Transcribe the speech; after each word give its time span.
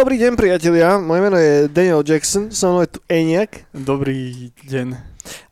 Dobrý 0.00 0.16
deň, 0.16 0.32
priatelia. 0.32 0.96
Moje 0.96 1.20
meno 1.20 1.36
je 1.36 1.68
Daniel 1.68 2.00
Jackson, 2.00 2.48
so 2.48 2.72
mnou 2.72 2.88
je 2.88 2.96
tu 2.96 3.00
Eniak. 3.04 3.68
Dobrý 3.76 4.48
deň. 4.64 4.96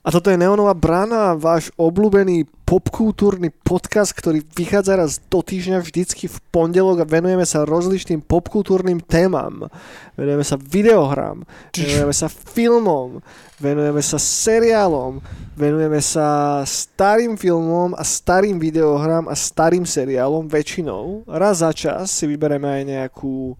A 0.01 0.09
toto 0.09 0.33
je 0.33 0.41
Neonová 0.41 0.73
brána, 0.73 1.37
váš 1.37 1.69
obľúbený 1.77 2.49
popkultúrny 2.65 3.53
podcast, 3.53 4.17
ktorý 4.17 4.41
vychádza 4.41 4.97
raz 4.97 5.21
do 5.29 5.45
týždňa 5.45 5.85
vždycky 5.85 6.33
v 6.33 6.41
pondelok 6.49 7.05
a 7.05 7.11
venujeme 7.13 7.45
sa 7.45 7.69
rozličným 7.69 8.25
popkultúrnym 8.25 9.05
témam. 9.05 9.69
Venujeme 10.17 10.45
sa 10.49 10.57
videohrám, 10.57 11.45
venujeme 11.77 12.15
sa 12.17 12.33
filmom, 12.33 13.21
venujeme 13.61 14.01
sa 14.01 14.17
seriálom, 14.17 15.21
venujeme 15.61 16.01
sa 16.01 16.29
starým 16.65 17.37
filmom 17.37 17.93
a 17.93 18.01
starým 18.01 18.57
videohrám 18.57 19.29
a 19.29 19.37
starým 19.37 19.85
seriálom 19.85 20.49
väčšinou. 20.49 21.29
Raz 21.29 21.61
za 21.61 21.69
čas 21.77 22.09
si 22.09 22.25
vybereme 22.25 22.65
aj 22.65 22.83
nejakú 22.89 23.53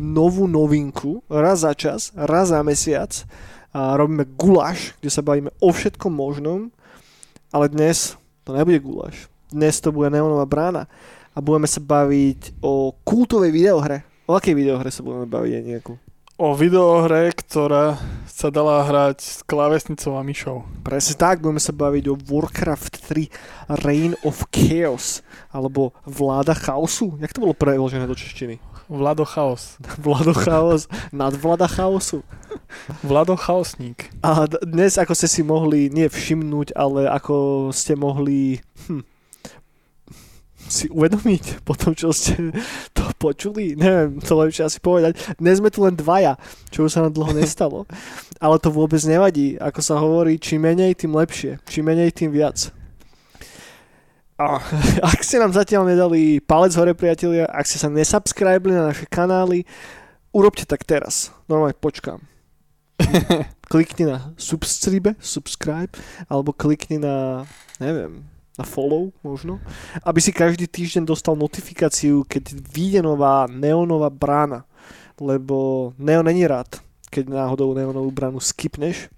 novú 0.00 0.48
novinku, 0.48 1.20
raz 1.28 1.64
za 1.64 1.72
čas, 1.76 2.12
raz 2.16 2.48
za 2.52 2.60
mesiac 2.64 3.12
a 3.72 3.96
robíme 3.96 4.28
guláš, 4.36 4.96
kde 5.00 5.10
sa 5.10 5.24
bavíme 5.24 5.50
o 5.60 5.68
všetkom 5.72 6.12
možnom, 6.12 6.68
ale 7.52 7.72
dnes 7.72 8.16
to 8.44 8.52
nebude 8.52 8.80
guláš. 8.80 9.28
Dnes 9.52 9.80
to 9.84 9.92
bude 9.92 10.08
Neonová 10.08 10.48
brána 10.48 10.88
a 11.32 11.38
budeme 11.40 11.68
sa 11.68 11.80
baviť 11.80 12.60
o 12.64 12.96
kultovej 13.04 13.52
videohre. 13.52 14.04
O 14.28 14.36
akej 14.36 14.56
videohre 14.56 14.88
sa 14.88 15.04
budeme 15.04 15.28
baviť 15.28 15.52
nejakú? 15.64 15.96
O 16.40 16.56
videohre, 16.56 17.30
ktorá 17.36 18.00
sa 18.24 18.48
dala 18.48 18.82
hrať 18.82 19.18
s 19.20 19.40
klávesnicou 19.44 20.16
a 20.16 20.24
myšou. 20.24 20.64
Presne 20.80 21.14
tak, 21.14 21.44
budeme 21.44 21.60
sa 21.60 21.76
baviť 21.76 22.04
o 22.08 22.18
Warcraft 22.18 23.12
3 23.12 23.84
Reign 23.84 24.16
of 24.24 24.48
Chaos 24.48 25.20
alebo 25.52 25.92
Vláda 26.08 26.56
chaosu. 26.56 27.20
Jak 27.20 27.36
to 27.36 27.44
bolo 27.44 27.54
preložené 27.54 28.08
do 28.08 28.16
češtiny? 28.16 28.71
Vlado 28.92 29.24
Chaos. 29.24 29.80
Vlado 30.04 30.36
Chaos, 30.36 30.84
nadvláda 31.16 31.64
chaosu. 31.64 32.20
Vlado 33.00 33.36
Chaosník. 33.40 34.12
A 34.20 34.44
dnes, 34.60 35.00
ako 35.00 35.16
ste 35.16 35.28
si 35.28 35.40
mohli, 35.40 35.88
nie 35.88 36.12
všimnúť, 36.12 36.76
ale 36.76 37.08
ako 37.08 37.68
ste 37.72 37.96
mohli 37.96 38.60
hm, 38.84 39.00
si 40.68 40.92
uvedomiť 40.92 41.64
po 41.64 41.72
tom, 41.72 41.96
čo 41.96 42.12
ste 42.12 42.52
to 42.96 43.02
počuli, 43.16 43.72
neviem, 43.76 44.20
to 44.20 44.36
lepšie 44.36 44.68
asi 44.68 44.78
povedať. 44.78 45.16
Dnes 45.40 45.60
sme 45.60 45.72
tu 45.72 45.84
len 45.84 45.96
dvaja, 45.96 46.36
čo 46.68 46.84
už 46.84 46.92
sa 46.92 47.00
nám 47.08 47.16
dlho 47.16 47.32
nestalo. 47.32 47.88
Ale 48.44 48.60
to 48.60 48.68
vôbec 48.68 49.00
nevadí. 49.08 49.56
Ako 49.56 49.80
sa 49.80 49.96
hovorí, 49.96 50.36
čím 50.36 50.68
menej, 50.68 50.98
tým 50.98 51.16
lepšie. 51.16 51.62
Čím 51.64 51.92
menej, 51.94 52.12
tým 52.12 52.28
viac. 52.28 52.74
A 54.42 54.58
ak 55.14 55.22
ste 55.22 55.38
nám 55.38 55.54
zatiaľ 55.54 55.86
nedali 55.86 56.42
palec 56.42 56.74
hore, 56.74 56.98
priatelia, 56.98 57.46
ak 57.46 57.62
ste 57.62 57.78
sa 57.78 57.86
nesubscribili 57.86 58.74
na 58.74 58.90
naše 58.90 59.06
kanály, 59.06 59.62
urobte 60.34 60.66
tak 60.66 60.82
teraz. 60.82 61.30
Normálne 61.46 61.78
počkám. 61.78 62.18
klikni 63.72 64.04
na 64.10 64.34
subscribe, 64.36 65.14
subscribe, 65.22 65.94
alebo 66.26 66.50
klikni 66.52 66.98
na, 66.98 67.46
neviem, 67.78 68.26
na 68.58 68.64
follow 68.66 69.14
možno, 69.24 69.62
aby 70.04 70.20
si 70.20 70.34
každý 70.34 70.68
týždeň 70.68 71.08
dostal 71.08 71.38
notifikáciu, 71.38 72.26
keď 72.26 72.52
vyjde 72.68 73.00
nová 73.00 73.48
neonová 73.48 74.12
brána, 74.12 74.68
lebo 75.16 75.90
Neo 75.96 76.20
není 76.20 76.44
rád, 76.44 76.82
keď 77.08 77.32
náhodou 77.32 77.72
neonovú 77.72 78.10
bránu 78.12 78.42
skipneš, 78.42 79.08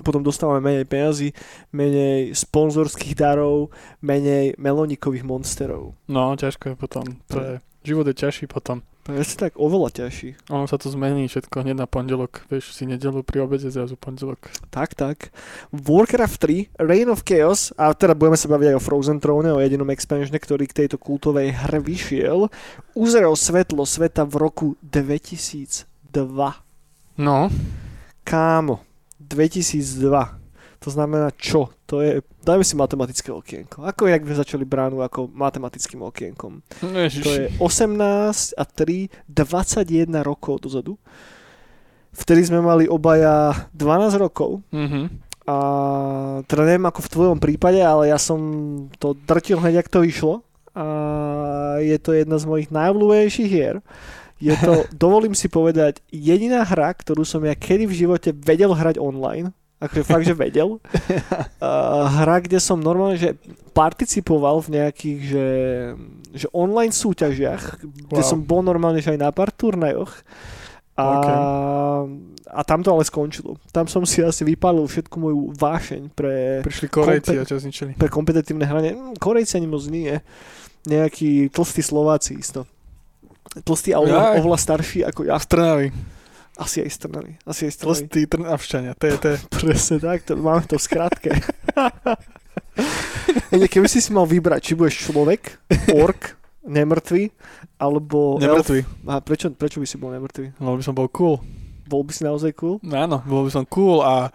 potom 0.00 0.24
dostávame 0.24 0.64
menej 0.64 0.88
peniazy, 0.88 1.36
menej 1.76 2.32
sponzorských 2.32 3.12
darov, 3.12 3.68
menej 4.00 4.56
melonikových 4.56 5.28
monsterov. 5.28 5.92
No, 6.08 6.32
ťažko 6.32 6.72
je 6.72 6.76
potom. 6.80 7.04
To 7.28 7.36
je, 7.36 7.52
život 7.84 8.08
je 8.08 8.16
ťažší 8.16 8.48
potom. 8.48 8.80
Presne 9.02 9.50
tak, 9.50 9.58
oveľa 9.58 10.06
ťažší. 10.06 10.38
Ono 10.54 10.70
sa 10.70 10.78
to 10.78 10.86
zmení 10.86 11.26
všetko 11.26 11.66
hneď 11.66 11.74
na 11.74 11.90
pondelok. 11.90 12.46
Vieš, 12.46 12.70
si 12.70 12.86
nedelu 12.86 13.26
pri 13.26 13.42
obede, 13.42 13.66
zrazu 13.66 13.98
pondelok. 13.98 14.46
Tak, 14.70 14.94
tak. 14.94 15.34
Warcraft 15.74 16.38
3, 16.38 16.78
Reign 16.78 17.10
of 17.10 17.26
Chaos, 17.26 17.74
a 17.74 17.90
teda 17.98 18.14
budeme 18.14 18.38
sa 18.38 18.46
baviť 18.46 18.70
aj 18.70 18.76
o 18.78 18.84
Frozen 18.86 19.18
Throne, 19.18 19.50
o 19.50 19.58
jedinom 19.58 19.90
expansione, 19.90 20.38
ktorý 20.38 20.70
k 20.70 20.86
tejto 20.86 21.02
kultovej 21.02 21.50
hre 21.50 21.82
vyšiel, 21.82 22.46
uzrel 22.94 23.34
svetlo 23.34 23.82
sveta 23.82 24.22
v 24.22 24.34
roku 24.38 24.66
2002. 24.86 26.14
No, 27.18 27.50
Kámo, 28.22 28.86
2002. 29.32 30.38
To 30.78 30.90
znamená 30.90 31.30
čo? 31.32 31.70
To 31.86 32.02
je, 32.02 32.20
dajme 32.40 32.60
si 32.60 32.74
matematické 32.74 33.30
okienko. 33.30 33.86
Ako 33.86 34.06
jak 34.06 34.26
by 34.26 34.34
začali 34.34 34.66
bránu 34.66 34.98
ako 34.98 35.30
matematickým 35.30 36.02
okienkom. 36.02 36.58
Ježiš. 36.82 37.22
To 37.22 37.30
je 37.30 37.44
18 37.56 38.58
a 38.58 38.64
3, 38.66 39.06
21 39.24 39.86
rokov 40.20 40.58
dozadu. 40.60 40.98
Vtedy 42.10 42.44
sme 42.44 42.60
mali 42.60 42.84
obaja 42.84 43.54
12 43.72 44.18
rokov 44.18 44.60
Mhm. 44.68 45.22
a 45.42 45.56
teda 46.44 46.62
neviem 46.64 46.84
ako 46.84 47.00
v 47.00 47.08
tvojom 47.10 47.38
prípade, 47.38 47.78
ale 47.78 48.10
ja 48.10 48.18
som 48.18 48.38
to 48.98 49.14
drtil 49.16 49.58
hneď, 49.58 49.80
ak 49.80 49.88
to 49.88 50.02
vyšlo 50.02 50.42
a 50.72 50.86
je 51.78 51.96
to 51.96 52.12
jedna 52.12 52.36
z 52.36 52.44
mojich 52.44 52.68
najobľúbenejších 52.68 53.48
hier. 53.48 53.80
Je 54.42 54.54
to, 54.58 54.72
dovolím 54.90 55.32
si 55.32 55.46
povedať, 55.46 56.02
jediná 56.10 56.66
hra, 56.66 56.90
ktorú 56.90 57.22
som 57.22 57.38
ja 57.40 57.54
kedy 57.54 57.86
v 57.86 57.94
živote 57.94 58.34
vedel 58.34 58.74
hrať 58.74 58.98
online. 58.98 59.54
Akože 59.78 60.02
fakt, 60.02 60.26
že 60.26 60.34
vedel. 60.34 60.78
Uh, 61.62 62.10
hra, 62.10 62.42
kde 62.42 62.58
som 62.58 62.74
normálne, 62.74 63.14
že 63.14 63.38
participoval 63.70 64.66
v 64.66 64.82
nejakých, 64.82 65.20
že, 65.22 65.46
že 66.34 66.46
online 66.50 66.90
súťažiach, 66.90 67.78
kde 68.10 68.18
Wow. 68.18 68.26
som 68.26 68.42
bol 68.42 68.66
normálne, 68.66 68.98
že 68.98 69.14
aj 69.14 69.20
na 69.22 69.30
pár 69.30 69.54
turnajoch. 69.54 70.10
A, 70.98 71.06
OK. 71.06 71.28
a 72.50 72.60
tam 72.66 72.82
to 72.82 72.90
ale 72.90 73.06
skončilo. 73.06 73.62
Tam 73.70 73.86
som 73.86 74.02
si 74.02 74.20
asi 74.20 74.42
vypálil 74.42 74.82
všetku 74.84 75.16
moju 75.16 75.54
vášeň 75.54 76.10
pre, 76.12 76.66
Prišli 76.66 76.90
Korejci 76.90 77.30
Kompe- 77.30 77.42
a 77.42 77.48
ťa 77.48 77.56
zničili. 77.62 77.90
pre 77.94 78.10
kompetitívne 78.10 78.66
hranie. 78.66 78.90
Mm, 78.92 79.14
Korejci 79.16 79.56
ani 79.56 79.70
moc 79.70 79.86
nie. 79.86 80.18
Nejakí 80.84 81.46
tlstí 81.48 81.80
Slováci 81.80 82.36
isto. 82.36 82.66
Tlstí 83.62 83.92
a 83.92 84.00
oveľa, 84.00 84.40
oveľa 84.40 84.58
starší 84.58 85.04
ako 85.04 85.28
ja. 85.28 85.36
Z 85.36 85.46
Trnavy. 85.52 85.88
Asi 86.56 86.84
aj 86.84 86.90
z 86.92 86.98
Trnavy. 87.04 87.32
Asi 87.48 87.60
aj 87.68 87.72
z 87.72 87.76
Trnavy. 87.80 87.96
Tlstí 88.08 88.20
Trnavšťania. 88.28 88.92
To 88.96 89.04
je, 89.04 89.14
to. 89.18 89.28
Presne 89.52 89.96
tak, 90.00 90.18
to, 90.24 90.32
máme 90.38 90.64
to 90.64 90.76
v 90.76 90.82
skratke. 90.84 91.30
Keby 93.72 93.88
si 93.88 94.00
si 94.00 94.10
mal 94.12 94.24
vybrať, 94.24 94.60
či 94.60 94.72
budeš 94.72 95.08
človek, 95.08 95.60
ork, 95.92 96.36
nemrtvý, 96.64 97.28
alebo... 97.76 98.40
Nemrtvý. 98.40 98.80
Elf. 98.84 99.08
A 99.08 99.20
prečo, 99.20 99.52
prečo 99.52 99.82
by 99.82 99.86
si 99.88 99.96
bol 99.98 100.14
nemrtvý? 100.14 100.56
Bol 100.56 100.76
by 100.78 100.84
som 100.84 100.94
bol 100.96 101.08
cool. 101.12 101.42
Bol 101.84 102.06
by 102.06 102.12
si 102.14 102.22
naozaj 102.24 102.56
cool? 102.56 102.80
No 102.80 102.96
áno, 102.96 103.20
bol 103.26 103.44
by 103.44 103.50
som 103.52 103.64
cool 103.68 104.00
a... 104.00 104.32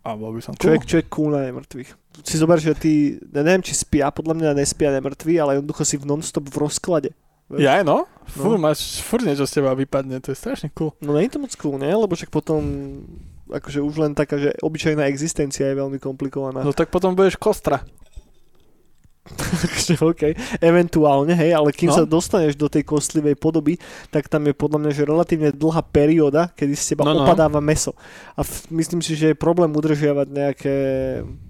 A 0.00 0.16
bol 0.16 0.32
by 0.32 0.40
som 0.40 0.54
cool. 0.56 0.64
Človek, 0.64 0.84
čo 0.86 0.96
je 1.00 1.04
cool 1.12 1.30
na 1.34 1.44
nemrtvých. 1.48 1.90
Si 2.24 2.36
zober, 2.40 2.58
že 2.60 2.72
ty, 2.76 3.16
ja 3.20 3.42
neviem, 3.44 3.64
či 3.64 3.76
spia, 3.76 4.12
podľa 4.12 4.34
mňa 4.36 4.58
nespia 4.58 4.92
nemrtví, 4.92 5.36
ale 5.40 5.60
jednoducho 5.60 5.84
si 5.84 5.96
v 6.00 6.08
non-stop 6.08 6.48
v 6.48 6.56
rozklade. 6.60 7.10
Ja 7.58 7.78
aj 7.78 7.84
no? 7.84 8.06
Fú, 8.30 8.54
No. 8.54 8.62
máš 8.62 9.02
furt 9.02 9.26
niečo 9.26 9.42
z 9.42 9.58
teba 9.58 9.74
vypadne, 9.74 10.22
to 10.22 10.30
je 10.30 10.38
strašne 10.38 10.70
cool. 10.70 10.94
No 11.02 11.18
nie 11.18 11.26
je 11.26 11.34
to 11.34 11.42
moc 11.42 11.50
cool, 11.56 11.76
nie? 11.76 11.90
Lebo 11.90 12.14
však 12.14 12.30
potom 12.30 12.62
akože 13.50 13.82
už 13.82 13.94
len 13.98 14.12
taká, 14.14 14.38
že 14.38 14.54
obyčajná 14.58 15.02
existencia 15.06 15.66
je 15.66 15.74
veľmi 15.74 15.98
komplikovaná. 15.98 16.62
No 16.62 16.70
tak 16.70 16.88
potom 16.88 17.12
budeš 17.12 17.34
kostra. 17.34 17.82
Takže 19.30 20.00
OK, 20.00 20.22
eventuálne, 20.58 21.36
hej, 21.36 21.52
ale 21.52 21.70
kým 21.70 21.92
No. 21.92 22.02
sa 22.02 22.04
dostaneš 22.08 22.56
do 22.56 22.66
tej 22.66 22.82
kostlivej 22.82 23.36
podoby, 23.36 23.76
tak 24.08 24.26
tam 24.26 24.48
je 24.48 24.54
podľa 24.56 24.78
mňa, 24.80 24.90
že 24.90 25.02
relatívne 25.04 25.50
dlhá 25.52 25.82
perióda, 25.84 26.50
kedy 26.50 26.74
z 26.74 26.84
teba 26.94 27.04
No, 27.04 27.14
no. 27.14 27.22
opadáva 27.22 27.60
meso. 27.60 27.92
A 28.34 28.42
v, 28.42 28.50
myslím 28.74 28.98
si, 28.98 29.14
že 29.14 29.30
je 29.30 29.36
problém 29.38 29.70
udržiavať 29.70 30.26
nejaké 30.26 30.74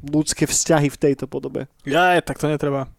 ľudské 0.02 0.44
vzťahy 0.44 0.90
v 0.90 0.98
tejto 0.98 1.25
podobe. 1.25 1.70
Ja, 1.86 2.19
tak 2.20 2.36
to 2.36 2.48
netreba. 2.48 2.90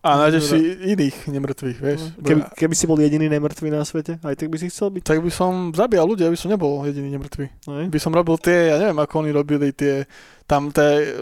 A 0.00 0.16
nájdeš 0.16 0.56
si 0.56 0.58
iných 0.96 1.28
nemrtvých, 1.28 1.76
vieš. 1.76 2.00
Keby, 2.24 2.56
keby 2.56 2.72
si 2.72 2.88
bol 2.88 2.96
jediný 2.96 3.28
nemrtvý 3.28 3.68
na 3.68 3.84
svete, 3.84 4.16
aj 4.24 4.32
tak 4.32 4.48
by 4.48 4.56
si 4.56 4.72
chcel 4.72 4.88
byť. 4.88 5.04
Tak 5.04 5.20
by 5.20 5.28
som 5.28 5.76
zabíjal 5.76 6.08
ľudí, 6.08 6.24
aby 6.24 6.40
som 6.40 6.48
nebol 6.48 6.80
jediný 6.88 7.20
nemrtvý. 7.20 7.68
Ne? 7.68 7.92
By 7.92 8.00
som 8.00 8.16
robil 8.16 8.40
tie, 8.40 8.72
ja 8.72 8.80
neviem, 8.80 8.96
ako 8.96 9.14
oni 9.20 9.30
robili 9.36 9.76
tie, 9.76 10.08
tam 10.48 10.72
tie 10.72 11.20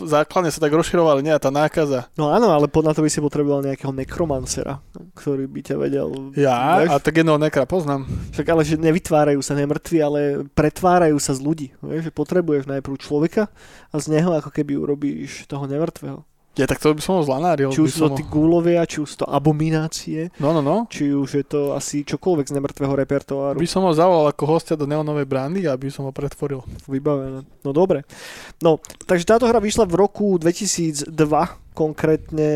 základne 0.00 0.48
sa 0.48 0.64
tak 0.64 0.72
rozširovali, 0.72 1.28
nie, 1.28 1.36
tá 1.36 1.52
nákaza. 1.52 2.08
No 2.16 2.32
áno, 2.32 2.56
ale 2.56 2.72
podľa 2.72 2.96
to 2.96 3.04
by 3.04 3.12
si 3.12 3.20
potreboval 3.20 3.60
nejakého 3.60 3.92
nekromancera, 3.92 4.80
ktorý 5.12 5.44
by 5.44 5.60
ťa 5.60 5.76
vedel... 5.76 6.08
Ja, 6.40 6.80
vieš? 6.80 6.96
a 6.96 6.96
tak 6.96 7.20
jedného 7.20 7.36
nekra 7.36 7.68
poznám. 7.68 8.08
Však 8.32 8.48
ale, 8.48 8.64
že 8.64 8.80
nevytvárajú 8.80 9.44
sa 9.44 9.52
nemrtví, 9.52 10.00
ale 10.00 10.48
pretvárajú 10.56 11.20
sa 11.20 11.36
z 11.36 11.44
ľudí. 11.44 11.68
Vieš, 11.84 12.08
že 12.08 12.16
potrebuješ 12.16 12.64
najprv 12.64 12.96
človeka 12.96 13.52
a 13.92 13.94
z 14.00 14.08
neho 14.08 14.32
ako 14.32 14.48
keby 14.48 14.72
urobíš 14.80 15.44
toho 15.44 15.68
nemrtvého. 15.68 16.24
Ja, 16.56 16.64
tak 16.64 16.80
to 16.80 16.90
by 16.90 17.00
som 17.00 17.16
ho 17.16 17.22
zlanáril. 17.22 17.68
Či 17.68 17.80
už 17.80 17.90
sú 17.90 18.00
to 18.02 18.16
tí 18.16 18.24
gúlovia, 18.24 18.80
či 18.82 18.98
už 18.98 19.12
to 19.14 19.24
abominácie, 19.28 20.32
No, 20.36 20.50
no, 20.50 20.60
no. 20.60 20.88
či 20.88 21.10
už 21.10 21.28
je 21.30 21.44
to 21.44 21.60
asi 21.72 22.00
čokoľvek 22.00 22.48
z 22.48 22.56
nemrtvého 22.56 22.96
repertoáru 22.96 23.60
By 23.60 23.68
som 23.68 23.84
ho 23.84 23.92
zavolal 23.92 24.32
ako 24.32 24.44
hostia 24.48 24.72
do 24.72 24.84
neonovej 24.84 25.24
brandy, 25.24 25.68
aby 25.68 25.92
som 25.92 26.04
ho 26.04 26.12
pretvoril. 26.12 26.64
vybavené. 26.84 27.44
No 27.60 27.70
dobre. 27.70 28.08
No, 28.58 28.76
takže 29.04 29.28
táto 29.28 29.44
hra 29.44 29.58
vyšla 29.58 29.84
v 29.84 29.94
roku 29.98 30.40
2002, 30.40 31.12
konkrétne 31.76 32.48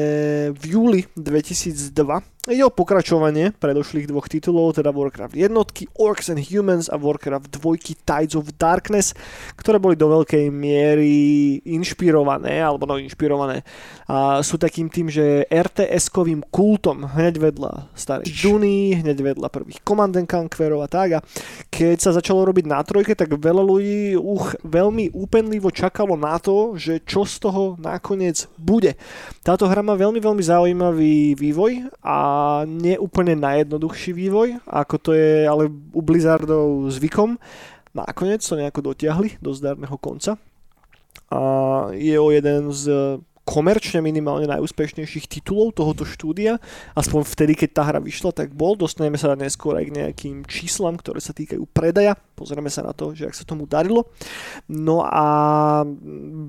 v 0.57 0.63
júli 0.65 1.01
2002. 1.13 2.41
Ide 2.49 2.65
o 2.65 2.73
pokračovanie 2.73 3.53
predošlých 3.53 4.09
dvoch 4.09 4.25
titulov, 4.25 4.73
teda 4.73 4.89
Warcraft 4.97 5.37
jednotky 5.37 5.85
Orcs 5.93 6.33
and 6.33 6.41
Humans 6.41 6.89
a 6.89 6.97
Warcraft 6.97 7.53
2 7.53 8.01
Tides 8.01 8.33
of 8.33 8.57
Darkness, 8.57 9.13
ktoré 9.61 9.77
boli 9.77 9.93
do 9.93 10.09
veľkej 10.09 10.49
miery 10.49 11.61
inšpirované, 11.69 12.65
alebo 12.65 12.89
no 12.89 12.97
inšpirované, 12.97 13.61
a 14.09 14.41
sú 14.41 14.57
takým 14.57 14.89
tým, 14.89 15.13
že 15.13 15.45
RTS-kovým 15.53 16.49
kultom 16.49 17.13
hneď 17.13 17.37
vedľa 17.37 17.93
starej 17.93 18.33
Duny, 18.41 19.05
hneď 19.05 19.37
vedľa 19.37 19.53
prvých 19.53 19.85
Command 19.85 20.17
Conquerov 20.25 20.81
a 20.81 20.89
tak. 20.89 21.21
A 21.21 21.25
keď 21.69 22.01
sa 22.01 22.17
začalo 22.17 22.49
robiť 22.49 22.65
na 22.65 22.81
trojke, 22.81 23.13
tak 23.13 23.37
veľa 23.37 23.61
ľudí 23.61 24.17
uch, 24.17 24.57
veľmi 24.65 25.13
úpenlivo 25.13 25.69
čakalo 25.69 26.17
na 26.17 26.41
to, 26.41 26.73
že 26.81 27.05
čo 27.05 27.29
z 27.29 27.37
toho 27.37 27.77
nakoniec 27.77 28.49
bude. 28.57 28.97
Táto 29.41 29.65
hra 29.65 29.81
má 29.81 29.97
veľmi, 29.97 30.21
veľmi 30.21 30.45
zaujímavý 30.45 31.33
vývoj 31.33 31.89
a 32.05 32.19
neúplne 32.69 33.33
najjednoduchší 33.41 34.13
vývoj, 34.13 34.61
ako 34.69 34.95
to 35.01 35.11
je 35.17 35.49
ale 35.49 35.73
u 35.73 36.01
Blizzardov 36.05 36.93
zvykom. 36.93 37.41
Nakoniec 37.97 38.45
to 38.45 38.55
nejako 38.61 38.93
dotiahli 38.93 39.41
do 39.41 39.51
zdarného 39.57 39.97
konca. 39.97 40.37
A 41.31 41.41
je 41.97 42.15
o 42.21 42.29
jeden 42.31 42.69
z 42.71 42.85
komerčne 43.51 43.99
minimálne 43.99 44.47
najúspešnejších 44.47 45.27
titulov 45.27 45.75
tohoto 45.75 46.07
štúdia, 46.07 46.63
aspoň 46.95 47.27
vtedy, 47.27 47.59
keď 47.59 47.71
tá 47.75 47.83
hra 47.83 47.99
vyšla, 47.99 48.31
tak 48.31 48.55
bol. 48.55 48.79
Dostaneme 48.79 49.19
sa 49.19 49.35
neskôr 49.35 49.75
aj 49.75 49.91
k 49.91 49.97
nejakým 49.99 50.37
číslam, 50.47 50.95
ktoré 50.95 51.19
sa 51.19 51.35
týkajú 51.35 51.67
predaja. 51.75 52.15
Pozrieme 52.39 52.71
sa 52.71 52.87
na 52.87 52.95
to, 52.95 53.11
že 53.11 53.27
ak 53.27 53.35
sa 53.35 53.43
tomu 53.43 53.67
darilo. 53.67 54.07
No 54.71 55.03
a 55.03 55.27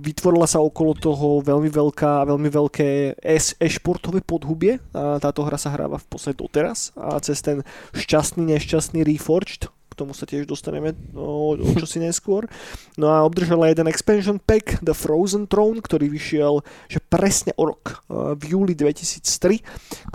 vytvorila 0.05 0.45
sa 0.45 0.61
okolo 0.61 0.93
toho 0.93 1.41
veľmi 1.41 1.73
veľká, 1.73 2.29
veľmi 2.29 2.49
veľké 2.53 3.17
e-športové 3.57 4.21
podhubie. 4.21 4.77
A 4.93 5.17
táto 5.17 5.41
hra 5.41 5.57
sa 5.57 5.73
hráva 5.73 5.97
v 5.97 6.05
podstate 6.05 6.37
doteraz 6.37 6.93
a 6.93 7.17
cez 7.17 7.41
ten 7.41 7.65
šťastný, 7.97 8.45
nešťastný 8.53 9.01
Reforged, 9.01 9.73
k 9.91 9.99
tomu 9.99 10.15
sa 10.15 10.23
tiež 10.23 10.47
dostaneme 10.47 10.95
o, 11.11 11.59
o 11.59 11.71
čosi 11.75 11.99
neskôr. 11.99 12.47
No 12.95 13.11
a 13.11 13.27
obdržala 13.27 13.67
jeden 13.67 13.91
expansion 13.91 14.39
pack 14.39 14.79
The 14.79 14.95
Frozen 14.95 15.51
Throne, 15.51 15.83
ktorý 15.83 16.07
vyšiel 16.07 16.63
že 16.87 17.03
presne 17.03 17.51
o 17.59 17.67
rok 17.67 18.07
v 18.09 18.43
júli 18.55 18.73
2003, 18.73 19.59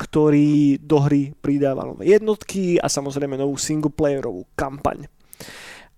ktorý 0.01 0.81
do 0.81 0.99
hry 1.05 1.37
pridáva 1.37 1.85
nové 1.85 2.09
jednotky 2.09 2.81
a 2.81 2.89
samozrejme 2.89 3.37
novú 3.37 3.61
singleplayerovú 3.61 4.49
kampaň. 4.57 5.05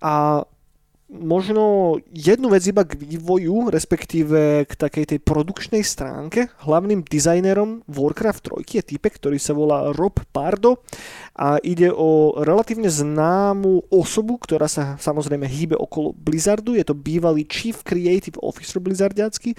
A 0.02 0.42
možno 1.08 1.96
jednu 2.12 2.52
vec 2.52 2.62
iba 2.69 2.84
k 2.84 3.00
vývoju, 3.00 3.72
respektíve 3.72 4.69
k 4.69 4.72
takej 4.76 5.16
tej 5.16 5.19
produkčnej 5.25 5.81
stránke. 5.81 6.52
Hlavným 6.60 7.00
dizajnerom 7.00 7.82
Warcraft 7.88 8.52
3 8.52 8.78
je 8.78 8.82
typek, 8.84 9.16
ktorý 9.16 9.40
sa 9.40 9.56
volá 9.56 9.88
Rob 9.96 10.20
Pardo 10.31 10.84
a 11.32 11.56
ide 11.64 11.88
o 11.88 12.37
relatívne 12.37 12.93
známu 12.93 13.88
osobu, 13.88 14.37
ktorá 14.37 14.69
sa 14.69 15.00
samozrejme 15.00 15.49
hýbe 15.49 15.76
okolo 15.81 16.12
Blizzardu. 16.12 16.76
Je 16.76 16.84
to 16.84 16.93
bývalý 16.93 17.49
Chief 17.49 17.81
Creative 17.81 18.37
Officer 18.44 18.76
Blizzardiacky 18.76 19.56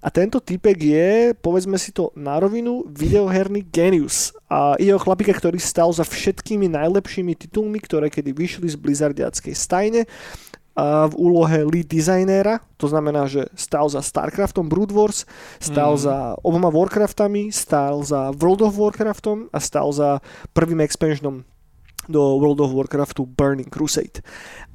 a 0.00 0.08
tento 0.08 0.38
typek 0.38 0.78
je, 0.78 1.08
povedzme 1.34 1.74
si 1.82 1.90
to 1.90 2.14
na 2.14 2.38
rovinu, 2.38 2.86
videoherný 2.86 3.66
genius. 3.68 4.30
A 4.46 4.78
ide 4.78 4.94
o 4.94 5.02
chlapika, 5.02 5.34
ktorý 5.34 5.58
stal 5.58 5.90
za 5.90 6.06
všetkými 6.06 6.70
najlepšími 6.70 7.34
titulmi, 7.34 7.82
ktoré 7.82 8.06
kedy 8.06 8.30
vyšli 8.30 8.70
z 8.70 8.78
Blizzardiackej 8.78 9.54
stajne 9.58 10.06
v 10.84 11.14
úlohe 11.16 11.64
lead 11.64 11.88
designéra, 11.88 12.60
to 12.76 12.92
znamená, 12.92 13.24
že 13.24 13.48
stál 13.56 13.88
za 13.88 14.04
StarCraftom 14.04 14.68
Brood 14.68 14.92
Wars, 14.92 15.24
stál 15.56 15.96
mm. 15.96 16.00
za 16.04 16.16
oboma 16.44 16.68
Warcraftami, 16.68 17.48
stál 17.48 18.04
za 18.04 18.30
World 18.36 18.60
of 18.68 18.76
Warcraftom 18.76 19.48
a 19.52 19.58
stál 19.60 19.88
za 19.92 20.20
prvým 20.52 20.84
expansionom 20.84 21.48
do 22.08 22.38
World 22.38 22.60
of 22.62 22.72
Warcraftu 22.72 23.26
Burning 23.26 23.68
Crusade. 23.68 24.22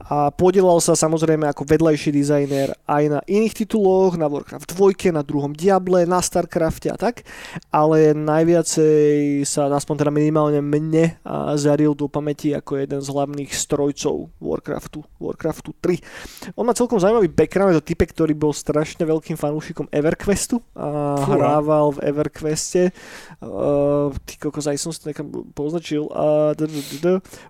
A 0.02 0.34
podielal 0.34 0.82
sa 0.82 0.98
samozrejme 0.98 1.46
ako 1.48 1.64
vedľajší 1.64 2.10
dizajner 2.10 2.74
aj 2.90 3.04
na 3.08 3.20
iných 3.30 3.64
tituloch, 3.64 4.18
na 4.18 4.26
Warcraft 4.26 4.74
2, 4.74 5.14
na 5.14 5.22
druhom 5.22 5.54
Diable, 5.54 6.10
na 6.10 6.20
Starcrafte 6.20 6.90
a 6.90 6.98
tak, 6.98 7.24
ale 7.70 8.18
najviacej 8.18 9.46
sa 9.46 9.70
aspoň 9.70 9.96
teda 10.02 10.12
minimálne 10.12 10.60
mne 10.60 11.22
zaril 11.56 11.94
do 11.94 12.10
pamäti 12.10 12.52
ako 12.52 12.82
jeden 12.82 13.00
z 13.00 13.08
hlavných 13.08 13.52
strojcov 13.54 14.34
Warcraftu, 14.42 15.06
Warcraftu 15.22 15.72
3. 15.80 16.58
On 16.58 16.66
má 16.66 16.74
celkom 16.74 16.98
zaujímavý 16.98 17.30
background, 17.30 17.78
je 17.78 17.80
to 17.80 17.90
typek, 17.94 18.10
ktorý 18.12 18.34
bol 18.34 18.52
strašne 18.52 19.06
veľkým 19.06 19.38
fanúšikom 19.38 19.88
EverQuestu 19.94 20.60
a 20.74 21.22
Fúra. 21.24 21.62
hrával 21.62 21.96
v 21.96 22.00
EverQueste. 22.10 22.92
Uh, 23.40 24.10
ty 24.26 24.36
kokos, 24.42 24.66
aj 24.66 24.82
som 24.82 24.90
si 24.90 25.00
to 25.00 25.14
nekam 25.14 25.30
poznačil. 25.54 26.10
Uh, 26.10 26.58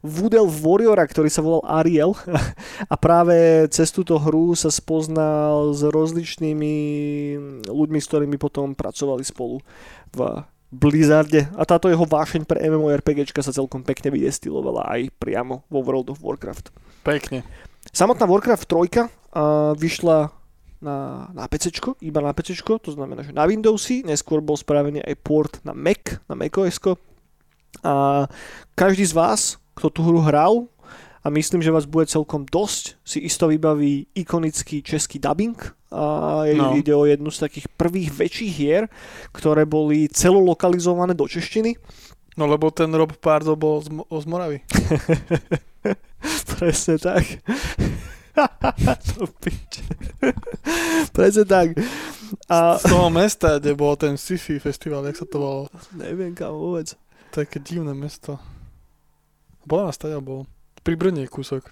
Woodel 0.03 0.47
Warriora, 0.47 1.05
ktorý 1.07 1.29
sa 1.31 1.43
volal 1.43 1.63
Ariel 1.65 2.15
a 2.91 2.95
práve 2.95 3.67
cez 3.73 3.89
túto 3.89 4.19
hru 4.19 4.53
sa 4.53 4.69
spoznal 4.69 5.73
s 5.75 5.81
rozličnými 5.85 6.75
ľuďmi, 7.67 7.99
s 7.99 8.09
ktorými 8.09 8.37
potom 8.41 8.73
pracovali 8.73 9.23
spolu 9.23 9.59
v 10.11 10.19
Blizzarde 10.71 11.51
a 11.59 11.67
táto 11.67 11.91
jeho 11.91 12.07
vášeň 12.07 12.47
pre 12.47 12.63
MMORPGčka 12.63 13.43
sa 13.43 13.51
celkom 13.51 13.83
pekne 13.83 14.07
vydestilovala 14.07 14.87
aj 14.87 15.11
priamo 15.19 15.67
vo 15.67 15.83
World 15.83 16.15
of 16.15 16.23
Warcraft. 16.23 16.71
Pekne. 17.03 17.43
Samotná 17.91 18.23
Warcraft 18.23 18.71
3 18.71 18.79
uh, 18.79 19.75
vyšla 19.75 20.31
na, 20.81 21.29
na 21.35 21.45
PC, 21.45 21.77
iba 22.01 22.19
na 22.19 22.33
PC, 22.33 22.57
to 22.65 22.91
znamená, 22.91 23.21
že 23.21 23.35
na 23.35 23.45
Windowsy, 23.45 24.01
neskôr 24.01 24.41
bol 24.41 24.57
spravený 24.57 25.05
aj 25.05 25.15
port 25.21 25.53
na 25.61 25.77
Mac, 25.77 26.17
na 26.25 26.33
macOS. 26.33 26.81
A 27.85 28.25
každý 28.73 29.05
z 29.05 29.13
vás, 29.13 29.60
kto 29.75 29.87
tú 29.89 30.01
hru 30.03 30.19
hral, 30.23 30.71
a 31.21 31.29
myslím, 31.29 31.61
že 31.61 31.71
vás 31.71 31.85
bude 31.85 32.09
celkom 32.09 32.49
dosť, 32.49 32.97
si 33.05 33.21
isto 33.21 33.45
vybaví 33.45 34.09
ikonický 34.17 34.81
český 34.81 35.21
dubbing. 35.21 35.53
A 35.91 36.47
no. 36.55 36.73
ide 36.73 36.95
o 36.95 37.05
jednu 37.05 37.29
z 37.29 37.45
takých 37.45 37.67
prvých 37.77 38.09
väčších 38.15 38.53
hier, 38.55 38.83
ktoré 39.35 39.67
boli 39.67 40.07
celolokalizované 40.09 41.13
do 41.13 41.27
češtiny. 41.27 41.77
No 42.39 42.47
lebo 42.47 42.71
ten 42.71 42.89
Rob 42.95 43.11
Pardo 43.19 43.59
bol 43.59 43.83
z, 43.83 43.91
z 43.91 44.25
Moravy. 44.25 44.63
Presne 46.57 46.95
tak. 46.95 47.27
to 49.11 49.27
Presne 51.11 51.43
tak. 51.43 51.75
A... 52.47 52.79
Z 52.79 52.83
toho 52.87 53.11
mesta, 53.11 53.59
kde 53.59 53.75
bol 53.75 53.99
ten 53.99 54.15
sci-fi 54.15 54.63
festival, 54.63 55.03
jak 55.11 55.19
sa 55.19 55.27
to 55.27 55.37
volalo? 55.37 55.67
Neviem 55.91 56.31
kam 56.31 56.55
vôbec. 56.55 56.95
Také 57.35 57.59
divné 57.59 57.91
mesto. 57.91 58.39
Bola 59.65 59.89
nás 59.89 59.97
teda 59.97 60.17
bol. 60.21 60.49
Pri 60.81 60.97
Brne 60.97 61.29
kúsok. 61.29 61.69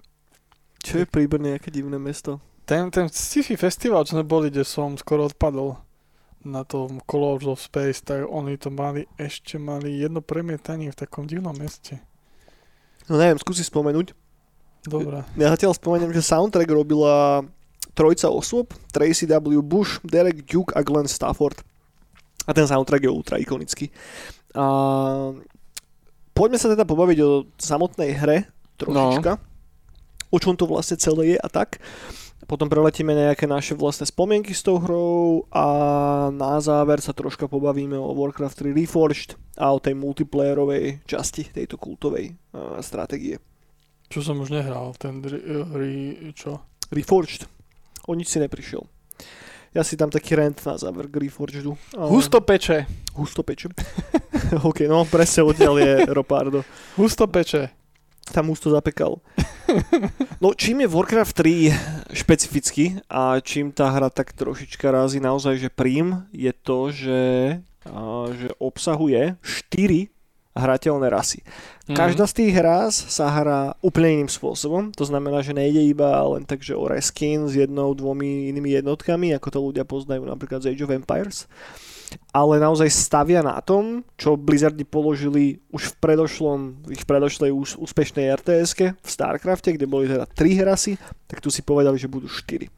Čo 0.79 1.03
je 1.03 1.05
pri 1.10 1.25
Brne, 1.25 1.58
aké 1.58 1.74
divné 1.74 1.98
mesto? 1.98 2.39
Ten, 2.69 2.93
ten 2.93 3.10
sci-fi 3.10 3.58
festival, 3.58 4.05
čo 4.05 4.15
sme 4.15 4.25
boli, 4.25 4.53
kde 4.53 4.62
som 4.62 4.93
skoro 4.96 5.25
odpadol 5.25 5.81
na 6.46 6.63
tom 6.63 7.03
Colors 7.03 7.43
of 7.50 7.60
Space, 7.60 8.05
tak 8.05 8.24
oni 8.24 8.55
to 8.55 8.72
mali, 8.72 9.03
ešte 9.19 9.60
mali 9.60 10.00
jedno 10.00 10.24
premietanie 10.24 10.88
v 10.93 11.00
takom 11.00 11.27
divnom 11.27 11.51
meste. 11.58 12.00
No 13.12 13.17
neviem, 13.17 13.41
skúsi 13.41 13.65
spomenúť. 13.65 14.13
Dobre. 14.88 15.25
Ja 15.36 15.51
zatiaľ 15.51 15.75
spomeniem, 15.75 16.15
že 16.15 16.24
soundtrack 16.24 16.69
robila 16.72 17.43
trojca 17.98 18.31
osôb, 18.31 18.72
Tracy 18.96 19.27
W. 19.27 19.60
Bush, 19.60 20.00
Derek 20.08 20.48
Duke 20.48 20.72
a 20.77 20.86
Glenn 20.86 21.10
Stafford. 21.10 21.60
A 22.48 22.55
ten 22.55 22.63
soundtrack 22.63 23.03
je 23.03 23.12
ultra 23.12 23.36
ikonický. 23.36 23.91
A 24.55 24.65
poďme 26.39 26.55
sa 26.55 26.72
teda 26.72 26.88
pobaviť 26.88 27.17
o 27.19 27.43
samotnej 27.60 28.15
hre, 28.15 28.48
trošička. 28.79 29.31
No. 29.36 29.43
O 30.31 30.38
čom 30.39 30.55
to 30.55 30.63
vlastne 30.63 30.96
celé 30.96 31.36
je 31.36 31.38
a 31.38 31.48
tak. 31.51 31.84
Potom 32.48 32.72
preletíme 32.72 33.12
nejaké 33.12 33.46
naše 33.46 33.75
vlastné 33.75 34.08
spomienky 34.08 34.55
s 34.55 34.63
tou 34.63 34.79
hrou 34.79 35.46
a 35.51 35.65
na 36.31 36.58
záver 36.63 37.03
sa 37.03 37.12
troška 37.13 37.46
pobavíme 37.46 37.93
o 37.93 38.15
Warcraft 38.15 38.65
3 38.65 38.74
Reforged 38.74 39.38
a 39.60 39.69
o 39.69 39.77
tej 39.77 39.93
multiplayerovej 39.93 41.03
časti 41.05 41.46
tejto 41.51 41.75
kultovej 41.75 42.34
uh, 42.34 42.79
stratégie. 42.81 43.38
Čo 44.10 44.25
som 44.25 44.41
už 44.41 44.50
nehral, 44.50 44.96
ten 44.98 45.22
re, 45.22 45.38
re, 45.77 45.89
čo? 46.34 46.63
Reforged. 46.89 47.46
O 48.10 48.17
nič 48.17 48.34
si 48.34 48.41
neprišiel. 48.41 48.81
Ja 49.69 49.85
si 49.85 49.93
tam 49.93 50.09
taký 50.09 50.33
rent 50.33 50.57
na 50.65 50.77
záver 50.81 51.05
k 51.05 51.29
Reforgedu. 51.29 51.77
Husto 51.93 52.41
peče. 52.41 52.89
Husto 53.13 53.45
peče. 53.45 53.69
ok, 54.69 54.89
no 54.89 55.05
presne 55.05 55.45
odtiaľ 55.45 55.75
je 55.77 55.93
Ropardo. 56.09 56.65
Husto 56.97 57.29
peče 57.29 57.79
tam 58.31 58.49
už 58.49 58.59
to 58.59 58.69
zapekal. 58.69 59.17
No 60.41 60.53
čím 60.53 60.81
je 60.81 60.88
Warcraft 60.88 61.33
3 61.33 62.13
špecifický 62.13 63.01
a 63.09 63.38
čím 63.41 63.73
tá 63.73 63.89
hra 63.89 64.09
tak 64.09 64.33
trošička 64.33 64.89
razí 64.89 65.19
naozaj, 65.19 65.57
že 65.57 65.69
prím, 65.69 66.25
je 66.31 66.53
to, 66.53 66.89
že, 66.93 67.21
a, 67.85 68.29
že 68.33 68.49
obsahuje 68.57 69.35
4 69.41 70.09
hrateľné 70.58 71.08
rasy. 71.10 71.41
Mm-hmm. 71.46 71.98
Každá 71.98 72.25
z 72.29 72.34
tých 72.38 72.56
ras 72.62 72.94
sa 72.94 73.29
hrá 73.29 73.74
úplne 73.82 74.22
iným 74.22 74.32
spôsobom, 74.32 74.94
to 74.94 75.06
znamená, 75.06 75.41
že 75.41 75.58
nejde 75.58 75.82
iba 75.82 76.22
len 76.38 76.46
tak, 76.46 76.62
že 76.62 76.77
o 76.77 76.86
reskin 76.86 77.50
s 77.50 77.58
jednou, 77.58 77.94
dvomi 77.98 78.50
inými 78.53 78.77
jednotkami, 78.77 79.34
ako 79.34 79.48
to 79.50 79.60
ľudia 79.60 79.86
poznajú 79.86 80.25
napríklad 80.25 80.62
z 80.62 80.74
Age 80.74 80.86
of 80.86 80.94
Empires, 80.94 81.50
ale 82.29 82.62
naozaj 82.62 82.89
stavia 82.89 83.41
na 83.41 83.58
tom, 83.62 84.06
čo 84.18 84.38
Blizzardi 84.38 84.86
položili 84.86 85.62
už 85.74 85.94
v 85.94 85.96
predošlom, 85.98 86.89
ich 86.94 87.06
predošlej 87.06 87.50
ús- 87.53 87.77
úspešnej 87.77 88.34
rts 88.38 88.98
v 88.98 89.10
StarCrafte, 89.10 89.74
kde 89.74 89.89
boli 89.89 90.10
teda 90.10 90.25
3 90.25 90.62
hrasy, 90.62 90.98
tak 91.25 91.41
tu 91.41 91.53
si 91.53 91.62
povedali, 91.62 91.98
že 91.98 92.10
budú 92.10 92.29
4. 92.29 92.70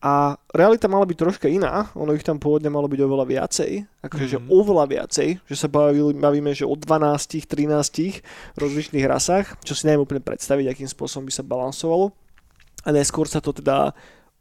A 0.00 0.32
realita 0.56 0.88
mala 0.88 1.04
byť 1.04 1.18
troška 1.20 1.44
iná, 1.52 1.92
ono 1.92 2.16
ich 2.16 2.24
tam 2.24 2.40
pôvodne 2.40 2.72
malo 2.72 2.88
byť 2.88 3.00
oveľa 3.04 3.26
viacej, 3.28 3.70
akože 4.00 4.24
mm-hmm. 4.24 4.32
že 4.32 4.38
mhm. 4.40 4.48
oveľa 4.48 4.84
viacej, 4.88 5.28
že 5.44 5.56
sa 5.60 5.68
bavili, 5.68 6.16
bavíme, 6.16 6.56
že 6.56 6.64
o 6.64 6.72
12, 6.72 7.44
13 7.44 8.56
rozličných 8.56 9.04
rasách, 9.04 9.60
čo 9.60 9.76
si 9.76 9.84
neviem 9.84 10.00
úplne 10.00 10.24
predstaviť, 10.24 10.72
akým 10.72 10.88
spôsobom 10.88 11.28
by 11.28 11.32
sa 11.36 11.44
balansovalo. 11.44 12.16
A 12.80 12.96
neskôr 12.96 13.28
sa 13.28 13.44
to 13.44 13.52
teda 13.52 13.92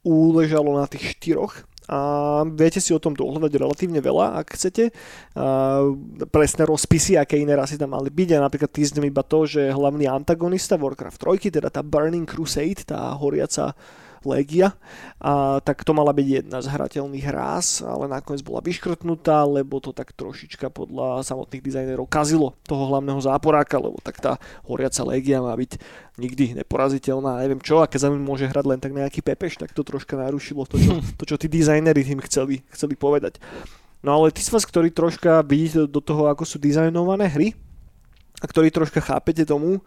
uležalo 0.07 0.79
na 0.79 0.87
tých 0.87 1.19
štyroch 1.19 1.67
a 1.89 1.99
viete 2.45 2.77
si 2.77 2.93
o 2.93 3.01
tom 3.01 3.17
dohľadať 3.17 3.49
relatívne 3.57 3.97
veľa, 3.97 4.37
ak 4.37 4.53
chcete. 4.53 4.93
A 5.33 5.89
presné 6.29 6.69
rozpisy, 6.69 7.17
aké 7.17 7.41
iné 7.41 7.57
rasy 7.57 7.81
tam 7.81 7.97
mali 7.97 8.13
byť 8.13 8.37
a 8.37 8.45
napríklad 8.45 8.69
týznem 8.69 9.09
iba 9.09 9.25
to, 9.25 9.49
že 9.49 9.73
hlavný 9.73 10.05
antagonista 10.05 10.77
Warcraft 10.77 11.17
3, 11.17 11.49
teda 11.49 11.73
tá 11.73 11.81
Burning 11.81 12.29
Crusade, 12.29 12.85
tá 12.85 13.09
horiaca 13.17 13.73
Legia, 14.27 14.75
a 15.19 15.63
tak 15.63 15.83
to 15.87 15.91
mala 15.95 16.11
byť 16.11 16.27
jedna 16.43 16.59
z 16.59 16.67
hrateľných 16.71 17.27
rás, 17.31 17.79
ale 17.83 18.11
nakoniec 18.11 18.43
bola 18.43 18.59
vyškrtnutá, 18.59 19.47
lebo 19.47 19.79
to 19.79 19.95
tak 19.95 20.11
trošička 20.15 20.71
podľa 20.71 21.23
samotných 21.23 21.63
dizajnerov 21.63 22.07
kazilo 22.11 22.55
toho 22.67 22.91
hlavného 22.91 23.19
záporáka, 23.23 23.79
lebo 23.79 23.99
tak 24.03 24.19
tá 24.19 24.35
horiaca 24.67 25.01
Legia 25.07 25.39
má 25.39 25.55
byť 25.55 25.79
nikdy 26.19 26.59
neporaziteľná, 26.59 27.39
neviem 27.39 27.63
čo, 27.63 27.79
a 27.79 27.87
keď 27.87 27.99
za 28.05 28.09
môže 28.11 28.47
hrať 28.47 28.65
len 28.67 28.79
tak 28.79 28.91
nejaký 28.91 29.23
pepeš, 29.23 29.55
tak 29.55 29.71
to 29.71 29.87
troška 29.87 30.19
narušilo 30.19 30.67
to, 30.67 30.75
čo, 30.75 30.91
to, 31.19 31.23
čo 31.23 31.35
tí 31.39 31.47
dizajneri 31.47 32.03
tým 32.03 32.19
chceli, 32.27 32.59
chceli 32.75 32.99
povedať. 32.99 33.39
No 33.99 34.15
ale 34.15 34.31
tí 34.31 34.39
z 34.39 34.51
vás, 34.51 34.63
ktorí 34.63 34.95
troška 34.95 35.43
vidíte 35.43 35.87
do 35.87 35.99
toho, 35.99 36.31
ako 36.31 36.47
sú 36.47 36.55
dizajnované 36.59 37.27
hry 37.27 37.51
a 38.39 38.45
ktorí 38.47 38.71
troška 38.71 39.03
chápete 39.03 39.43
tomu, 39.43 39.83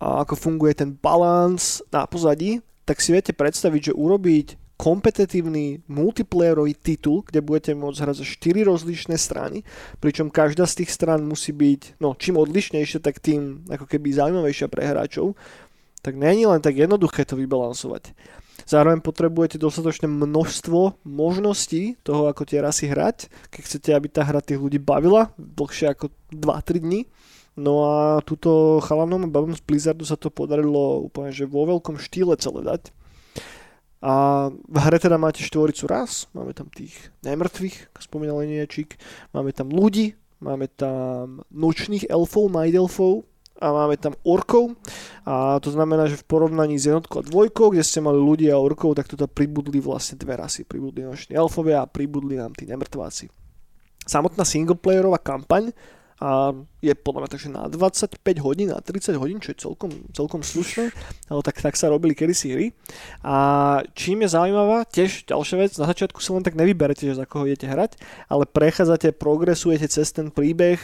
ako 0.00 0.36
funguje 0.36 0.72
ten 0.76 0.96
balans 0.96 1.84
na 1.92 2.08
pozadí, 2.08 2.60
tak 2.84 3.00
si 3.00 3.12
viete 3.12 3.32
predstaviť, 3.32 3.92
že 3.92 3.98
urobiť 3.98 4.46
kompetitívny 4.74 5.86
multiplayerový 5.86 6.74
titul, 6.74 7.22
kde 7.22 7.40
budete 7.40 7.72
môcť 7.78 7.98
hrať 8.04 8.16
za 8.20 8.26
4 8.26 8.70
rozličné 8.70 9.16
strany, 9.16 9.62
pričom 10.02 10.34
každá 10.34 10.66
z 10.66 10.82
tých 10.82 10.90
stran 10.90 11.22
musí 11.22 11.54
byť, 11.54 12.02
no 12.02 12.18
čím 12.18 12.36
odlišnejšie, 12.36 12.98
tak 12.98 13.22
tým 13.22 13.64
ako 13.70 13.86
keby 13.86 14.12
zaujímavejšia 14.12 14.66
pre 14.66 14.82
hráčov, 14.82 15.38
tak 16.02 16.18
není 16.18 16.44
len 16.44 16.60
tak 16.60 16.74
jednoduché 16.74 17.24
to 17.24 17.38
vybalansovať. 17.38 18.12
Zároveň 18.64 19.04
potrebujete 19.04 19.60
dostatočné 19.60 20.08
množstvo 20.08 21.04
možností 21.04 22.00
toho, 22.00 22.32
ako 22.32 22.48
tie 22.48 22.64
rasy 22.64 22.88
hrať, 22.88 23.28
keď 23.52 23.60
chcete, 23.60 23.90
aby 23.92 24.08
tá 24.08 24.24
hra 24.24 24.40
tých 24.40 24.60
ľudí 24.60 24.80
bavila 24.80 25.32
dlhšie 25.36 25.92
ako 25.92 26.08
2-3 26.32 26.84
dní 26.84 27.00
No 27.54 27.86
a 27.86 28.18
túto 28.26 28.82
chalanom 28.82 29.26
a 29.26 29.30
babom 29.30 29.54
z 29.54 29.62
Blizzardu 29.62 30.02
sa 30.02 30.18
to 30.18 30.30
podarilo 30.30 31.06
úplne, 31.06 31.30
že 31.30 31.46
vo 31.46 31.62
veľkom 31.64 32.02
štýle 32.02 32.34
celé 32.34 32.66
dať. 32.66 32.82
A 34.04 34.48
v 34.52 34.76
hre 34.84 35.00
teda 35.00 35.16
máte 35.16 35.40
štvoricu 35.40 35.88
raz, 35.88 36.28
máme 36.36 36.52
tam 36.52 36.68
tých 36.68 36.92
nemrtvých, 37.24 37.88
spomínal 37.96 38.44
Niečík, 38.44 39.00
máme 39.32 39.56
tam 39.56 39.72
ľudí, 39.72 40.12
máme 40.44 40.68
tam 40.68 41.40
nočných 41.48 42.12
elfov, 42.12 42.52
night 42.52 42.76
elfov, 42.76 43.24
a 43.62 43.70
máme 43.70 43.94
tam 43.96 44.18
orkov 44.26 44.74
a 45.22 45.62
to 45.62 45.70
znamená, 45.70 46.10
že 46.10 46.18
v 46.18 46.26
porovnaní 46.26 46.74
s 46.74 46.90
jednotkou 46.90 47.22
a 47.22 47.26
dvojkou, 47.26 47.70
kde 47.70 47.86
ste 47.86 48.02
mali 48.02 48.18
ľudí 48.18 48.50
a 48.50 48.58
orkov, 48.58 48.98
tak 48.98 49.06
toto 49.06 49.30
pribudli 49.30 49.78
vlastne 49.78 50.18
dve 50.18 50.34
rasy. 50.34 50.66
Pribudli 50.66 51.06
noční 51.06 51.38
elfovia 51.38 51.86
a 51.86 51.90
pribudli 51.90 52.34
nám 52.34 52.52
tí 52.52 52.66
nemrtváci. 52.66 53.30
Samotná 54.04 54.44
singleplayerová 54.44 55.22
kampaň 55.22 55.70
a 56.18 56.52
je 56.84 56.92
podľa 56.92 57.24
mňa 57.24 57.30
takže 57.32 57.48
na 57.48 57.62
25 57.72 58.20
hodín, 58.44 58.68
na 58.68 58.84
30 58.84 59.16
hodín, 59.16 59.40
čo 59.40 59.56
je 59.56 59.58
celkom, 59.64 59.88
celkom 60.12 60.44
slušné, 60.44 60.92
ale 61.32 61.40
tak, 61.40 61.56
tak 61.64 61.80
sa 61.80 61.88
robili 61.88 62.12
kedysi 62.12 62.52
hry. 62.52 62.66
A 63.24 63.36
čím 63.96 64.20
je 64.20 64.36
zaujímavá, 64.36 64.84
tiež 64.84 65.24
ďalšia 65.24 65.56
vec, 65.56 65.72
na 65.80 65.88
začiatku 65.88 66.20
sa 66.20 66.36
len 66.36 66.44
tak 66.44 66.60
nevyberete, 66.60 67.08
že 67.08 67.16
za 67.16 67.24
koho 67.24 67.48
idete 67.48 67.64
hrať, 67.64 67.96
ale 68.28 68.44
prechádzate, 68.44 69.16
progresujete 69.16 69.88
cez 69.88 70.12
ten 70.12 70.28
príbeh 70.28 70.76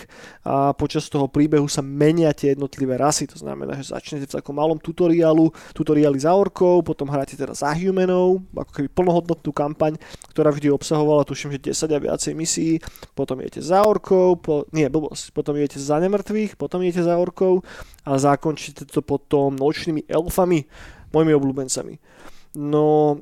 a 0.46 0.72
počas 0.72 1.10
toho 1.12 1.28
príbehu 1.28 1.68
sa 1.68 1.84
menia 1.84 2.32
tie 2.32 2.56
jednotlivé 2.56 2.96
rasy, 2.96 3.26
to 3.26 3.36
znamená, 3.36 3.76
že 3.76 3.92
začnete 3.92 4.30
v 4.30 4.36
takom 4.40 4.56
malom 4.56 4.80
tutoriálu, 4.80 5.52
tutoriály 5.76 6.16
za 6.16 6.32
orkov, 6.32 6.86
potom 6.86 7.10
hráte 7.10 7.34
teda 7.34 7.52
za 7.52 7.74
humanov, 7.74 8.40
ako 8.54 8.70
keby 8.70 8.88
plnohodnotnú 8.94 9.50
kampaň, 9.50 9.98
ktorá 10.30 10.54
vždy 10.54 10.70
obsahovala, 10.70 11.26
tuším, 11.26 11.58
že 11.58 11.74
10 11.74 11.90
a 11.90 11.98
viacej 11.98 12.32
misií, 12.38 12.78
potom 13.18 13.42
idete 13.42 13.60
za 13.60 13.82
orkov, 13.82 14.38
po, 14.46 14.64
nie, 14.70 14.86
blbosť, 14.86 15.34
potom 15.34 15.58
idete 15.58 15.82
za 15.82 15.89
nemrtvých, 15.98 16.54
potom 16.54 16.84
idete 16.84 17.02
za 17.02 17.18
orkov 17.18 17.66
a 18.06 18.14
zakončíte 18.20 18.86
to 18.86 19.02
potom 19.02 19.56
nočnými 19.58 20.06
elfami, 20.06 20.68
mojimi 21.10 21.32
obľúbencami. 21.34 21.94
No, 22.60 23.18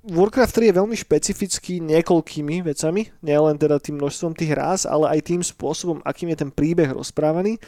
Warcraft 0.00 0.56
3 0.56 0.72
je 0.72 0.78
veľmi 0.80 0.96
špecifický 0.96 1.84
niekoľkými 1.84 2.64
vecami, 2.64 3.12
nielen 3.20 3.60
teda 3.60 3.76
tým 3.76 4.00
množstvom 4.00 4.32
tých 4.32 4.56
rás, 4.56 4.88
ale 4.88 5.12
aj 5.12 5.28
tým 5.28 5.44
spôsobom, 5.44 6.00
akým 6.08 6.32
je 6.32 6.40
ten 6.40 6.48
príbeh 6.48 6.88
rozprávaný 6.88 7.60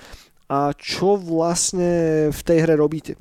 a 0.49 0.73
čo 0.73 1.21
vlastne 1.21 2.29
v 2.33 2.41
tej 2.41 2.65
hre 2.65 2.81
robíte. 2.81 3.21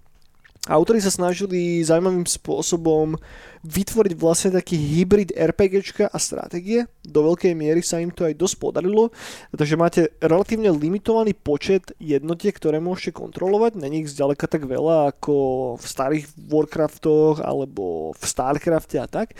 Autori 0.69 1.01
sa 1.01 1.09
snažili 1.09 1.81
zaujímavým 1.81 2.29
spôsobom 2.29 3.17
vytvoriť 3.65 4.13
vlastne 4.13 4.53
taký 4.53 4.77
hybrid 4.77 5.33
RPGčka 5.33 6.05
a 6.05 6.17
stratégie. 6.21 6.85
Do 7.01 7.25
veľkej 7.33 7.57
miery 7.57 7.81
sa 7.81 7.97
im 7.97 8.13
to 8.13 8.29
aj 8.29 8.37
dosť 8.37 8.61
podarilo, 8.61 9.09
takže 9.57 9.73
máte 9.73 10.13
relatívne 10.21 10.69
limitovaný 10.69 11.33
počet 11.33 11.89
jednotiek, 11.97 12.53
ktoré 12.53 12.77
môžete 12.77 13.17
kontrolovať. 13.17 13.81
Není 13.81 14.05
ich 14.05 14.13
zďaleka 14.13 14.45
tak 14.45 14.69
veľa 14.69 15.17
ako 15.17 15.33
v 15.81 15.85
starých 15.89 16.29
Warcraftoch 16.37 17.41
alebo 17.41 18.13
v 18.13 18.21
Starcrafte 18.21 19.01
a 19.01 19.09
tak. 19.09 19.33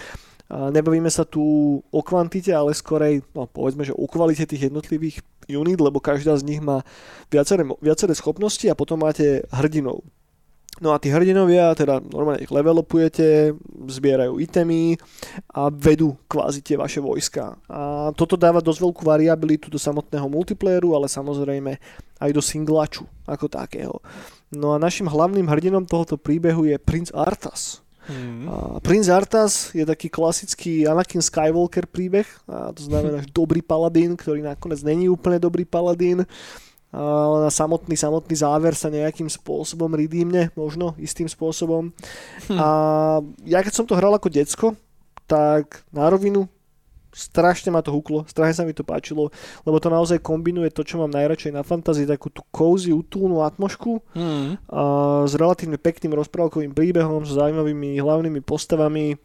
Nebavíme 0.50 1.14
sa 1.14 1.22
tu 1.22 1.78
o 1.86 2.02
kvantite, 2.02 2.50
ale 2.50 2.74
skorej, 2.74 3.22
no 3.38 3.46
povedzme, 3.46 3.86
že 3.86 3.94
o 3.94 4.10
kvalite 4.10 4.50
tých 4.50 4.74
jednotlivých 4.74 5.22
unit, 5.54 5.78
lebo 5.78 6.02
každá 6.02 6.34
z 6.42 6.50
nich 6.50 6.62
má 6.66 6.82
viaceré, 7.30 7.62
viaceré 7.78 8.18
schopnosti 8.18 8.66
a 8.66 8.74
potom 8.74 9.06
máte 9.06 9.46
hrdinov 9.54 10.02
No 10.82 10.90
a 10.90 10.98
tí 10.98 11.14
hrdinovia, 11.14 11.78
teda 11.78 12.02
normálne 12.02 12.42
ich 12.42 12.50
levelopujete, 12.50 13.54
zbierajú 13.86 14.42
itemy 14.42 14.98
a 15.54 15.70
vedú 15.70 16.18
kvázi 16.26 16.66
tie 16.66 16.74
vaše 16.74 16.98
vojska. 16.98 17.54
A 17.70 18.10
toto 18.18 18.34
dáva 18.34 18.66
dosť 18.66 18.82
veľkú 18.82 19.06
variabilitu 19.06 19.70
do 19.70 19.78
samotného 19.78 20.26
multiplayeru, 20.26 20.98
ale 20.98 21.06
samozrejme 21.06 21.78
aj 22.18 22.32
do 22.34 22.42
singlaču 22.42 23.06
ako 23.30 23.46
takého. 23.46 24.02
No 24.50 24.74
a 24.74 24.82
našim 24.82 25.06
hlavným 25.06 25.46
hrdinom 25.46 25.86
tohoto 25.86 26.18
príbehu 26.18 26.66
je 26.66 26.82
Prince 26.82 27.14
Arthas. 27.14 27.86
Mm. 28.10 28.50
A 28.50 28.56
Prince 28.82 29.14
Arthas 29.14 29.70
je 29.78 29.86
taký 29.86 30.10
klasický 30.10 30.90
Anakin 30.90 31.22
Skywalker 31.22 31.86
príbeh, 31.86 32.26
a 32.50 32.74
to 32.74 32.90
znamená, 32.90 33.22
že 33.22 33.30
dobrý 33.30 33.62
paladín, 33.62 34.18
ktorý 34.18 34.42
nakoniec 34.42 34.82
není 34.82 35.06
úplne 35.06 35.38
dobrý 35.38 35.62
paladín 35.62 36.26
na 36.92 37.48
samotný, 37.48 37.96
samotný 37.96 38.36
záver 38.36 38.76
sa 38.76 38.92
nejakým 38.92 39.32
spôsobom 39.32 39.96
redeemne, 39.96 40.52
možno 40.60 40.92
istým 41.00 41.32
spôsobom. 41.32 41.96
Hm. 42.52 42.60
A 42.60 42.68
ja 43.48 43.64
keď 43.64 43.74
som 43.74 43.88
to 43.88 43.96
hral 43.96 44.12
ako 44.12 44.28
decko, 44.28 44.76
tak 45.24 45.88
na 45.96 46.12
rovinu 46.12 46.52
strašne 47.12 47.72
ma 47.72 47.84
to 47.84 47.92
huklo, 47.92 48.24
strašne 48.28 48.56
sa 48.56 48.68
mi 48.68 48.72
to 48.72 48.88
páčilo, 48.88 49.32
lebo 49.68 49.78
to 49.84 49.92
naozaj 49.92 50.24
kombinuje 50.24 50.72
to, 50.72 50.84
čo 50.88 51.00
mám 51.00 51.12
najradšej 51.12 51.52
na 51.52 51.64
fantázii, 51.64 52.08
takú 52.08 52.32
tú 52.32 52.40
cozy, 52.56 52.96
utúlnu 52.96 53.44
atmošku 53.44 54.00
hmm. 54.16 54.72
a 54.72 54.84
s 55.28 55.36
relatívne 55.36 55.76
pekným 55.76 56.16
rozprávkovým 56.16 56.72
príbehom, 56.72 57.28
s 57.28 57.36
zaujímavými 57.36 58.00
hlavnými 58.00 58.40
postavami, 58.44 59.20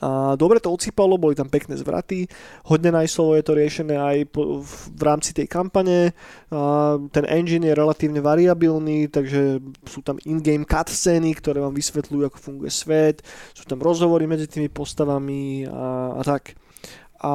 a 0.00 0.32
dobre 0.34 0.64
to 0.64 0.72
odsýpalo, 0.72 1.20
boli 1.20 1.36
tam 1.36 1.52
pekné 1.52 1.76
zvraty, 1.76 2.24
hodne 2.64 2.88
najslovo 2.88 3.36
je 3.36 3.44
to 3.44 3.52
riešené 3.52 3.94
aj 4.00 4.18
po, 4.32 4.64
v 4.64 5.02
rámci 5.04 5.36
tej 5.36 5.44
kampane. 5.44 6.16
A 6.48 6.96
ten 7.12 7.28
engine 7.28 7.68
je 7.68 7.76
relatívne 7.76 8.24
variabilný, 8.24 9.12
takže 9.12 9.60
sú 9.84 10.00
tam 10.00 10.16
in-game 10.24 10.64
cutscény, 10.64 11.36
ktoré 11.36 11.60
vám 11.60 11.76
vysvetľujú, 11.76 12.22
ako 12.26 12.38
funguje 12.40 12.72
svet, 12.72 13.20
sú 13.52 13.68
tam 13.68 13.84
rozhovory 13.84 14.24
medzi 14.24 14.48
tými 14.48 14.72
postavami 14.72 15.68
a, 15.68 16.16
a 16.16 16.22
tak. 16.24 16.56
A 17.20 17.32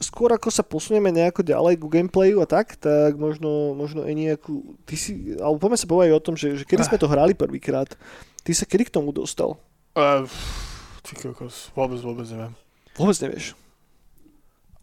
skôr 0.00 0.32
ako 0.32 0.48
sa 0.48 0.64
posunieme 0.64 1.12
nejako 1.12 1.44
ďalej 1.44 1.76
ku 1.76 1.92
gameplayu 1.92 2.40
a 2.40 2.48
tak, 2.48 2.80
tak 2.80 3.20
možno, 3.20 3.76
možno 3.76 4.08
aj 4.08 4.14
nejakú, 4.16 4.80
ty 4.88 4.96
si, 4.96 5.36
alebo 5.36 5.60
poďme 5.60 5.76
sa 5.76 5.84
povedať 5.92 6.12
o 6.16 6.24
tom, 6.24 6.32
že, 6.32 6.56
že 6.56 6.64
kedy 6.64 6.88
sme 6.88 6.96
to 6.96 7.04
hrali 7.04 7.36
prvýkrát. 7.36 7.92
Ty 8.40 8.52
sa 8.56 8.64
kedy 8.64 8.88
k 8.88 8.94
tomu 8.96 9.12
dostal? 9.12 9.60
Uh, 9.92 10.24
Ty 11.06 11.14
kokos, 11.22 11.70
vôbec, 11.78 12.02
vôbec 12.02 12.26
neviem. 12.26 12.52
Vôbec 12.98 13.16
nevieš. 13.22 13.54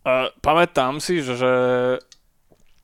Uh, 0.03 0.31
pamätám 0.39 1.03
si, 1.03 1.19
že, 1.19 1.35
že 1.35 1.51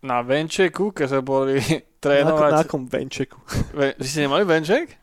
na 0.03 0.19
Venčeku, 0.23 0.91
keď 0.91 1.07
sme 1.07 1.21
boli 1.23 1.55
trénovať... 2.03 2.51
Na, 2.51 2.59
na 2.59 2.63
akom 2.67 2.83
Venčeku? 2.83 3.39
Ve, 3.71 3.95
vy 3.95 4.07
ste 4.07 4.27
nemali 4.27 4.43
Venček? 4.43 4.99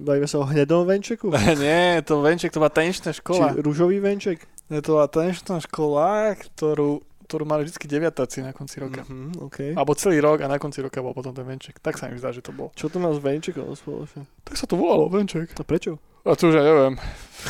Bavíme 0.00 0.28
sa 0.28 0.40
o 0.40 0.48
hnedom 0.48 0.84
Venčeku? 0.84 1.32
Nie, 1.60 2.04
to 2.04 2.20
Venček, 2.20 2.52
to 2.52 2.60
bola 2.60 2.72
tenčná 2.72 3.12
škola. 3.16 3.52
Či 3.52 3.64
rúžový 3.64 4.00
Venček? 4.00 4.44
Je 4.66 4.82
to 4.82 4.98
bola 4.98 5.06
tanečná 5.06 5.62
škola, 5.62 6.34
ktorú, 6.34 6.98
ktorú 7.26 7.42
mali 7.42 7.66
vždy 7.66 7.76
deviatáci 7.84 8.38
na 8.40 8.54
konci 8.54 8.78
roka. 8.78 9.02
Mhm, 9.02 9.42
okay. 9.42 9.70
Alebo 9.74 9.98
celý 9.98 10.22
rok 10.22 10.40
a 10.40 10.46
na 10.46 10.56
konci 10.56 10.78
roka 10.78 11.02
bol 11.02 11.10
potom 11.10 11.34
ten 11.34 11.42
venček. 11.42 11.82
Tak 11.82 11.98
sa 11.98 12.06
mi 12.06 12.16
zdá, 12.16 12.30
že 12.30 12.40
to 12.40 12.54
bol. 12.54 12.70
Čo 12.72 12.86
to 12.86 13.02
má 13.02 13.10
s 13.10 13.18
venčekom 13.18 13.66
spoločne? 13.74 14.24
Tak 14.46 14.54
sa 14.54 14.64
to 14.64 14.78
volalo 14.78 15.10
venček. 15.10 15.50
A 15.58 15.66
prečo? 15.66 15.98
A 16.22 16.34
to 16.34 16.50
už 16.50 16.54
ja 16.54 16.62
neviem. 16.62 16.94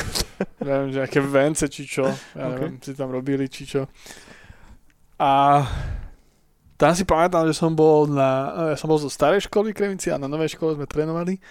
neviem, 0.67 0.89
že 0.91 0.99
aké 1.01 1.21
vence 1.21 1.65
či 1.69 1.85
čo. 1.85 2.09
Ja 2.33 2.49
Ok. 2.49 2.53
neviem, 2.57 2.73
si 2.81 2.93
tam 2.93 3.09
robili 3.09 3.45
či 3.45 3.65
čo. 3.65 3.85
A 5.17 5.61
tam 6.77 6.93
si 6.93 7.01
pamätám, 7.01 7.49
že 7.49 7.57
som 7.57 7.73
bol 7.73 8.05
na, 8.05 8.53
ja 8.69 8.77
som 8.77 8.85
bol 8.85 9.01
zo 9.01 9.09
starej 9.09 9.49
školy 9.49 9.73
Kremici 9.73 10.13
a 10.13 10.21
na 10.21 10.29
novej 10.29 10.53
škole 10.53 10.77
sme 10.77 10.85
trénovali. 10.85 11.41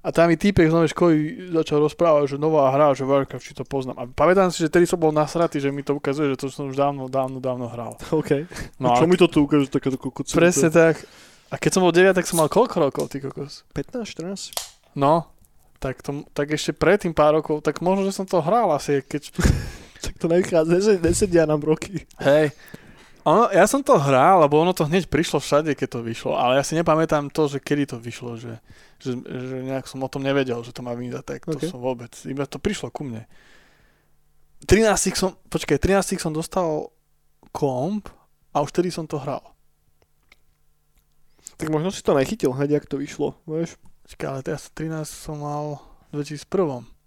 A 0.00 0.08
tam 0.08 0.32
mi 0.32 0.40
týpek 0.40 0.72
z 0.72 0.74
novej 0.74 0.96
školy 0.96 1.16
začal 1.52 1.84
rozprávať, 1.84 2.34
že 2.34 2.36
nová 2.40 2.72
hra, 2.72 2.96
že 2.96 3.04
Warcraft, 3.04 3.44
či 3.44 3.52
to 3.52 3.68
poznám. 3.68 4.00
A 4.00 4.08
pamätám 4.08 4.48
si, 4.48 4.64
že 4.64 4.72
tedy 4.72 4.88
som 4.88 4.96
bol 4.96 5.12
nasratý, 5.12 5.60
že 5.60 5.68
mi 5.68 5.84
to 5.84 5.92
ukazuje, 5.92 6.32
že 6.32 6.40
to 6.40 6.48
som 6.48 6.72
už 6.72 6.80
dávno, 6.80 7.12
dávno, 7.12 7.44
dávno 7.44 7.68
hral. 7.68 8.00
OK. 8.24 8.48
No 8.80 8.96
čo 8.96 9.04
a 9.04 9.08
mi 9.08 9.20
to 9.20 9.28
tu 9.28 9.44
ukáže 9.44 9.68
takéto 9.68 10.00
kokot? 10.00 10.24
presne 10.32 10.72
tak. 10.72 11.04
A 11.52 11.60
keď 11.60 11.70
som 11.76 11.84
bol 11.84 11.92
9, 11.92 12.16
tak 12.16 12.24
som 12.24 12.40
mal 12.40 12.48
koľko 12.48 12.76
rokov, 12.80 13.04
ty 13.12 13.20
kokos? 13.20 13.68
15, 13.76 14.08
14? 14.16 14.96
No, 14.96 15.28
tak, 15.76 16.00
to, 16.00 16.24
tak 16.32 16.56
ešte 16.56 16.72
predtým 16.72 17.12
pár 17.12 17.36
rokov, 17.36 17.60
tak 17.60 17.84
možno, 17.84 18.08
že 18.08 18.16
som 18.16 18.24
to 18.24 18.40
hral 18.40 18.72
asi, 18.72 19.04
keď... 19.04 19.28
Tak 20.00 20.16
to 20.16 20.32
nevychádza, 20.32 20.72
nesed- 20.72 21.02
nesedia 21.04 21.44
nám 21.44 21.60
roky. 21.60 22.08
Hej. 22.24 22.56
Ono, 23.24 23.52
ja 23.52 23.68
som 23.68 23.84
to 23.84 24.00
hral, 24.00 24.40
lebo 24.40 24.56
ono 24.56 24.72
to 24.72 24.88
hneď 24.88 25.08
prišlo 25.08 25.40
všade, 25.44 25.76
keď 25.76 25.88
to 25.96 26.00
vyšlo, 26.00 26.32
ale 26.36 26.56
ja 26.56 26.64
si 26.64 26.72
nepamätám 26.72 27.28
to, 27.28 27.52
že 27.52 27.60
kedy 27.60 27.84
to 27.84 27.96
vyšlo, 28.00 28.40
že, 28.40 28.56
že, 28.96 29.16
že 29.20 29.56
nejak 29.60 29.84
som 29.84 30.00
o 30.00 30.08
tom 30.08 30.24
nevedel, 30.24 30.56
že 30.64 30.72
to 30.72 30.80
má 30.80 30.96
vyjsť 30.96 31.24
tak 31.24 31.44
to 31.44 31.60
Ok. 31.60 31.68
som 31.68 31.80
vôbec, 31.84 32.12
iba 32.24 32.48
to 32.48 32.56
prišlo 32.56 32.88
ku 32.88 33.04
mne. 33.04 33.28
13 34.64 35.16
som, 35.16 35.36
počkaj, 35.52 35.76
13 35.76 36.20
som 36.20 36.32
dostal 36.32 36.88
komp 37.52 38.08
a 38.52 38.60
už 38.64 38.72
vtedy 38.72 38.92
som 38.92 39.04
to 39.04 39.20
hral. 39.20 39.42
Tak 41.56 41.68
možno 41.68 41.92
si 41.92 42.00
to 42.00 42.16
nechytil 42.16 42.56
hneď, 42.56 42.80
jak 42.80 42.88
to 42.88 42.96
vyšlo, 42.96 43.36
vieš? 43.44 43.76
Počkaj, 44.08 44.26
ale 44.28 44.40
teraz 44.40 44.72
13 44.72 45.04
som 45.04 45.44
mal 45.44 45.80
v 46.12 46.24
2001. 46.24 46.99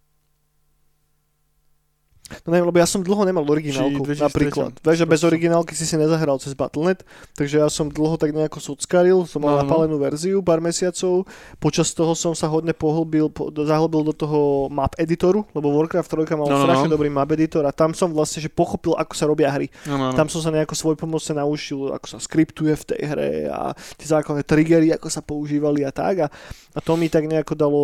No 2.44 2.50
neviem, 2.50 2.68
lebo 2.68 2.78
ja 2.78 2.88
som 2.88 3.06
dlho 3.06 3.22
nemal 3.24 3.46
originálku, 3.46 4.02
Či 4.04 4.18
2003, 4.18 4.26
napríklad. 4.26 4.72
Vieš, 4.82 4.98
že 5.00 5.08
bez 5.08 5.22
originálky 5.22 5.74
si 5.74 5.86
si 5.86 5.96
nezahral 5.96 6.42
cez 6.42 6.58
Battle.net, 6.58 7.06
takže 7.38 7.62
ja 7.62 7.68
som 7.70 7.88
dlho 7.88 8.18
tak 8.18 8.34
nejako 8.34 8.58
sockaril, 8.58 9.26
som 9.26 9.42
mal 9.42 9.54
No, 9.54 9.58
no. 9.58 9.62
napálenú 9.64 9.96
verziu 9.98 10.42
pár 10.42 10.60
mesiacov, 10.60 11.30
počas 11.62 11.94
toho 11.94 12.18
som 12.18 12.34
sa 12.34 12.50
hodne 12.50 12.74
pohlbil, 12.74 13.30
po, 13.30 13.54
zahlbil 13.54 14.02
do 14.04 14.14
toho 14.14 14.40
map 14.68 14.98
editoru, 14.98 15.46
lebo 15.54 15.70
Warcraft 15.70 16.10
3 16.10 16.34
mal 16.34 16.48
No, 16.50 16.58
no, 16.58 16.64
strašne 16.66 16.90
no. 16.90 16.94
dobrý 16.98 17.10
map 17.14 17.30
editor 17.30 17.64
a 17.64 17.72
tam 17.72 17.94
som 17.94 18.10
vlastne 18.10 18.42
že 18.42 18.50
pochopil, 18.50 18.98
ako 18.98 19.14
sa 19.14 19.26
robia 19.26 19.54
hry. 19.54 19.70
No, 19.86 19.96
no, 19.96 20.06
no. 20.10 20.18
Tam 20.18 20.28
som 20.28 20.42
sa 20.42 20.50
nejako 20.50 20.74
svoj 20.74 20.96
pomocne 20.98 21.38
naučil, 21.38 21.92
ako 21.92 22.06
sa 22.08 22.18
skriptuje 22.18 22.74
v 22.74 22.84
tej 22.88 23.02
hre 23.06 23.32
a 23.48 23.72
tie 23.96 24.08
základné 24.08 24.44
triggery, 24.44 24.90
ako 24.92 25.08
sa 25.08 25.22
používali 25.22 25.86
a 25.86 25.92
tak. 25.94 26.26
A, 26.26 26.28
a 26.74 26.80
to 26.82 26.98
mi 26.98 27.10
tak 27.10 27.26
nejako 27.26 27.54
dalo 27.54 27.82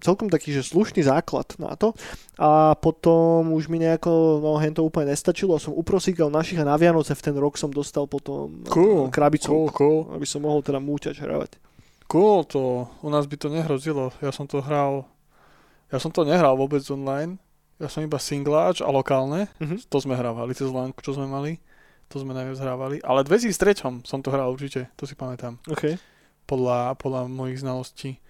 celkom 0.00 0.28
taký, 0.28 0.52
že 0.52 0.66
slušný 0.66 1.04
základ 1.04 1.48
na 1.56 1.74
to. 1.74 1.92
A 2.36 2.76
potom 2.76 3.52
už 3.56 3.68
mi 3.72 3.80
nejako, 3.80 4.42
no 4.44 4.60
hen 4.60 4.76
to 4.76 4.84
úplne 4.84 5.12
nestačilo 5.12 5.56
a 5.56 5.62
som 5.62 5.72
uprosíkal 5.72 6.28
našich 6.28 6.60
a 6.60 6.68
na 6.68 6.76
Vianoce 6.76 7.16
v 7.16 7.24
ten 7.24 7.36
rok 7.36 7.56
som 7.56 7.72
dostal 7.72 8.04
potom 8.04 8.64
Cool, 8.68 9.08
eh, 9.08 9.12
krabicu, 9.12 9.48
cool, 9.48 9.68
cool. 9.72 9.98
aby 10.12 10.26
som 10.28 10.44
mohol 10.44 10.60
teda 10.60 10.78
múťač 10.78 11.20
hravať. 11.20 11.56
Cool 12.06 12.46
to, 12.46 12.86
u 13.02 13.08
nás 13.10 13.26
by 13.26 13.36
to 13.40 13.48
nehrozilo. 13.50 14.14
Ja 14.22 14.30
som 14.30 14.46
to 14.46 14.62
hral, 14.62 15.10
ja 15.90 15.98
som 15.98 16.14
to 16.14 16.22
nehral 16.22 16.54
vôbec 16.54 16.84
online. 16.92 17.42
Ja 17.76 17.92
som 17.92 18.00
iba 18.00 18.16
singláč 18.16 18.80
a 18.80 18.88
lokálne. 18.88 19.52
Mhm. 19.60 19.88
To 19.92 19.96
sme 20.00 20.16
hrávali 20.16 20.56
cez 20.56 20.72
lánku, 20.72 21.04
čo 21.04 21.12
sme 21.12 21.28
mali. 21.28 21.60
To 22.14 22.22
sme 22.22 22.32
najviac 22.32 22.62
hrávali. 22.62 22.96
Ale 23.02 23.26
v 23.26 23.34
2003 23.34 24.06
som 24.06 24.22
to 24.22 24.30
hral 24.30 24.54
určite, 24.54 24.86
to 24.94 25.04
si 25.10 25.18
pamätám. 25.18 25.58
OK. 25.66 25.98
Podľa, 26.46 26.94
podľa 27.02 27.26
mojich 27.26 27.66
znalostí. 27.66 28.22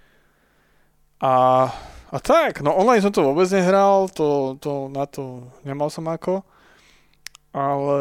A, 1.17 1.67
a 2.13 2.19
tak, 2.21 2.61
no 2.61 2.77
online 2.77 3.01
som 3.01 3.13
to 3.13 3.25
vôbec 3.25 3.49
nehral, 3.49 4.09
to, 4.13 4.57
to, 4.61 4.93
na 4.93 5.09
to 5.09 5.49
nemal 5.65 5.89
som 5.89 6.05
ako. 6.07 6.45
Ale, 7.57 8.01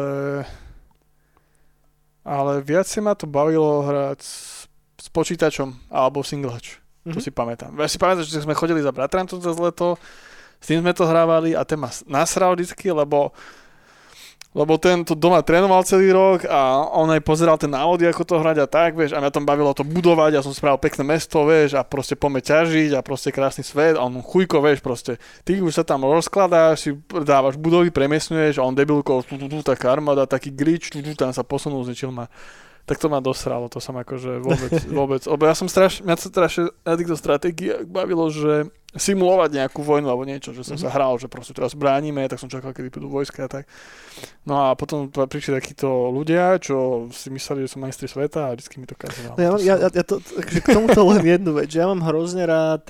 ale 2.26 2.52
viac 2.60 2.84
si 2.84 3.00
ma 3.00 3.16
to 3.16 3.24
bavilo 3.24 3.86
hrať 3.86 4.20
s, 4.20 4.68
s 5.00 5.06
počítačom 5.08 5.88
alebo 5.88 6.20
singlač. 6.20 6.76
To 7.06 7.16
Mhm. 7.16 7.22
si 7.22 7.30
pamätám. 7.30 7.70
Ja 7.78 7.86
si 7.86 8.02
pamätám, 8.02 8.26
že 8.26 8.42
sme 8.42 8.58
chodili 8.58 8.82
za 8.82 8.90
bratrantom 8.90 9.38
cez 9.38 9.54
leto, 9.56 9.94
s 10.58 10.66
tým 10.66 10.82
sme 10.82 10.90
to 10.90 11.06
hrávali 11.06 11.54
a 11.54 11.62
ten 11.62 11.78
ma 11.78 11.86
nasral 12.10 12.58
vždycky, 12.58 12.90
lebo 12.90 13.30
lebo 14.56 14.80
ten 14.80 15.04
to 15.04 15.12
doma 15.12 15.44
trénoval 15.44 15.84
celý 15.84 16.16
rok 16.16 16.48
a 16.48 16.88
on 16.96 17.12
aj 17.12 17.20
pozeral 17.20 17.60
ten 17.60 17.68
návody, 17.68 18.08
ako 18.08 18.24
to 18.24 18.40
hrať 18.40 18.64
a 18.64 18.66
tak, 18.66 18.96
vieš, 18.96 19.12
a 19.12 19.20
mňa 19.20 19.28
tam 19.28 19.44
bavilo 19.44 19.76
to 19.76 19.84
budovať, 19.84 20.32
ja 20.32 20.40
som 20.40 20.56
spravil 20.56 20.80
pekné 20.80 21.04
mesto, 21.04 21.44
vieš, 21.44 21.76
a 21.76 21.84
proste 21.84 22.16
poďme 22.16 22.40
ťažiť 22.40 22.96
a 22.96 23.04
proste 23.04 23.28
krásny 23.36 23.60
svet 23.60 24.00
a 24.00 24.02
on 24.08 24.24
chujko, 24.24 24.64
vieš, 24.64 24.80
proste, 24.80 25.20
ty 25.44 25.60
už 25.60 25.76
sa 25.76 25.84
tam 25.84 26.08
rozkladáš, 26.08 26.88
si 26.88 26.90
dávaš 27.12 27.60
budovy, 27.60 27.92
premiesňuješ 27.92 28.56
a 28.56 28.64
on 28.64 28.72
debilko, 28.72 29.20
tu, 29.28 29.36
tu, 29.36 29.44
tu, 29.52 29.60
taká 29.60 29.92
armáda, 29.92 30.24
taký 30.24 30.48
grič, 30.48 30.88
tu, 30.88 31.04
tu, 31.04 31.12
tam 31.12 31.36
sa 31.36 31.44
posunul, 31.44 31.84
zničil 31.84 32.08
ma. 32.08 32.32
Tak 32.86 32.96
to 32.96 33.06
ma 33.06 33.18
dosralo, 33.18 33.66
to 33.66 33.76
som 33.76 33.94
akože 33.94 34.38
vôbec, 34.38 34.70
vôbec, 34.94 35.22
lebo 35.22 35.42
ja 35.42 35.52
som 35.52 35.66
strašne, 35.66 36.02
mňa 36.02 36.16
sa 36.16 36.28
strašne 36.28 36.62
na 36.80 36.94
týchto 36.94 37.14
stratégiách 37.14 37.82
bavilo, 37.84 38.26
že 38.28 38.66
simulovať 38.94 39.50
nejakú 39.52 39.82
vojnu 39.82 40.06
alebo 40.06 40.22
niečo, 40.22 40.50
že 40.50 40.62
som 40.62 40.72
Mhm. 40.72 40.80
sa 40.80 40.88
hral, 40.88 41.12
že 41.16 41.26
proste 41.26 41.52
teraz 41.52 41.74
bránime, 41.74 42.24
tak 42.24 42.38
som 42.38 42.46
čakal, 42.46 42.70
kedy 42.70 42.88
prídu 42.88 43.06
vojska 43.06 43.44
a 43.44 43.50
tak. 43.50 43.64
No 44.42 44.62
a 44.62 44.72
potom 44.72 45.04
prišli 45.08 45.52
takíto 45.52 45.84
ľudia, 46.08 46.56
čo 46.56 46.76
si 47.10 47.28
mysleli, 47.28 47.60
že 47.60 47.74
som 47.74 47.82
majstri 47.82 48.06
sveta 48.06 48.46
a 48.46 48.54
vždycky 48.54 48.78
mi 48.78 48.86
to 48.86 48.94
kazilo. 48.94 49.34
No 49.34 49.42
ja, 49.42 49.50
mám- 49.50 49.60
ja, 49.60 49.74
ja, 49.76 49.88
ja 49.90 50.00
to, 50.02 50.16
takže 50.18 50.58
k 50.60 50.68
tomuto 50.72 51.02
len 51.06 51.20
jednu 51.22 51.52
vec, 51.52 51.68
že 51.68 51.76
ja 51.76 51.86
mám 51.86 52.00
hrozne 52.02 52.46
rád 52.46 52.88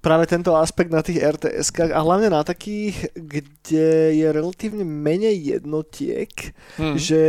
práve 0.00 0.26
tento 0.26 0.50
aspekt 0.52 0.90
na 0.90 0.98
tých 0.98 1.22
RTS-kách 1.22 1.92
a 1.92 2.00
hlavne 2.00 2.26
na 2.26 2.42
takých, 2.42 3.12
kde 3.14 3.86
je 4.10 4.26
relatívne 4.26 4.82
menej 4.82 5.38
jednotiek, 5.54 6.32
hm. 6.74 6.98
že 6.98 7.22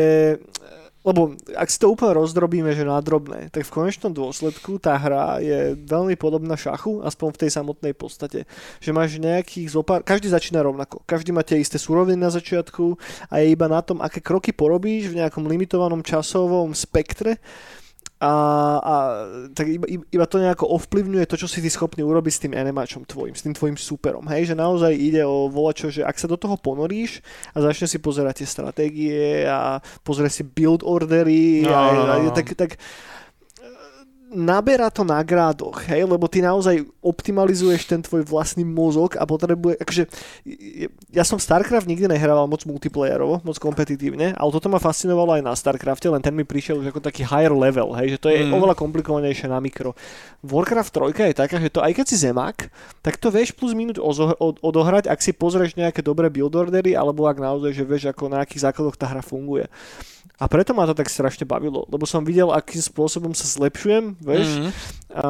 lebo 1.03 1.35
ak 1.55 1.67
si 1.67 1.77
to 1.77 1.91
úplne 1.91 2.15
rozdrobíme, 2.15 2.71
že 2.71 2.87
na 2.87 2.99
drobné, 3.03 3.51
tak 3.51 3.67
v 3.67 3.75
konečnom 3.75 4.15
dôsledku 4.15 4.79
tá 4.79 4.95
hra 4.95 5.43
je 5.43 5.75
veľmi 5.75 6.15
podobná 6.15 6.55
šachu, 6.55 7.03
aspoň 7.03 7.27
v 7.35 7.39
tej 7.43 7.51
samotnej 7.51 7.93
podstate. 7.93 8.47
Že 8.79 8.91
máš 8.95 9.19
nejakých 9.19 9.67
zopár, 9.67 9.99
každý 10.01 10.31
začína 10.31 10.63
rovnako. 10.63 11.03
Každý 11.03 11.35
má 11.35 11.43
tie 11.43 11.59
isté 11.59 11.75
suroviny 11.75 12.19
na 12.19 12.31
začiatku 12.31 12.95
a 13.27 13.43
je 13.43 13.51
iba 13.51 13.67
na 13.67 13.83
tom, 13.83 13.99
aké 13.99 14.23
kroky 14.23 14.55
porobíš 14.55 15.11
v 15.11 15.19
nejakom 15.19 15.43
limitovanom 15.43 15.99
časovom 16.01 16.71
spektre 16.71 17.43
a, 18.23 18.31
a 18.79 18.95
tak 19.51 19.67
iba, 19.67 19.83
iba- 19.83 20.29
to 20.31 20.39
nejako 20.39 20.71
ovplyvňuje 20.79 21.27
to, 21.27 21.35
čo 21.35 21.51
si 21.51 21.59
ty 21.59 21.67
schopný 21.67 22.07
urobiť 22.07 22.33
s 22.33 22.41
tým 22.47 22.53
animáčom 22.55 23.03
tvojim, 23.03 23.35
s 23.35 23.43
tým 23.43 23.51
tvojim 23.51 23.75
superom. 23.75 24.23
Hej, 24.31 24.53
že 24.53 24.55
naozaj 24.55 24.95
ide 24.95 25.27
o 25.27 25.51
volačo, 25.51 25.91
že 25.91 26.07
ak 26.07 26.15
sa 26.15 26.31
do 26.31 26.39
toho 26.39 26.55
ponoríš 26.55 27.19
a 27.51 27.59
začne 27.59 27.91
si 27.91 27.99
pozerať 27.99 28.41
tie 28.41 28.47
stratégie 28.47 29.43
a 29.43 29.83
pozrieš 30.07 30.39
si 30.39 30.43
build 30.47 30.87
ordery 30.87 31.67
No, 31.67 31.75
a, 31.75 31.81
no, 31.91 32.01
no, 32.07 32.15
no. 32.23 32.31
tak, 32.31 32.55
tak 32.55 32.79
naberá 34.33 34.89
to 34.89 35.05
na 35.05 35.21
grádoch, 35.21 35.85
hej, 35.85 36.03
lebo 36.03 36.25
ty 36.25 36.41
naozaj 36.41 36.81
optimalizuješ 36.99 37.85
ten 37.85 38.01
tvoj 38.01 38.25
vlastný 38.25 38.61
mozog 38.61 39.13
a 39.15 39.23
potrebuje, 39.23 39.77
akože 39.77 40.03
ja 41.09 41.21
som 41.21 41.37
StarCraft 41.37 41.85
nikdy 41.85 42.09
nehrával 42.09 42.49
moc 42.49 42.65
multiplayerovo, 42.65 43.39
moc 43.41 43.57
kompetitívne, 43.57 44.33
ale 44.33 44.49
toto 44.49 44.67
ma 44.67 44.77
fascinovalo 44.77 45.37
aj 45.37 45.43
na 45.45 45.53
StarCrafte, 45.53 46.09
len 46.09 46.19
ten 46.19 46.33
mi 46.33 46.41
prišiel 46.41 46.81
už 46.81 46.89
ako 46.89 46.99
taký 46.99 47.21
higher 47.23 47.53
level, 47.53 47.93
hej, 47.93 48.17
že 48.17 48.19
to 48.19 48.27
je 48.27 48.41
Mm. 48.43 48.51
oveľa 48.51 48.73
komplikovanejšie 48.73 49.47
na 49.47 49.61
mikro. 49.61 49.93
Warcraft 50.41 50.91
3 50.91 51.29
je 51.29 51.37
taká, 51.37 51.61
že 51.61 51.69
to 51.69 51.79
aj 51.79 51.93
keď 51.93 52.05
si 52.09 52.17
zemák, 52.19 52.67
tak 52.99 53.21
to 53.21 53.29
vieš 53.29 53.53
plus 53.53 53.71
minút 53.71 54.01
ozo- 54.01 54.35
od- 54.35 54.59
odohrať, 54.59 55.07
ak 55.07 55.21
si 55.21 55.31
pozrieš 55.31 55.77
nejaké 55.77 56.01
dobré 56.01 56.27
build 56.27 56.51
ordery, 56.51 56.97
alebo 56.97 57.29
ak 57.29 57.37
naozaj, 57.37 57.71
že 57.71 57.85
vieš, 57.85 58.09
ako 58.09 58.27
na 58.27 58.41
akých 58.41 58.65
základoch 58.65 58.97
tá 58.97 59.05
hra 59.05 59.21
funguje. 59.21 59.69
A 60.41 60.49
preto 60.49 60.73
ma 60.73 60.89
to 60.89 60.97
tak 60.97 61.09
strašne 61.09 61.45
bavilo, 61.45 61.85
lebo 61.87 62.03
som 62.09 62.25
videl, 62.25 62.49
akým 62.49 62.81
spôsobom 62.81 63.31
sa 63.31 63.45
zlepšujem, 63.45 64.17
vieš, 64.17 64.49
Mhm. 64.59 64.69
a, 65.13 65.27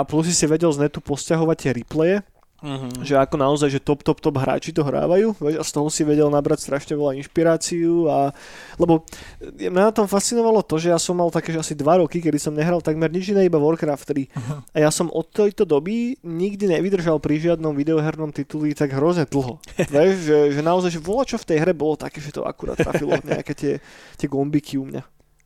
a 0.00 0.02
plus 0.08 0.26
si 0.26 0.34
si 0.34 0.46
vedel 0.48 0.72
z 0.72 0.88
netu 0.88 1.04
posťahovať 1.04 1.56
tie 1.58 1.70
replaye, 1.76 2.16
Mhm. 2.58 3.06
že 3.06 3.14
ako 3.14 3.38
naozaj, 3.38 3.70
že 3.70 3.78
top, 3.78 4.02
top, 4.02 4.18
top 4.18 4.34
hráči 4.34 4.74
to 4.74 4.82
hrávajú 4.82 5.30
vieš, 5.38 5.62
a 5.62 5.64
z 5.64 5.70
toho 5.78 5.88
si 5.94 6.02
vedel 6.02 6.26
nabrať 6.26 6.66
strašne 6.66 6.98
veľa 6.98 7.14
inšpiráciu 7.22 8.10
a 8.10 8.34
lebo 8.82 9.06
mňa 9.38 9.82
na 9.86 9.94
tom 9.94 10.10
fascinovalo 10.10 10.66
to, 10.66 10.74
že 10.74 10.90
ja 10.90 10.98
som 10.98 11.14
mal 11.14 11.30
také, 11.30 11.54
že 11.54 11.62
asi 11.62 11.78
dva 11.78 12.02
roky, 12.02 12.18
kedy 12.18 12.34
som 12.34 12.50
nehral 12.50 12.82
takmer 12.82 13.14
nič 13.14 13.30
iné, 13.30 13.46
iba 13.46 13.62
Warcraft 13.62 14.10
3 14.10 14.74
a 14.74 14.78
ja 14.82 14.90
som 14.90 15.06
od 15.14 15.30
tejto 15.30 15.62
doby 15.62 16.18
nikdy 16.26 16.66
nevydržal 16.66 17.22
pri 17.22 17.38
žiadnom 17.38 17.78
videohernom 17.78 18.34
tituli 18.34 18.74
tak 18.74 18.90
hrozne 18.90 19.22
dlho. 19.22 19.62
vieš, 19.94 20.26
že, 20.26 20.38
že 20.58 20.60
naozaj, 20.60 20.98
že 20.98 21.00
vola 21.00 21.22
čo 21.22 21.38
v 21.38 21.54
tej 21.54 21.58
hre 21.62 21.70
bolo 21.70 21.94
také, 21.94 22.18
že 22.18 22.34
to 22.34 22.42
akurát 22.42 22.74
trafilo 22.74 23.14
nejaké 23.22 23.54
tie, 23.54 23.72
tie 24.18 24.26
gombiky 24.26 24.82
u 24.82 24.84
mňa. 24.90 25.02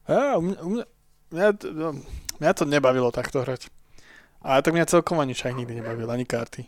Ja, 0.09 0.41
u 0.41 0.49
mňa, 0.49 0.59
u 0.65 0.69
mňa, 0.73 0.85
mňa, 1.29 1.49
to, 1.61 1.67
mňa 2.41 2.53
to 2.57 2.65
nebavilo 2.65 3.13
takto 3.13 3.45
hrať. 3.45 3.69
A 4.43 4.65
tak 4.65 4.75
mňa 4.75 4.91
celkom 4.91 5.23
ani 5.23 5.37
šach 5.37 5.55
nikdy 5.55 5.79
nebavil, 5.79 6.09
ani 6.11 6.27
karty. 6.27 6.67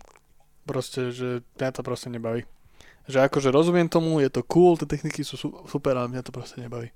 Proste, 0.64 1.12
že 1.12 1.44
mňa 1.60 1.70
to 1.76 1.82
proste 1.84 2.08
nebaví. 2.08 2.48
Že 3.04 3.28
akože 3.28 3.52
rozumiem 3.52 3.88
tomu, 3.88 4.16
je 4.24 4.32
to 4.32 4.40
cool, 4.48 4.80
tie 4.80 4.88
techniky 4.88 5.20
sú 5.20 5.36
su- 5.36 5.56
super, 5.68 5.92
ale 5.92 6.08
mňa 6.08 6.24
to 6.24 6.32
proste 6.32 6.56
nebaví. 6.60 6.88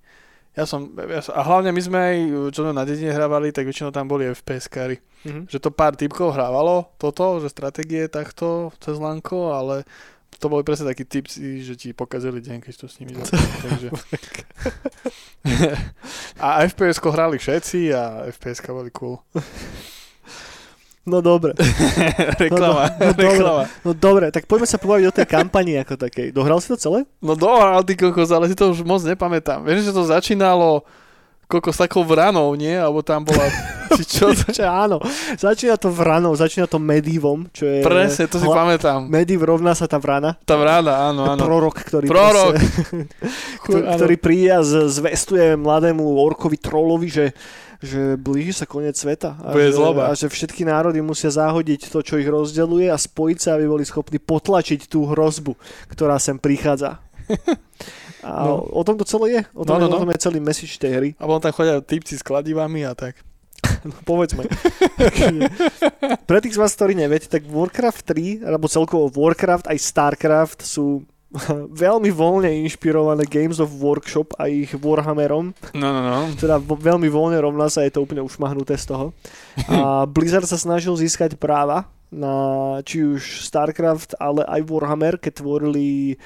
Ja 0.57 0.65
som, 0.65 0.91
ja 0.97 1.21
som, 1.21 1.37
a 1.37 1.45
hlavne 1.45 1.71
my 1.71 1.81
sme 1.85 1.99
aj, 2.01 2.17
čo 2.51 2.65
sme 2.65 2.73
na 2.73 2.83
dedine 2.89 3.13
hrávali, 3.13 3.53
tak 3.53 3.69
väčšinou 3.69 3.93
tam 3.93 4.09
boli 4.09 4.27
FPS-kári. 4.33 4.99
Mhm. 5.29 5.53
Že 5.53 5.59
to 5.61 5.71
pár 5.71 5.95
typkov 5.95 6.35
hrávalo 6.35 6.89
toto, 6.97 7.39
že 7.45 7.53
stratégie 7.53 8.09
takto 8.09 8.73
cez 8.81 8.97
lanko, 8.97 9.53
ale 9.53 9.85
to 10.39 10.47
boli 10.47 10.63
presne 10.63 10.87
takí 10.87 11.03
typci, 11.03 11.67
že 11.67 11.75
ti 11.75 11.91
pokazili 11.91 12.39
deň, 12.39 12.59
keď 12.63 12.75
to 12.79 12.87
s 12.87 12.99
nimi. 13.03 13.13
Takže... 13.65 13.89
a 16.45 16.63
FPS-ko 16.67 17.11
hrali 17.11 17.37
všetci 17.39 17.91
a 17.93 18.27
FPS-ka 18.31 18.71
boli 18.71 18.91
cool. 18.95 19.19
No 21.09 21.19
dobre. 21.19 21.57
reklama, 22.43 22.93
No, 22.93 23.01
no, 23.01 23.11
dobre. 23.11 23.25
reklama. 23.27 23.65
No 23.83 23.91
dobre, 23.91 24.27
tak 24.29 24.45
poďme 24.45 24.67
sa 24.67 24.77
pobaviť 24.77 25.05
o 25.05 25.15
tej 25.15 25.27
kampani 25.27 25.73
ako 25.79 25.97
takej. 25.99 26.31
Dohral 26.31 26.61
si 26.61 26.69
to 26.69 26.77
celé? 26.77 27.09
No 27.19 27.33
dohral 27.33 27.81
ty 27.81 27.95
kokos, 27.95 28.29
ale 28.29 28.45
si 28.45 28.55
to 28.55 28.69
už 28.69 28.83
moc 28.83 29.01
nepamätám. 29.01 29.61
Vieš, 29.61 29.89
že 29.89 29.93
to 29.93 30.05
začínalo 30.05 30.85
koľko 31.45 31.73
s 31.73 31.81
takou 31.81 32.05
vranou, 32.05 32.53
nie? 32.53 32.77
Alebo 32.77 33.01
tam 33.01 33.25
bola... 33.25 33.41
Či 33.89 34.05
čo? 34.05 34.27
Čo, 34.37 34.69
áno, 34.69 35.01
začína 35.35 35.75
to 35.75 35.89
vranou, 35.89 36.37
začína 36.37 36.69
to 36.69 36.77
medivom, 36.77 37.49
čo 37.49 37.65
je... 37.65 37.81
Presne, 37.81 38.29
to 38.29 38.37
si 38.37 38.45
hla- 38.45 38.53
pamätám. 38.55 39.09
Mediv 39.09 39.41
rovná 39.41 39.73
sa 39.73 39.89
tá 39.89 39.97
vrana. 39.97 40.37
Tá 40.45 40.61
vrana, 40.61 41.09
áno, 41.09 41.25
áno. 41.25 41.41
Prorok, 41.41 41.81
ktorý, 41.81 42.05
Prorok. 42.05 42.53
proste- 42.53 43.09
kto- 43.65 43.81
Áno. 43.81 43.97
ktorý 43.97 44.15
príde 44.21 44.53
a 44.53 44.61
zvestuje 44.85 45.57
mladému 45.57 46.05
orkovi 46.05 46.61
trollovi, 46.61 47.09
že 47.09 47.25
že 47.79 48.15
blíži 48.15 48.51
sa 48.53 48.67
koniec 48.67 48.95
sveta 48.95 49.39
a 49.39 49.55
Bude 49.55 49.71
že, 49.71 49.79
zloba. 49.79 50.11
a 50.11 50.19
že 50.19 50.27
všetky 50.27 50.67
národy 50.67 50.99
musia 50.99 51.31
zahodiť 51.31 51.89
to, 51.89 52.03
čo 52.03 52.19
ich 52.19 52.27
rozdeľuje 52.27 52.91
a 52.91 52.99
spojiť 52.99 53.39
sa, 53.39 53.55
aby 53.55 53.67
boli 53.67 53.87
schopní 53.87 54.19
potlačiť 54.19 54.87
tú 54.87 55.07
hrozbu, 55.07 55.55
ktorá 55.89 56.19
sem 56.19 56.35
prichádza. 56.37 56.99
A 58.19 58.51
No. 58.51 58.67
o 58.75 58.83
tom 58.83 58.99
to 58.99 59.07
celé 59.07 59.31
je. 59.31 59.43
O 59.55 59.63
tom, 59.63 59.79
No, 59.79 59.87
no, 59.87 59.87
je, 59.87 59.89
o 59.89 59.95
no. 59.95 59.99
tom 60.03 60.11
je 60.11 60.19
celý 60.19 60.39
message 60.43 60.75
tej 60.75 60.91
hry. 60.91 61.11
A 61.17 61.25
potom 61.25 61.39
tam 61.39 61.55
chodia 61.55 61.79
typci 61.79 62.19
s 62.19 62.27
kladivami 62.27 62.83
a 62.83 62.99
tak. 62.99 63.15
No, 63.87 63.95
povedzme. 64.03 64.43
Pre 66.27 66.39
tých 66.43 66.55
z 66.55 66.61
vás, 66.61 66.75
ktorí 66.75 66.99
neviete, 66.99 67.31
tak 67.31 67.47
Warcraft 67.47 68.03
3, 68.11 68.43
alebo 68.43 68.67
celkovo 68.67 69.07
Warcraft 69.07 69.71
aj 69.71 69.79
Starcraft 69.79 70.61
sú 70.63 71.07
veľmi 71.85 72.09
voľne 72.09 72.49
inšpirované 72.65 73.29
Games 73.29 73.61
of 73.61 73.77
Workshop 73.77 74.33
a 74.41 74.49
ich 74.49 74.73
Warhammerom. 74.73 75.53
No, 75.77 75.89
no, 75.93 76.01
no. 76.01 76.21
Teda 76.41 76.57
veľmi 76.61 77.13
voľne 77.13 77.37
rovná 77.37 77.69
sa, 77.69 77.85
je 77.85 77.93
to 77.93 78.01
úplne 78.01 78.25
ušmahnuté 78.25 78.81
z 78.81 78.89
toho. 78.89 79.07
A 79.69 80.05
Blizzard 80.15 80.49
sa 80.49 80.57
snažil 80.57 80.97
získať 80.97 81.37
práva 81.37 81.85
na 82.09 82.33
či 82.89 83.05
už 83.05 83.45
Starcraft, 83.45 84.17
ale 84.17 84.41
aj 84.49 84.65
Warhammer, 84.65 85.21
keď 85.21 85.45
tvorili 85.45 86.17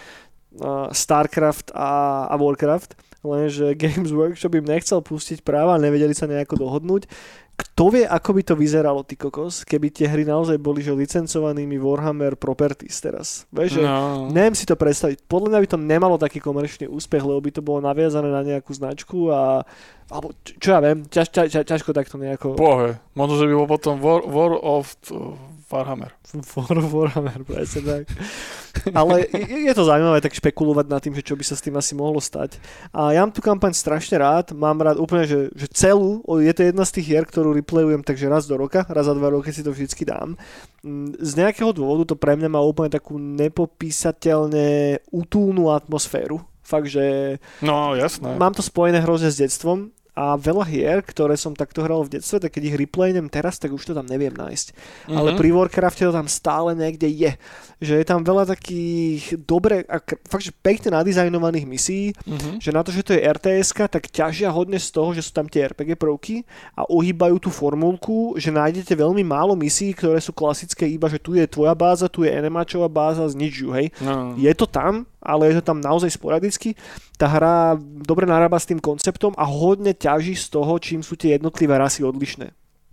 Starcraft 0.93 1.75
a, 1.75 2.27
a 2.31 2.35
Warcraft. 2.39 2.95
Lenže 3.23 3.79
Games 3.79 4.11
Workshop 4.11 4.59
im 4.59 4.67
nechcel 4.67 4.99
pustiť 4.99 5.47
práva, 5.47 5.79
nevedeli 5.79 6.15
sa 6.15 6.27
nejako 6.27 6.59
dohodnúť. 6.59 7.07
Kto 7.63 7.95
vie, 7.95 8.03
ako 8.03 8.31
by 8.35 8.43
to 8.43 8.55
vyzeralo, 8.59 9.07
ty 9.07 9.15
kokos, 9.15 9.63
keby 9.63 9.95
tie 9.95 10.11
hry 10.11 10.27
naozaj 10.27 10.59
boli 10.59 10.83
že 10.83 10.91
licencovanými 10.91 11.79
Warhammer 11.79 12.35
Properties 12.35 12.99
teraz. 12.99 13.47
Vieš, 13.55 13.79
že 13.79 13.83
no. 13.87 14.27
Neviem 14.35 14.59
si 14.59 14.67
to 14.67 14.75
predstaviť. 14.75 15.23
Podľa 15.31 15.49
mňa 15.55 15.61
by 15.63 15.69
to 15.71 15.79
nemalo 15.79 16.17
taký 16.19 16.43
komerčný 16.43 16.91
úspech, 16.91 17.23
lebo 17.23 17.39
by 17.39 17.51
to 17.55 17.63
bolo 17.63 17.79
naviazané 17.79 18.35
na 18.35 18.43
nejakú 18.43 18.75
značku 18.75 19.31
a 19.31 19.63
alebo 20.13 20.37
čo, 20.45 20.77
ja 20.77 20.81
viem, 20.85 21.09
ťaž, 21.09 21.33
ťaž, 21.33 21.47
ťaž, 21.49 21.65
ťažko 21.65 21.91
takto 21.97 22.21
nejako 22.21 22.53
Bohe, 22.53 23.01
možno, 23.17 23.41
že 23.41 23.49
by 23.49 23.55
bol 23.57 23.69
potom 23.71 23.97
War, 23.97 24.21
War 24.29 24.53
of 24.61 24.93
Warhammer. 25.73 26.13
for, 26.45 26.69
Warhammer, 26.69 27.41
presne 27.49 27.81
tak. 27.81 28.05
Ale 28.99 29.25
je, 29.33 29.69
je 29.69 29.75
to 29.75 29.89
zaujímavé 29.89 30.21
tak 30.21 30.37
špekulovať 30.37 30.87
nad 30.93 31.01
tým, 31.01 31.17
že 31.17 31.25
čo 31.25 31.33
by 31.33 31.45
sa 31.45 31.57
s 31.57 31.65
tým 31.65 31.73
asi 31.81 31.97
mohlo 31.97 32.21
stať. 32.21 32.61
A 32.93 33.17
ja 33.17 33.25
mám 33.25 33.33
tú 33.33 33.41
kampaň 33.41 33.73
strašne 33.73 34.21
rád, 34.21 34.53
mám 34.53 34.77
rád 34.85 35.01
úplne, 35.01 35.25
že, 35.25 35.49
že 35.57 35.67
celú, 35.73 36.21
je 36.41 36.53
to 36.53 36.69
jedna 36.69 36.85
z 36.85 37.01
tých 37.01 37.07
hier, 37.09 37.25
ktorú 37.25 37.57
replayujem 37.57 38.05
takže 38.05 38.29
raz 38.29 38.45
do 38.45 38.61
roka, 38.61 38.85
raz 38.93 39.09
za 39.09 39.17
dva 39.17 39.33
roky 39.33 39.49
si 39.49 39.65
to 39.65 39.73
vždycky 39.73 40.05
dám. 40.05 40.37
Mm, 40.85 41.17
Z 41.17 41.33
nejakého 41.41 41.73
dôvodu 41.73 42.13
to 42.13 42.17
pre 42.21 42.37
mňa 42.37 42.53
má 42.53 42.61
úplne 42.61 42.93
takú 42.93 43.17
nepopísateľne 43.17 45.01
útulnú 45.09 45.73
atmosféru. 45.73 46.45
Fakt, 46.63 46.89
že 46.89 47.37
No, 47.61 47.93
jasné. 47.97 48.39
Mám 48.39 48.55
to 48.55 48.63
spojené 48.63 49.01
hrozne 49.01 49.33
s 49.33 49.41
detstvom 49.41 49.93
a 50.13 50.37
veľa 50.37 50.69
hier, 50.69 51.01
ktoré 51.01 51.41
som 51.41 51.57
takto 51.57 51.81
hral 51.81 52.05
v 52.05 52.21
detstve, 52.21 52.45
tak 52.45 52.53
keď 52.53 52.63
ich 52.69 52.77
replaynem 52.77 53.33
teraz, 53.33 53.57
tak 53.57 53.73
už 53.73 53.81
to 53.81 53.93
tam 53.97 54.05
neviem 54.05 54.37
nájsť. 54.37 54.67
Mhm. 55.09 55.17
Ale 55.17 55.31
pri 55.41 55.49
Warcrafte 55.57 56.05
to 56.05 56.13
tam 56.13 56.29
stále 56.29 56.77
niekde 56.77 57.09
je. 57.09 57.33
Že 57.81 57.95
je 57.97 58.07
tam 58.07 58.21
veľa 58.21 58.45
takých 58.45 59.41
dobre, 59.41 59.89
a 59.89 59.97
fakt, 60.29 60.45
že 60.45 60.53
pekne 60.53 61.01
nadizajnovaných 61.01 61.65
misií, 61.65 62.13
Mhm. 62.29 62.61
že 62.61 62.71
na 62.77 62.85
to, 62.85 62.93
že 62.93 63.03
to 63.09 63.17
je 63.17 63.25
rts 63.25 63.73
tak 63.89 64.05
ťažia 64.13 64.53
hodne 64.53 64.77
z 64.77 64.89
toho, 64.93 65.17
že 65.17 65.25
sú 65.25 65.33
tam 65.33 65.49
tie 65.49 65.65
RPG 65.73 65.97
prvky 65.97 66.45
a 66.77 66.85
ohýbajú 66.85 67.41
tú 67.41 67.49
formulku, 67.49 68.37
že 68.37 68.53
nájdete 68.53 68.93
veľmi 68.93 69.25
málo 69.25 69.57
misií, 69.57 69.97
ktoré 69.97 70.21
sú 70.21 70.37
klasické 70.37 70.85
iba, 70.85 71.09
že 71.09 71.17
tu 71.17 71.33
je 71.33 71.49
tvoja 71.49 71.73
báza, 71.73 72.05
tu 72.13 72.23
je 72.23 72.31
NMAčová 72.31 72.93
báza, 72.93 73.25
znič 73.25 73.65
ju, 73.65 73.73
hej. 73.73 73.89
No. 74.05 74.37
Je 74.37 74.53
to 74.53 74.69
tam, 74.69 75.09
ale 75.23 75.49
je 75.51 75.63
to 75.63 75.73
tam 75.73 75.79
naozaj 75.79 76.11
sporadicky. 76.13 76.75
Tá 77.17 77.31
hra 77.31 77.79
dobre 77.81 78.27
narába 78.27 78.59
s 78.59 78.69
tým 78.69 78.83
konceptom 78.83 79.33
a 79.39 79.47
hodne 79.47 79.95
ťaží 79.95 80.35
z 80.35 80.51
toho, 80.51 80.77
čím 80.83 81.01
sú 81.01 81.15
tie 81.15 81.39
jednotlivé 81.39 81.79
rasy 81.79 82.03
odlišné. 82.03 82.51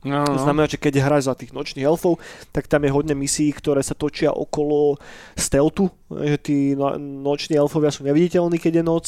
No, 0.07 0.23
To 0.23 0.39
no. 0.39 0.39
znamená, 0.39 0.71
že 0.71 0.79
keď 0.79 1.03
hráš 1.03 1.27
za 1.27 1.35
tých 1.35 1.51
nočných 1.51 1.83
elfov, 1.83 2.23
tak 2.55 2.71
tam 2.71 2.87
je 2.87 2.95
hodne 2.95 3.11
misií, 3.19 3.51
ktoré 3.51 3.83
sa 3.83 3.91
točia 3.91 4.31
okolo 4.31 4.95
stealthu, 5.35 5.91
že 6.09 6.37
tí 6.41 6.57
no- 6.73 6.97
noční 6.97 7.61
elfovia 7.61 7.93
sú 7.93 8.01
neviditeľní, 8.03 8.57
keď 8.57 8.81
je 8.81 8.83
noc 8.83 9.05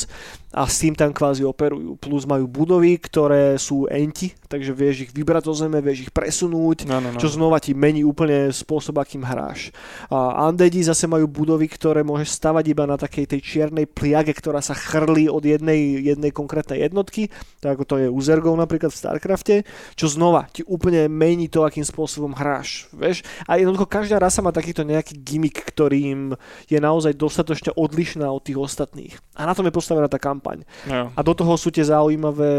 a 0.53 0.67
s 0.67 0.83
tým 0.83 0.93
tam 0.93 1.09
kvázi 1.09 1.41
operujú. 1.41 1.97
Plus 1.97 2.27
majú 2.27 2.45
budovy, 2.45 2.99
ktoré 2.99 3.57
sú 3.57 3.87
enti, 3.87 4.35
takže 4.45 4.75
vieš 4.75 5.09
ich 5.09 5.11
vybrať 5.11 5.47
zo 5.47 5.55
zeme, 5.65 5.81
vieš 5.81 6.07
ich 6.07 6.13
presunúť, 6.13 6.85
No, 6.85 6.99
no, 6.99 7.15
no. 7.15 7.19
čo 7.19 7.31
znova 7.31 7.57
ti 7.57 7.71
mení 7.71 8.03
úplne 8.03 8.51
spôsob, 8.51 8.99
akým 8.99 9.23
hráš. 9.23 9.71
A 10.11 10.45
Undeadi 10.45 10.83
zase 10.83 11.07
majú 11.07 11.25
budovy, 11.25 11.71
ktoré 11.71 12.03
môžeš 12.03 12.35
stavať 12.35 12.65
iba 12.67 12.83
na 12.83 12.99
takej 12.99 13.25
tej 13.31 13.39
čiernej 13.41 13.87
pliage, 13.87 14.35
ktorá 14.35 14.59
sa 14.59 14.75
chrlí 14.75 15.31
od 15.31 15.41
jednej, 15.41 16.03
jednej 16.03 16.35
konkrétnej 16.35 16.83
jednotky, 16.83 17.31
tak 17.63 17.79
ako 17.79 17.83
to 17.87 17.95
je 17.97 18.07
u 18.11 18.19
Zergov 18.19 18.53
napríklad 18.59 18.91
v 18.91 18.99
Starcrafte, 18.99 19.55
čo 19.95 20.11
znova 20.11 20.51
ti 20.51 20.61
úplne 20.67 21.07
mení 21.07 21.47
to, 21.47 21.63
akým 21.63 21.87
spôsobom 21.87 22.35
hráš. 22.35 22.91
Vieš? 22.91 23.23
A 23.47 23.55
jednoducho 23.55 23.87
každá 23.87 24.19
rasa 24.19 24.43
má 24.43 24.51
takýto 24.51 24.83
nejaký 24.83 25.15
gimmick, 25.15 25.63
ktorým 25.63 26.35
je 26.67 26.77
naozaj 26.91 27.15
dostatočne 27.15 27.71
odlišná 27.71 28.27
od 28.27 28.43
tých 28.43 28.59
ostatných. 28.59 29.15
A 29.39 29.47
na 29.47 29.55
tom 29.55 29.63
je 29.63 29.73
postavená 29.73 30.11
tá 30.11 30.19
kampaň. 30.19 30.67
No. 30.83 31.15
A 31.15 31.19
do 31.23 31.31
toho 31.31 31.55
sú 31.55 31.71
tie 31.71 31.87
zaujímavé, 31.87 32.51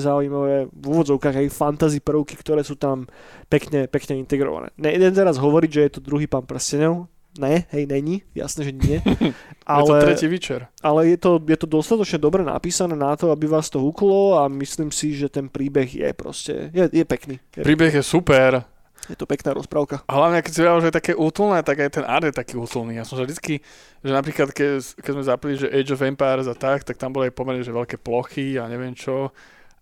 zaujímavé 0.00 0.72
v 0.72 0.84
úvodzovkách 0.88 1.36
aj 1.44 1.52
fantasy 1.52 2.00
prvky, 2.00 2.40
ktoré 2.40 2.64
sú 2.64 2.80
tam 2.80 3.04
pekne, 3.52 3.84
pekne 3.84 4.16
integrované. 4.16 4.72
Nejdem 4.80 5.12
teraz 5.12 5.36
hovoriť, 5.36 5.70
že 5.70 5.84
je 5.84 5.92
to 5.92 6.00
druhý 6.00 6.24
pán 6.24 6.48
prstenov. 6.48 7.12
Ne, 7.38 7.62
hej, 7.70 7.86
není, 7.86 8.26
jasné, 8.34 8.64
že 8.64 8.72
nie. 8.74 8.98
Ale... 9.70 9.86
Je 9.86 10.02
to 10.02 10.06
tretí 10.10 10.26
večer. 10.26 10.66
ale 10.82 11.14
je, 11.14 11.18
to, 11.20 11.38
je 11.38 11.54
to 11.62 11.70
dostatočne 11.70 12.18
dobre 12.18 12.42
napísané 12.42 12.98
na 12.98 13.14
to, 13.14 13.30
aby 13.30 13.46
vás 13.46 13.70
to 13.70 13.78
huklo 13.78 14.42
a 14.42 14.50
myslím 14.50 14.90
si, 14.90 15.14
že 15.14 15.30
ten 15.30 15.46
príbeh 15.46 15.86
je 15.86 16.10
proste, 16.10 16.74
je, 16.74 16.90
je 16.90 17.04
pekný. 17.06 17.38
Je, 17.54 17.62
Príbeh 17.62 17.94
je 17.94 18.02
super. 18.02 18.66
Je 19.10 19.18
to 19.18 19.26
pekná 19.26 19.50
rozprávka. 19.52 20.06
A 20.06 20.12
hlavne, 20.14 20.40
keď 20.40 20.52
si 20.54 20.62
hovoril, 20.62 20.86
že 20.86 20.90
je 20.94 20.98
také 21.02 21.12
útulné, 21.18 21.66
tak 21.66 21.82
aj 21.82 21.98
ten 21.98 22.06
art 22.06 22.30
je 22.30 22.34
taký 22.34 22.54
útulný. 22.54 22.94
Ja 22.94 23.04
som 23.04 23.18
sa 23.18 23.26
vždycky, 23.26 23.58
že 24.06 24.12
napríklad 24.14 24.54
keď, 24.54 25.02
keď 25.02 25.12
sme 25.18 25.24
zapli, 25.26 25.50
že 25.58 25.66
Age 25.66 25.92
of 25.92 26.06
Empires 26.06 26.46
a 26.46 26.54
tak, 26.54 26.86
tak 26.86 26.94
tam 26.94 27.10
boli 27.10 27.28
aj 27.28 27.34
pomerne, 27.34 27.66
že 27.66 27.74
veľké 27.74 27.98
plochy 27.98 28.56
a 28.56 28.70
neviem 28.70 28.94
čo. 28.94 29.34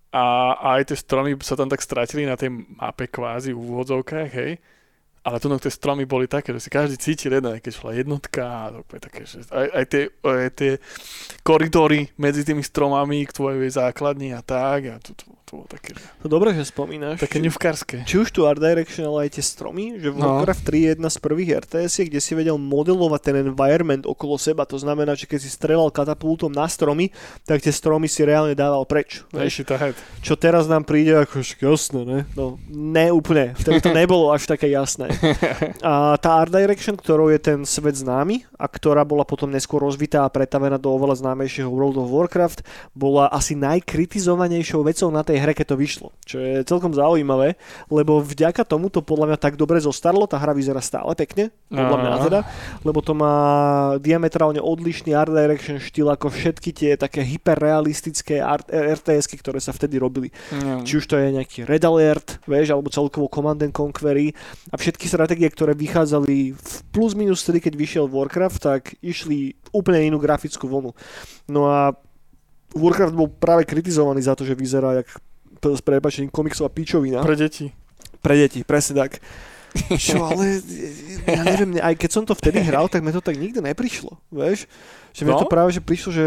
A, 0.09 0.57
a 0.57 0.67
aj 0.81 0.89
tie 0.89 0.97
stromy 0.97 1.37
sa 1.45 1.53
tam 1.53 1.69
tak 1.69 1.85
stratili 1.85 2.25
na 2.25 2.41
tej 2.41 2.49
mape 2.51 3.13
kvázi 3.13 3.53
v 3.53 3.61
úvodzovkách, 3.61 4.31
hej. 4.33 4.57
Ale 5.29 5.37
tu 5.45 5.53
tie 5.61 5.69
stromy 5.69 6.09
boli 6.09 6.25
také, 6.25 6.57
že 6.57 6.65
si 6.65 6.71
každý 6.73 6.97
cítil 6.97 7.37
jeden, 7.37 7.61
keď 7.61 7.73
šla 7.77 7.93
jednotka 8.01 8.73
také, 8.89 9.29
že 9.29 9.45
aj, 9.53 9.69
aj, 9.77 9.85
tie, 9.93 10.03
aj 10.25 10.51
tie 10.57 10.73
koridory 11.45 12.09
medzi 12.17 12.49
tými 12.49 12.65
stromami 12.65 13.29
k 13.29 13.37
tvojej 13.37 13.69
základni 13.69 14.33
a 14.33 14.41
tak. 14.41 14.89
A 14.89 14.97
to, 14.97 15.13
to, 15.13 15.29
to 15.49 15.57
bolo 15.57 15.67
také, 15.67 15.97
že, 15.97 16.05
To 16.21 16.29
dobre, 16.29 16.53
že 16.53 16.69
spomínaš. 16.69 17.17
také 17.17 17.41
ňufkarské. 17.41 18.05
Či 18.05 18.21
už 18.21 18.29
tu 18.29 18.45
Art 18.45 18.61
Direction, 18.61 19.09
ale 19.09 19.27
aj 19.27 19.41
tie 19.41 19.45
stromy, 19.45 19.97
že 19.97 20.13
No. 20.13 20.45
Warcraft 20.45 20.69
3 20.69 20.77
je 20.77 20.89
jedna 20.93 21.09
z 21.09 21.19
prvých 21.19 21.51
RTS, 21.65 22.05
kde 22.05 22.21
si 22.21 22.33
vedel 22.37 22.61
modelovať 22.61 23.21
ten 23.25 23.37
environment 23.41 24.05
okolo 24.05 24.37
seba. 24.37 24.69
To 24.69 24.77
znamená, 24.77 25.17
že 25.17 25.25
keď 25.25 25.41
si 25.41 25.49
strelal 25.49 25.89
katapultom 25.89 26.53
na 26.53 26.69
stromy, 26.69 27.09
tak 27.49 27.65
tie 27.65 27.73
stromy 27.73 28.05
si 28.05 28.21
reálne 28.23 28.53
dával 28.53 28.85
preč. 28.85 29.25
Head. 29.33 29.97
Čo 30.21 30.37
teraz 30.37 30.69
nám 30.69 30.85
príde 30.85 31.17
ako 31.17 31.41
jasné, 31.41 32.01
ne? 32.05 32.19
No, 32.35 32.61
ne 32.69 33.09
úplne. 33.09 33.57
Vtedy 33.57 33.81
to 33.81 33.95
nebolo 34.05 34.29
až 34.29 34.45
také 34.45 34.69
jasné. 34.69 35.09
A 35.81 36.19
tá 36.19 36.37
Art 36.37 36.53
Direction, 36.53 36.99
ktorou 36.99 37.31
je 37.31 37.39
ten 37.39 37.63
svet 37.63 37.97
známy 37.97 38.45
a 38.59 38.67
ktorá 38.67 39.07
bola 39.07 39.23
potom 39.23 39.49
neskôr 39.49 39.81
rozvitá 39.81 40.27
a 40.27 40.33
pretavená 40.33 40.77
do 40.77 40.91
oveľa 40.91 41.23
známejšieho 41.23 41.71
World 41.71 41.97
of 41.97 42.11
Warcraft, 42.11 42.67
bola 42.93 43.31
asi 43.31 43.55
najkritizovanejšou 43.55 44.83
vecou 44.83 45.09
na 45.09 45.23
tej 45.23 45.38
samej 45.39 45.45
hre, 45.47 45.53
keď 45.55 45.67
to 45.75 45.77
vyšlo. 45.79 46.09
Čo 46.27 46.37
je 46.43 46.67
celkom 46.67 46.91
zaujímavé, 46.91 47.55
lebo 47.89 48.19
vďaka 48.19 48.67
tomu 48.67 48.91
to 48.91 49.01
podľa 49.07 49.35
mňa 49.35 49.39
tak 49.39 49.55
dobre 49.55 49.79
zostarlo, 49.79 50.27
tá 50.27 50.37
hra 50.37 50.51
vyzerá 50.51 50.83
stále 50.83 51.15
pekne, 51.15 51.55
podľa 51.71 51.99
mňa 52.03 52.11
teda, 52.27 52.41
lebo 52.83 52.99
to 52.99 53.15
má 53.15 53.37
diametrálne 54.03 54.59
odlišný 54.59 55.15
art 55.15 55.31
direction 55.31 55.79
štýl 55.79 56.11
ako 56.11 56.35
všetky 56.35 56.71
tie 56.75 56.91
také 56.99 57.23
hyperrealistické 57.23 58.43
art, 58.43 58.67
RTS-ky, 58.69 59.39
ktoré 59.39 59.63
sa 59.63 59.71
vtedy 59.71 60.03
robili. 60.03 60.35
Mm. 60.51 60.83
Či 60.83 60.93
už 60.99 61.05
to 61.07 61.15
je 61.15 61.39
nejaký 61.39 61.63
Red 61.69 61.87
Alert, 61.87 62.43
vieš, 62.51 62.75
alebo 62.75 62.91
celkovo 62.91 63.31
Command 63.31 63.63
and 63.63 63.75
Conquery 63.77 64.35
a 64.75 64.77
všetky 64.77 65.07
stratégie, 65.07 65.47
ktoré 65.47 65.79
vychádzali 65.79 66.59
v 66.59 66.75
plus 66.91 67.15
minus 67.15 67.47
vtedy, 67.47 67.63
keď 67.63 67.75
vyšiel 67.79 68.05
Warcraft, 68.11 68.59
tak 68.59 68.83
išli 69.05 69.55
úplne 69.71 70.03
inú 70.03 70.19
grafickú 70.19 70.67
vlnu. 70.67 70.91
No 71.47 71.69
a 71.69 71.95
Warcraft 72.77 73.17
bol 73.17 73.33
práve 73.33 73.65
kritizovaný 73.65 74.21
za 74.21 74.37
to, 74.37 74.45
že 74.45 74.53
vyzerá 74.53 75.01
jak 75.01 75.09
s 75.61 75.83
prepačením 75.83 76.31
komiksová 76.31 76.71
pičovina. 76.71 77.23
Pre 77.23 77.35
deti. 77.35 77.71
Pre 78.23 78.35
deti, 78.35 78.63
presne 78.63 79.07
tak. 79.07 79.19
Čo, 79.95 80.25
ale 80.33 80.59
ja 81.29 81.43
neviem, 81.45 81.77
aj 81.79 81.95
keď 81.95 82.11
som 82.11 82.25
to 82.25 82.33
vtedy 82.33 82.63
hral, 82.65 82.89
tak 82.89 83.05
mi 83.05 83.13
to 83.13 83.21
tak 83.21 83.37
nikdy 83.37 83.61
neprišlo, 83.61 84.17
vieš? 84.33 84.65
Že 85.13 85.23
mi 85.27 85.33
No? 85.35 85.41
to 85.43 85.47
práve, 85.47 85.71
že 85.77 85.85
prišlo, 85.85 86.11
že 86.11 86.25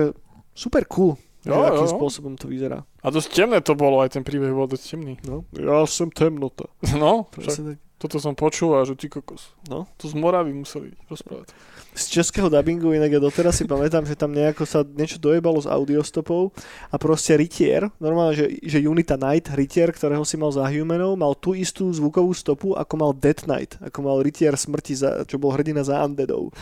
super 0.53 0.85
cool, 0.85 1.17
že 1.41 1.49
Jo, 1.49 1.65
akým 1.65 1.89
jo, 1.89 1.93
spôsobom 1.97 2.33
to 2.37 2.45
vyzerá. 2.45 2.85
A 3.01 3.07
dosť 3.09 3.33
temné 3.33 3.57
to 3.65 3.73
bolo, 3.73 3.97
aj 4.05 4.13
ten 4.13 4.23
príbeh 4.23 4.53
bol 4.53 4.69
dosť 4.69 4.93
temný. 4.93 5.17
No, 5.25 5.41
ja 5.57 5.83
som 5.89 6.13
temnota. 6.13 6.69
No, 6.93 7.25
Presne 7.33 7.75
tak. 7.75 7.77
Toto 8.01 8.17
som 8.17 8.33
počul 8.33 8.73
a 8.73 8.81
že 8.81 8.97
ty 8.97 9.05
kokos. 9.05 9.53
No. 9.69 9.85
To 10.01 10.09
z 10.09 10.17
Moravy 10.17 10.57
museli 10.57 10.97
rozprávať. 11.05 11.53
Z 11.93 12.17
českého 12.17 12.49
dubbingu 12.49 12.97
inak 12.97 13.13
ja 13.13 13.21
doteraz 13.21 13.61
si 13.61 13.69
pamätám, 13.69 14.07
že 14.09 14.17
tam 14.17 14.33
nejako 14.33 14.65
sa 14.65 14.81
niečo 14.81 15.21
dojebalo 15.21 15.61
s 15.61 15.69
audiostopou 15.69 16.49
a 16.89 16.95
proste 16.97 17.37
Rytier, 17.37 17.93
normálne, 18.01 18.33
že, 18.33 18.47
že 18.63 18.81
Unita 18.81 19.19
Knight, 19.19 19.53
Rytier, 19.53 19.93
ktorého 19.93 20.25
si 20.25 20.39
mal 20.39 20.49
za 20.49 20.65
Humanov, 20.65 21.19
mal 21.19 21.37
tú 21.37 21.53
istú 21.53 21.91
zvukovú 21.93 22.33
stopu, 22.33 22.73
ako 22.73 22.93
mal 22.97 23.11
Death 23.13 23.45
Knight, 23.45 23.77
ako 23.83 23.99
mal 24.01 24.17
Rytier 24.23 24.55
smrti, 24.57 24.97
za, 24.97 25.27
čo 25.27 25.37
bol 25.37 25.53
hrdina 25.53 25.85
za 25.85 26.01
Undeadov. 26.01 26.55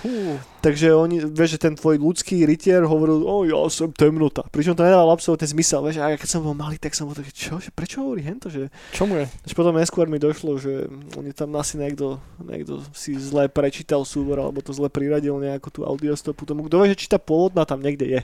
Takže 0.60 0.92
oni, 0.92 1.24
vieš, 1.24 1.56
že 1.56 1.72
ten 1.72 1.78
tvoj 1.78 2.02
ľudský 2.02 2.44
rytier 2.44 2.84
hovoril, 2.84 3.24
o 3.24 3.48
ja 3.48 3.56
som 3.72 3.94
temnota. 3.96 4.44
Pričom 4.52 4.76
to 4.76 4.84
nedával 4.84 5.14
absolútne 5.14 5.48
zmysel, 5.48 5.86
vieš, 5.88 6.04
a 6.04 6.20
keď 6.20 6.30
som 6.36 6.44
bol 6.44 6.58
malý, 6.58 6.76
tak 6.76 6.98
som 6.98 7.08
bol 7.08 7.16
taký, 7.16 7.32
čo, 7.32 7.62
že 7.64 7.72
prečo 7.72 8.04
hovorí 8.04 8.26
hento, 8.28 8.52
že 8.52 8.68
Čomu 8.92 9.24
je? 9.24 9.26
až 9.30 9.54
potom 9.54 9.78
neskôr 9.78 10.10
mi 10.10 10.18
došlo, 10.18 10.58
že 10.58 10.90
oni 11.16 11.29
tam 11.34 11.56
asi 11.58 11.76
niekto, 11.80 12.18
niekto 12.40 12.84
si 12.94 13.18
zle 13.18 13.48
prečítal 13.50 14.04
súbor, 14.08 14.40
alebo 14.40 14.62
to 14.64 14.72
zle 14.72 14.88
priradil 14.88 15.38
nejakú 15.38 15.70
tú 15.74 15.84
audiostopu 15.84 16.46
tomu. 16.46 16.66
Kto 16.68 16.82
vie, 16.84 16.94
že 16.94 17.06
či 17.06 17.08
tá 17.12 17.18
pôvodná 17.18 17.64
tam 17.64 17.82
niekde 17.82 18.06
je. 18.08 18.22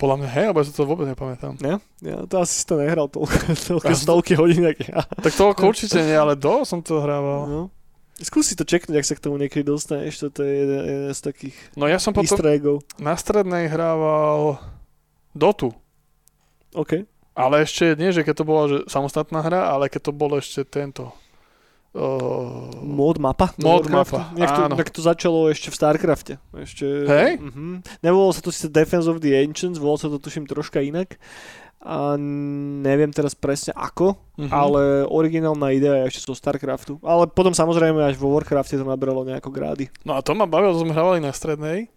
Podľa 0.00 0.24
mňa, 0.24 0.28
hej, 0.34 0.44
alebo 0.50 0.58
ja 0.58 0.72
to 0.72 0.88
vôbec 0.88 1.06
nepamätám. 1.06 1.54
Ne? 1.62 1.78
Ja 2.02 2.26
to 2.26 2.42
asi 2.42 2.58
si 2.58 2.64
to 2.66 2.74
nehral 2.80 3.06
toľko, 3.06 3.36
toľko 3.78 3.92
Ja 3.92 3.96
stovky 3.96 4.32
hodín, 4.34 4.66
jak 4.66 4.78
ja. 4.82 5.06
Tak 5.06 5.32
toľko 5.36 5.62
určite 5.68 6.02
nie, 6.02 6.16
ale 6.16 6.34
do 6.34 6.66
som 6.66 6.82
to 6.82 6.98
hrával. 6.98 7.40
No. 7.46 7.62
Skúsi 8.18 8.54
to 8.54 8.62
čeknúť, 8.62 8.98
ak 8.98 9.06
sa 9.08 9.14
k 9.18 9.24
tomu 9.24 9.38
niekedy 9.38 9.66
dostaneš, 9.66 10.28
toto 10.28 10.42
je 10.46 10.52
jeden, 10.52 10.80
jeden 10.84 11.10
z 11.10 11.20
takých 11.22 11.56
No 11.74 11.90
ja 11.90 11.98
som 11.98 12.14
potom 12.14 12.38
eggov. 12.44 12.84
na 12.98 13.14
strednej 13.18 13.66
hrával 13.66 14.62
Dotu. 15.32 15.72
OK. 16.76 17.08
Ale 17.32 17.64
ešte 17.64 17.96
nie, 17.96 18.12
že 18.12 18.20
keď 18.20 18.34
to 18.36 18.44
bola 18.44 18.64
že 18.68 18.78
samostatná 18.92 19.40
hra, 19.40 19.72
ale 19.72 19.88
keď 19.88 20.10
to 20.10 20.12
bolo 20.12 20.36
ešte 20.36 20.68
tento. 20.68 21.16
Uh, 21.92 22.72
Mod 22.80 23.20
mapa? 23.20 23.52
Mod 23.60 23.84
mapa, 23.92 24.32
to, 24.32 24.60
áno. 24.64 24.80
nejak 24.80 24.88
to 24.88 25.04
začalo 25.04 25.52
ešte 25.52 25.68
v 25.68 25.76
Starcrafte. 25.76 26.32
Ešte, 26.56 26.86
Hej? 27.04 27.30
Mhm. 27.36 27.84
Nevolalo 28.00 28.32
sa 28.32 28.40
to 28.40 28.48
síce 28.48 28.72
Defense 28.72 29.04
of 29.04 29.20
the 29.20 29.36
Ancients, 29.36 29.76
volalo 29.76 30.00
sa 30.00 30.08
to 30.08 30.16
tuším 30.16 30.48
troška 30.48 30.80
inak. 30.80 31.20
A 31.82 32.14
neviem 32.80 33.10
teraz 33.10 33.34
presne 33.34 33.74
ako, 33.76 34.16
mhm. 34.40 34.48
ale 34.48 35.04
originálna 35.04 35.74
idea 35.74 36.00
je 36.00 36.16
ešte 36.16 36.32
zo 36.32 36.32
Starcraftu. 36.32 36.96
Ale 37.04 37.28
potom 37.28 37.52
samozrejme 37.52 38.00
až 38.00 38.16
vo 38.16 38.32
Warcrafte 38.32 38.80
to 38.80 38.88
nabralo 38.88 39.28
nejako 39.28 39.52
grády. 39.52 39.92
No 40.08 40.16
a 40.16 40.24
to 40.24 40.32
ma 40.32 40.48
bavilo, 40.48 40.72
to 40.72 40.88
sme 40.88 40.96
hrávali 40.96 41.20
na 41.20 41.34
strednej. 41.34 41.92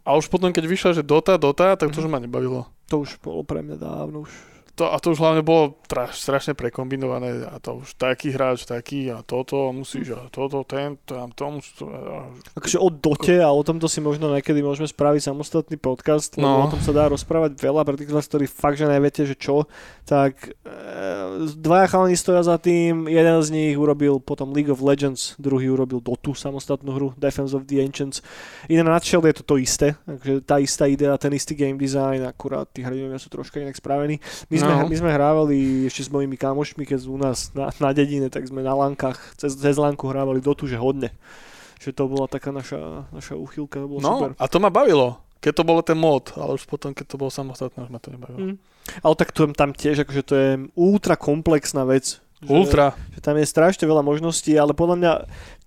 A 0.00 0.16
už 0.16 0.32
potom, 0.32 0.48
keď 0.48 0.64
vyšla, 0.64 0.90
že 0.96 1.02
Dota, 1.04 1.36
Dota, 1.36 1.76
tak 1.76 1.92
to 1.92 2.00
už 2.00 2.08
ma 2.08 2.16
nebavilo. 2.16 2.64
To 2.88 3.04
už 3.04 3.20
bolo 3.20 3.44
pre 3.44 3.60
mňa 3.60 3.76
dávno 3.76 4.24
už. 4.24 4.32
To, 4.80 4.88
a 4.88 4.96
to 4.96 5.12
už 5.12 5.20
hlavne 5.20 5.44
bolo 5.44 5.76
tra, 5.84 6.08
strašne 6.08 6.56
prekombinované 6.56 7.44
a 7.44 7.60
to 7.60 7.84
už 7.84 8.00
taký 8.00 8.32
hráč, 8.32 8.64
taký 8.64 9.12
a 9.12 9.20
toto 9.20 9.68
musíš 9.76 10.16
a 10.16 10.24
toto, 10.32 10.64
ten, 10.64 10.96
tam, 11.04 11.28
to 11.36 11.60
musíš. 11.60 11.84
A, 11.84 12.32
Akože 12.56 12.80
o 12.80 12.88
Dote 12.88 13.44
a 13.44 13.52
o 13.52 13.60
tomto 13.60 13.92
si 13.92 14.00
možno 14.00 14.32
niekedy 14.32 14.64
môžeme 14.64 14.88
spraviť 14.88 15.28
samostatný 15.28 15.76
podcast, 15.76 16.32
lebo 16.40 16.48
No. 16.48 16.64
o 16.64 16.72
tom 16.72 16.80
sa 16.80 16.96
dá 16.96 17.12
rozprávať 17.12 17.60
veľa, 17.60 17.84
pre 17.84 18.00
tých 18.00 18.08
z 18.08 18.16
vás, 18.16 18.24
ktorí 18.24 18.48
fakt, 18.48 18.80
že 18.80 18.88
neviete, 18.88 19.28
že 19.28 19.36
čo, 19.36 19.68
tak 20.08 20.56
e, 20.64 20.72
dvaja 21.60 21.86
chalani 21.92 22.16
stoja 22.16 22.40
za 22.40 22.56
tým, 22.56 23.04
jeden 23.04 23.36
z 23.44 23.48
nich 23.52 23.74
urobil 23.76 24.16
potom 24.16 24.56
League 24.56 24.72
of 24.72 24.80
Legends, 24.80 25.36
druhý 25.36 25.68
urobil 25.68 26.00
Dotu, 26.00 26.32
samostatnú 26.32 26.96
hru, 26.96 27.08
Defense 27.20 27.52
of 27.52 27.68
the 27.68 27.84
Ancients. 27.84 28.24
Iné 28.66 28.80
nadšel 28.80 29.20
je 29.28 29.34
to 29.36 29.44
to 29.44 29.54
isté, 29.60 29.92
takže 30.08 30.40
tá 30.48 30.56
istá 30.56 30.88
idea, 30.88 31.12
ten 31.20 31.36
istý 31.36 31.52
game 31.52 31.76
design, 31.76 32.24
akurát 32.24 32.64
tí 32.72 32.80
hrdinovia 32.80 33.20
sú 33.20 33.28
troška 33.28 33.60
inak 33.60 33.76
spravení. 33.76 34.16
My 34.48 34.56
sme, 34.56 34.69
No. 34.70 34.86
my 34.86 34.96
sme 34.96 35.10
hrávali 35.10 35.88
ešte 35.90 36.06
s 36.06 36.10
mojimi 36.10 36.38
kamošmi, 36.38 36.86
keď 36.86 36.98
u 37.10 37.18
nás 37.18 37.50
na, 37.52 37.74
na 37.82 37.90
dedine, 37.90 38.30
tak 38.30 38.46
sme 38.46 38.62
na 38.62 38.72
lankách, 38.72 39.18
cez, 39.40 39.58
cez 39.58 39.74
lanku 39.74 40.06
hrávali 40.06 40.38
Dotu, 40.38 40.70
že 40.70 40.78
hodne 40.78 41.10
že 41.80 41.96
to 41.96 42.04
bola 42.12 42.28
taká 42.28 42.52
naša, 42.52 43.08
naša 43.08 43.40
uchylka, 43.40 43.80
bolo 43.88 44.04
no, 44.04 44.12
super. 44.20 44.30
a 44.36 44.44
to 44.44 44.60
ma 44.60 44.68
bavilo. 44.68 45.24
Keď 45.40 45.52
to 45.56 45.64
bolo 45.64 45.80
ten 45.80 45.96
mod, 45.96 46.36
ale 46.36 46.60
už 46.60 46.68
potom, 46.68 46.92
keď 46.92 47.06
to 47.08 47.16
bolo 47.16 47.32
samostatné, 47.32 47.88
už 47.88 47.90
ma 47.90 47.96
to 47.96 48.12
nebavilo. 48.12 48.52
Mm. 48.52 48.56
Ale 49.00 49.14
tak 49.16 49.32
to, 49.32 49.48
tam 49.56 49.72
tiež, 49.72 50.04
akože 50.04 50.22
to 50.28 50.34
je 50.36 50.48
ultra 50.76 51.16
komplexná 51.16 51.88
vec. 51.88 52.20
Že, 52.44 52.52
Ultra. 52.52 52.96
Že 53.16 53.20
tam 53.20 53.36
je 53.36 53.46
strašne 53.48 53.84
veľa 53.84 54.04
možností, 54.04 54.56
ale 54.56 54.76
podľa 54.76 54.96
mňa 55.00 55.12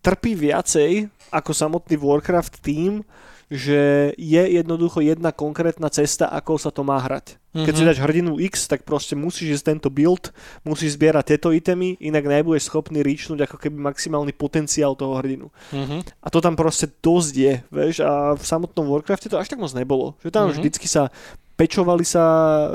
trpí 0.06 0.34
viacej 0.34 1.10
ako 1.30 1.54
samotný 1.54 1.98
Warcraft 1.98 2.62
tým, 2.62 3.06
že 3.54 4.10
je 4.18 4.44
jednoducho 4.58 4.98
jedna 4.98 5.30
konkrétna 5.30 5.94
cesta, 5.94 6.26
ako 6.26 6.58
sa 6.58 6.74
to 6.74 6.82
má 6.82 6.98
hrať. 6.98 7.38
Keď 7.54 7.70
Mhm. 7.70 7.78
si 7.78 7.86
dáš 7.86 8.00
hrdinu 8.02 8.42
X, 8.50 8.66
tak 8.66 8.82
proste 8.82 9.14
musíš 9.14 9.62
ísť 9.62 9.78
tento 9.78 9.94
build, 9.94 10.34
musíš 10.66 10.98
zbierať 10.98 11.38
tieto 11.38 11.54
itemy, 11.54 12.02
inak 12.02 12.26
nebudeš 12.26 12.66
schopný 12.66 13.06
ríčnúť 13.06 13.46
ako 13.46 13.62
keby 13.62 13.78
maximálny 13.78 14.34
potenciál 14.34 14.98
toho 14.98 15.14
hrdinu. 15.22 15.54
Mhm. 15.70 16.02
A 16.18 16.28
to 16.34 16.42
tam 16.42 16.58
proste 16.58 16.90
dosť 16.90 17.34
je, 17.38 17.54
vieš, 17.70 18.02
a 18.02 18.34
v 18.34 18.42
samotnom 18.42 18.90
Warcrafte 18.90 19.30
to 19.30 19.38
až 19.38 19.54
tak 19.54 19.62
moc 19.62 19.70
nebolo. 19.78 20.18
Že 20.26 20.34
tam 20.34 20.42
Mhm. 20.42 20.50
mm-hmm. 20.50 20.58
vždycky 20.58 20.88
sa 20.90 21.14
pečovali 21.54 22.02
sa, 22.02 22.24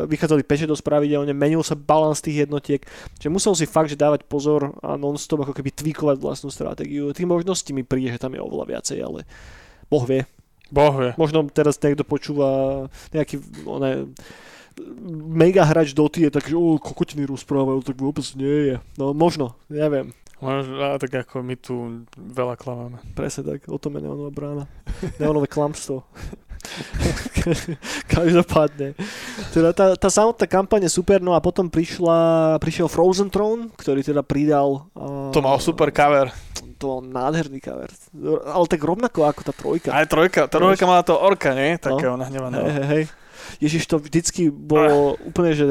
vychádzali 0.06 0.46
peče 0.46 0.70
dosť 0.70 0.86
pravidelne, 0.86 1.34
menil 1.34 1.66
sa 1.66 1.74
balans 1.74 2.22
tých 2.22 2.46
jednotiek, 2.46 2.78
že 3.18 3.26
musel 3.26 3.58
si 3.58 3.66
fakt, 3.66 3.90
že 3.90 3.98
dávať 3.98 4.22
pozor 4.30 4.78
a 4.78 4.94
non-stop 4.94 5.42
ako 5.42 5.50
keby 5.50 5.74
tweakovať 5.74 6.22
vlastnú 6.22 6.54
stratégiu. 6.54 7.10
Tých 7.10 7.26
možností 7.26 7.74
mi 7.74 7.82
príde, 7.82 8.14
že 8.14 8.22
tam 8.22 8.38
je 8.38 8.40
oveľa 8.40 8.78
viacej, 8.78 9.02
ale 9.02 9.26
Boh 9.90 10.06
vie. 10.06 10.22
Boh 10.68 10.94
vie. 10.96 11.10
Možno 11.16 11.48
teraz 11.48 11.80
niekto 11.80 12.04
počúva 12.04 12.86
nejaký 13.12 13.40
one, 13.64 14.12
mega 15.28 15.64
hráč 15.64 15.96
Doty 15.96 16.28
je 16.28 16.30
taký, 16.30 16.54
že 16.54 16.58
o, 16.58 16.78
kokotiny 16.78 17.26
rozprávajú, 17.26 17.82
tak 17.82 17.96
vôbec 17.98 18.24
nie 18.38 18.74
je. 18.74 18.76
No 19.00 19.10
možno, 19.16 19.56
neviem. 19.66 20.14
Možno, 20.38 20.78
tak 21.02 21.26
ako 21.26 21.42
my 21.42 21.54
tu 21.58 22.06
veľa 22.14 22.54
klamáme. 22.54 23.02
Presne 23.18 23.42
tak, 23.42 23.66
o 23.66 23.78
tom 23.80 23.98
je 23.98 24.06
neonová 24.06 24.30
brána. 24.30 24.64
Neonové 25.18 25.50
klamstvo. 25.50 26.06
Každopádne. 28.14 28.94
Teda 29.50 29.70
tá, 29.72 29.94
tá 29.94 30.08
samotná 30.08 30.46
kampaň 30.46 30.86
je 30.86 30.92
super, 30.92 31.18
no 31.20 31.32
a 31.34 31.40
potom 31.40 31.68
prišla, 31.68 32.56
prišiel 32.62 32.88
Frozen 32.90 33.28
Throne, 33.32 33.70
ktorý 33.74 34.00
teda 34.04 34.22
pridal... 34.24 34.88
Uh, 34.92 35.30
To 35.32 35.40
mal 35.40 35.58
super 35.58 35.88
cover. 35.90 36.30
To 36.54 36.62
bol 36.78 36.98
nádherný 37.02 37.58
cover. 37.60 37.90
Ale 38.46 38.64
tak 38.70 38.80
rovnako 38.82 39.26
ako 39.26 39.40
tá 39.46 39.52
trojka. 39.52 39.88
Aj 39.90 40.06
trojka, 40.06 40.46
tá 40.46 40.56
trojka 40.58 40.84
mala 40.86 41.02
to 41.02 41.16
orka, 41.16 41.52
nie? 41.56 41.76
Takého 41.76 42.14
Hej, 42.14 42.22
nahnevaného. 42.22 42.64
hej, 42.66 42.86
hej. 42.86 43.04
Ježiš, 43.64 43.88
to 43.88 43.96
vždycky 43.96 44.52
bolo 44.52 45.16
úplne, 45.24 45.56
že 45.56 45.66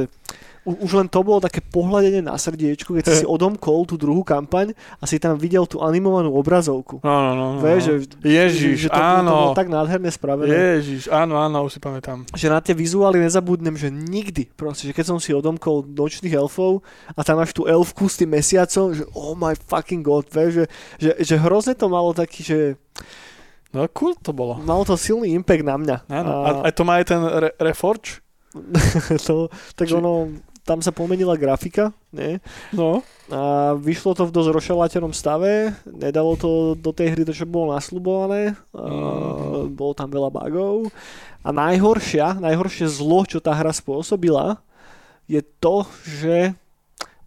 už 0.67 0.91
len 0.99 1.07
to 1.07 1.23
bolo 1.23 1.39
také 1.39 1.63
pohľadenie 1.63 2.19
na 2.19 2.35
srdiečku, 2.35 2.91
keď 2.91 3.03
si 3.07 3.15
si 3.23 3.25
odomkol 3.25 3.87
tú 3.87 3.95
druhú 3.95 4.19
kampaň 4.27 4.75
a 4.99 5.07
si 5.07 5.15
tam 5.15 5.39
videl 5.39 5.63
tú 5.63 5.79
animovanú 5.79 6.35
obrazovku. 6.35 6.99
No, 7.07 7.15
no, 7.23 7.31
no. 7.31 7.45
no. 7.55 7.61
Vieš, 7.63 7.81
že, 7.87 7.93
Ježiš, 8.19 8.75
že 8.85 8.89
to, 8.91 8.99
to 8.99 9.03
áno. 9.23 9.31
bolo 9.31 9.51
tak 9.55 9.71
nádherne 9.71 10.11
spravené. 10.11 10.51
Ježiš, 10.51 11.07
áno, 11.07 11.39
áno, 11.39 11.63
už 11.63 11.75
si 11.75 11.79
pamätám. 11.79 12.27
že 12.35 12.51
na 12.51 12.59
tie 12.59 12.75
vizuály 12.75 13.23
nezabudnem, 13.23 13.79
že 13.79 13.87
nikdy. 13.87 14.51
Proste, 14.51 14.91
že 14.91 14.93
keď 14.93 15.15
som 15.15 15.17
si 15.23 15.31
odomkol 15.31 15.87
nočných 15.87 16.35
elfov 16.35 16.83
a 17.15 17.23
tam 17.23 17.39
máš 17.39 17.55
tú 17.55 17.63
elfku 17.63 18.11
s 18.11 18.19
tým 18.19 18.35
mesiacom, 18.35 18.91
že 18.91 19.07
oh 19.15 19.33
my 19.39 19.55
fucking 19.55 20.03
god, 20.03 20.27
vieš, 20.27 20.51
že, 20.51 20.65
že, 20.99 21.11
že 21.23 21.35
hrozne 21.39 21.73
to 21.79 21.87
malo 21.87 22.11
taký, 22.11 22.43
že 22.43 22.59
No 23.75 23.83
cool 23.91 24.15
to 24.15 24.31
bolo. 24.31 24.57
malo 24.63 24.87
to 24.87 24.95
silný 24.95 25.35
impact 25.35 25.61
na 25.61 25.75
mňa. 25.75 25.97
Áno. 26.07 26.31
A, 26.43 26.49
a 26.65 26.69
to 26.71 26.87
má 26.87 27.03
aj 27.03 27.05
ten 27.11 27.19
re- 27.19 27.55
Reforge? 27.59 28.23
to, 29.27 29.51
tak 29.75 29.91
Či- 29.91 29.95
ono, 29.99 30.33
tam 30.67 30.83
sa 30.83 30.91
pomenila 30.91 31.39
grafika, 31.39 31.95
nie? 32.11 32.43
No. 32.75 32.99
A 33.31 33.71
vyšlo 33.79 34.11
to 34.11 34.27
v 34.27 34.35
dosť 34.35 34.49
rošeláterom 34.51 35.15
stave, 35.15 35.71
nedalo 35.87 36.35
to 36.35 36.75
do 36.75 36.91
tej 36.91 37.15
hry 37.15 37.23
to, 37.23 37.31
čo 37.31 37.47
bolo 37.47 37.71
nasľubované, 37.71 38.55
mm. 38.75 39.71
bolo 39.71 39.93
tam 39.95 40.11
veľa 40.11 40.27
bugov. 40.27 40.91
A 41.47 41.55
najhoršia, 41.55 42.43
najhoršie 42.43 42.91
zlo, 42.91 43.23
čo 43.23 43.39
tá 43.39 43.55
hra 43.55 43.71
spôsobila, 43.71 44.59
je 45.31 45.39
to, 45.63 45.87
že 46.03 46.55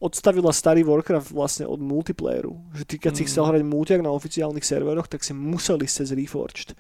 odstavila 0.01 0.49
starý 0.49 0.81
Warcraft 0.81 1.29
vlastne 1.29 1.69
od 1.69 1.77
multiplayeru. 1.77 2.57
Že 2.73 2.85
ty 2.89 2.95
keď 2.97 3.13
mm. 3.13 3.19
si 3.21 3.27
chcel 3.29 3.45
hrať 3.45 3.63
multiak 3.65 4.01
na 4.01 4.13
oficiálnych 4.13 4.65
serveroch, 4.65 5.09
tak 5.09 5.21
si 5.21 5.37
musel 5.37 5.81
ísť 5.81 6.05
cez 6.05 6.09
Reforged. 6.17 6.73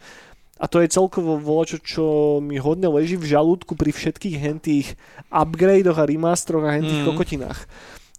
A 0.60 0.68
to 0.68 0.84
je 0.84 0.92
celkovo 0.92 1.40
voľačo, 1.40 1.80
čo 1.80 2.04
mi 2.44 2.60
hodne 2.60 2.92
leží 2.92 3.16
v 3.16 3.32
žalúdku 3.32 3.72
pri 3.72 3.96
všetkých 3.96 4.36
hentých 4.36 4.86
upgradeoch 5.32 5.96
a 5.96 6.04
remastroch 6.04 6.64
a 6.68 6.76
hentých 6.76 7.00
mm. 7.00 7.08
kokotinách. 7.08 7.58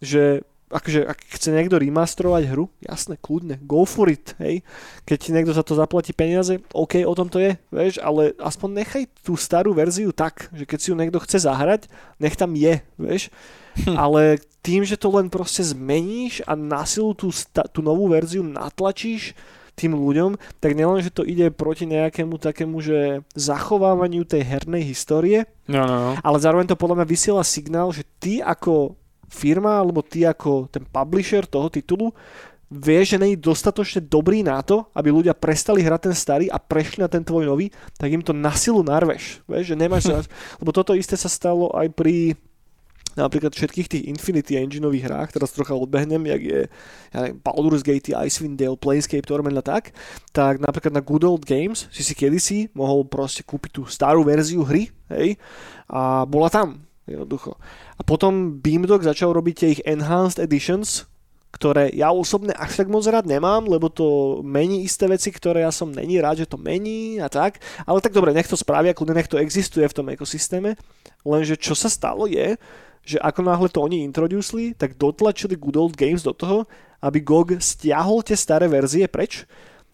Že 0.02 0.42
akože, 0.72 1.04
ak 1.04 1.20
chce 1.38 1.52
niekto 1.52 1.78
remastrovať 1.78 2.44
hru, 2.50 2.72
jasné, 2.80 3.20
kľudne, 3.20 3.60
go 3.62 3.84
for 3.84 4.08
it, 4.08 4.34
hej. 4.40 4.64
Keď 5.04 5.20
niekto 5.36 5.52
za 5.52 5.62
to 5.62 5.76
zaplatí 5.76 6.16
peniaze, 6.16 6.64
OK, 6.72 7.04
o 7.04 7.14
tom 7.14 7.28
to 7.28 7.44
je, 7.44 7.60
vieš, 7.70 8.00
ale 8.00 8.32
aspoň 8.40 8.82
nechaj 8.82 9.04
tú 9.22 9.36
starú 9.36 9.76
verziu 9.76 10.16
tak, 10.16 10.48
že 10.56 10.64
keď 10.64 10.80
si 10.80 10.90
ju 10.90 10.96
niekto 10.96 11.20
chce 11.22 11.44
zahrať, 11.44 11.92
nech 12.18 12.40
tam 12.40 12.56
je, 12.56 12.80
vieš. 12.96 13.30
Hm. 13.86 13.96
Ale 14.00 14.22
tým, 14.64 14.82
že 14.88 14.98
to 14.98 15.12
len 15.12 15.28
proste 15.28 15.62
zmeníš 15.62 16.42
a 16.48 16.56
na 16.56 16.88
silu 16.88 17.14
tú, 17.14 17.30
tú 17.70 17.80
novú 17.84 18.08
verziu 18.08 18.42
natlačíš 18.42 19.36
tým 19.76 19.96
ľuďom, 19.98 20.38
tak 20.60 20.76
nielen, 20.78 21.02
že 21.02 21.14
to 21.14 21.26
ide 21.26 21.50
proti 21.56 21.88
nejakému 21.88 22.38
takému, 22.38 22.78
že 22.84 23.26
zachovávaniu 23.34 24.28
tej 24.28 24.44
hernej 24.46 24.84
histórie, 24.86 25.48
no, 25.66 25.84
no, 25.88 25.98
no. 25.98 26.12
ale 26.20 26.38
zároveň 26.38 26.70
to 26.70 26.80
podľa 26.80 27.02
mňa 27.02 27.08
vysiela 27.08 27.44
signál, 27.46 27.90
že 27.90 28.06
ty 28.20 28.44
ako 28.44 29.00
firma 29.32 29.80
alebo 29.80 30.04
ty 30.04 30.28
ako 30.28 30.68
ten 30.68 30.84
publisher 30.84 31.48
toho 31.48 31.72
titulu 31.72 32.12
vieš, 32.72 33.16
že 33.16 33.18
není 33.20 33.36
dostatočne 33.36 34.00
dobrý 34.00 34.48
na 34.48 34.64
to, 34.64 34.88
aby 34.96 35.12
ľudia 35.12 35.36
prestali 35.36 35.84
hrať 35.84 36.08
ten 36.08 36.16
starý 36.16 36.48
a 36.48 36.56
prešli 36.56 37.04
na 37.04 37.12
ten 37.12 37.20
tvoj 37.20 37.44
nový, 37.44 37.68
tak 38.00 38.08
im 38.08 38.24
to 38.24 38.32
na 38.32 38.56
silu 38.56 38.80
narveš. 38.80 39.44
Vieš, 39.44 39.76
že 39.76 39.76
nemáš 39.76 40.04
sa... 40.10 40.24
Lebo 40.64 40.72
toto 40.72 40.96
isté 40.96 41.20
sa 41.20 41.28
stalo 41.28 41.68
aj 41.76 41.92
pri 41.92 42.40
napríklad 43.16 43.52
všetkých 43.52 43.88
tých 43.88 44.04
Infinity 44.08 44.60
Engineových 44.60 45.08
hrách, 45.08 45.30
teraz 45.36 45.52
trocha 45.52 45.76
odbehnem, 45.76 46.24
jak 46.28 46.42
je 46.42 46.60
ja 47.12 47.18
neviem, 47.28 47.40
Baldur's 47.44 47.84
Gate, 47.84 48.16
Icewind 48.16 48.56
Dale, 48.56 48.80
Planescape 48.80 49.26
Torment 49.26 49.60
a 49.60 49.66
tak, 49.66 49.92
tak 50.32 50.64
napríklad 50.64 50.96
na 50.96 51.04
Good 51.04 51.24
Old 51.28 51.44
Games 51.44 51.92
si 51.92 52.02
si 52.04 52.14
kedysi 52.16 52.72
mohol 52.72 53.04
proste 53.08 53.44
kúpiť 53.44 53.72
tú 53.72 53.82
starú 53.88 54.24
verziu 54.24 54.64
hry, 54.64 54.92
hej, 55.12 55.36
a 55.92 56.24
bola 56.24 56.48
tam, 56.48 56.84
jednoducho. 57.04 57.60
A 57.98 58.02
potom 58.02 58.58
Beamdog 58.64 59.04
začal 59.04 59.36
robiť 59.36 59.56
tie 59.56 59.70
ich 59.76 59.82
Enhanced 59.84 60.40
Editions, 60.40 61.12
ktoré 61.52 61.92
ja 61.92 62.16
osobne 62.16 62.56
až 62.56 62.80
tak 62.80 62.88
moc 62.88 63.04
rád 63.04 63.28
nemám, 63.28 63.68
lebo 63.68 63.92
to 63.92 64.40
mení 64.40 64.88
isté 64.88 65.04
veci, 65.12 65.36
ktoré 65.36 65.68
ja 65.68 65.72
som 65.76 65.92
není 65.92 66.16
rád, 66.24 66.48
že 66.48 66.50
to 66.50 66.56
mení 66.56 67.20
a 67.20 67.28
tak. 67.28 67.60
Ale 67.84 68.00
tak 68.00 68.16
dobre, 68.16 68.32
nech 68.32 68.48
to 68.48 68.56
spravia, 68.56 68.96
kľudne 68.96 69.20
nech 69.20 69.28
to 69.28 69.36
existuje 69.36 69.84
v 69.84 69.94
tom 69.94 70.08
ekosystéme. 70.10 70.80
Lenže 71.28 71.60
čo 71.60 71.76
sa 71.76 71.92
stalo 71.92 72.24
je, 72.26 72.56
že 73.02 73.18
ako 73.18 73.42
náhle 73.42 73.68
to 73.70 73.82
oni 73.82 74.06
introducili, 74.06 74.78
tak 74.78 74.98
dotlačili 74.98 75.58
Good 75.58 75.78
Old 75.78 75.96
Games 75.98 76.22
do 76.22 76.34
toho, 76.34 76.70
aby 77.02 77.22
GOG 77.22 77.58
stiahol 77.58 78.22
tie 78.22 78.38
staré 78.38 78.70
verzie 78.70 79.10
preč 79.10 79.50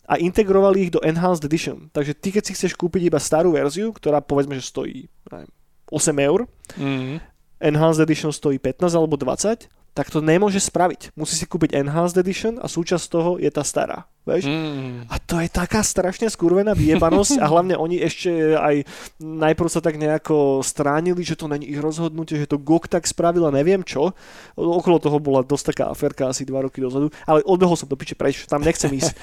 a 0.07 0.19
integrovali 0.19 0.87
ich 0.87 0.91
do 0.91 0.99
Enhanced 1.03 1.47
Edition. 1.47 1.87
Takže 1.91 2.15
ty, 2.15 2.35
keď 2.35 2.43
si 2.47 2.55
chceš 2.55 2.75
kúpiť 2.75 3.07
iba 3.07 3.19
starú 3.19 3.55
verziu, 3.55 3.95
ktorá 3.95 4.19
povedzme, 4.19 4.59
že 4.59 4.67
stojí 4.67 5.07
neviem, 5.31 5.51
8 5.87 6.27
eur, 6.27 6.39
mm-hmm 6.75 7.37
Enhanced 7.59 8.01
Edition 8.05 8.29
stojí 8.29 8.61
15 8.61 8.93
alebo 8.93 9.17
20, 9.17 9.65
tak 9.97 10.13
to 10.13 10.21
nemôže 10.21 10.61
spraviť. 10.61 11.17
Musí 11.17 11.33
si 11.33 11.49
kúpiť 11.49 11.73
Enhanced 11.73 12.21
Edition 12.21 12.61
a 12.61 12.69
súčasť 12.69 13.05
toho 13.09 13.41
je 13.41 13.49
tá 13.49 13.65
stará. 13.65 14.05
Vieš? 14.29 14.45
Mm. 14.45 15.09
A 15.09 15.17
to 15.17 15.41
je 15.41 15.49
taká 15.49 15.81
strašne 15.81 16.29
skurvená 16.29 16.77
vyjebanosť 16.77 17.41
a 17.41 17.49
hlavne 17.49 17.73
oni 17.73 17.97
ešte 17.97 18.53
aj 18.53 18.85
najprv 19.17 19.69
sa 19.71 19.81
tak 19.81 19.97
nejako 19.97 20.61
stránili, 20.61 21.25
že 21.25 21.33
to 21.33 21.49
není 21.49 21.65
ich 21.73 21.81
rozhodnutie, 21.81 22.37
že 22.37 22.51
to 22.51 22.61
GOG 22.61 22.85
tak 22.91 23.09
spravila, 23.09 23.49
neviem 23.49 23.81
čo. 23.81 24.13
Okolo 24.53 25.01
toho 25.01 25.17
bola 25.17 25.41
dosť 25.41 25.73
taká 25.73 25.89
aferka 25.89 26.29
asi 26.29 26.45
dva 26.45 26.61
roky 26.61 26.77
dozadu, 26.83 27.09
ale 27.25 27.41
odbehol 27.47 27.73
som 27.73 27.89
do 27.89 27.97
piče 27.97 28.13
preč, 28.13 28.45
tam 28.45 28.61
nechcem 28.61 28.93
ísť. 28.93 29.17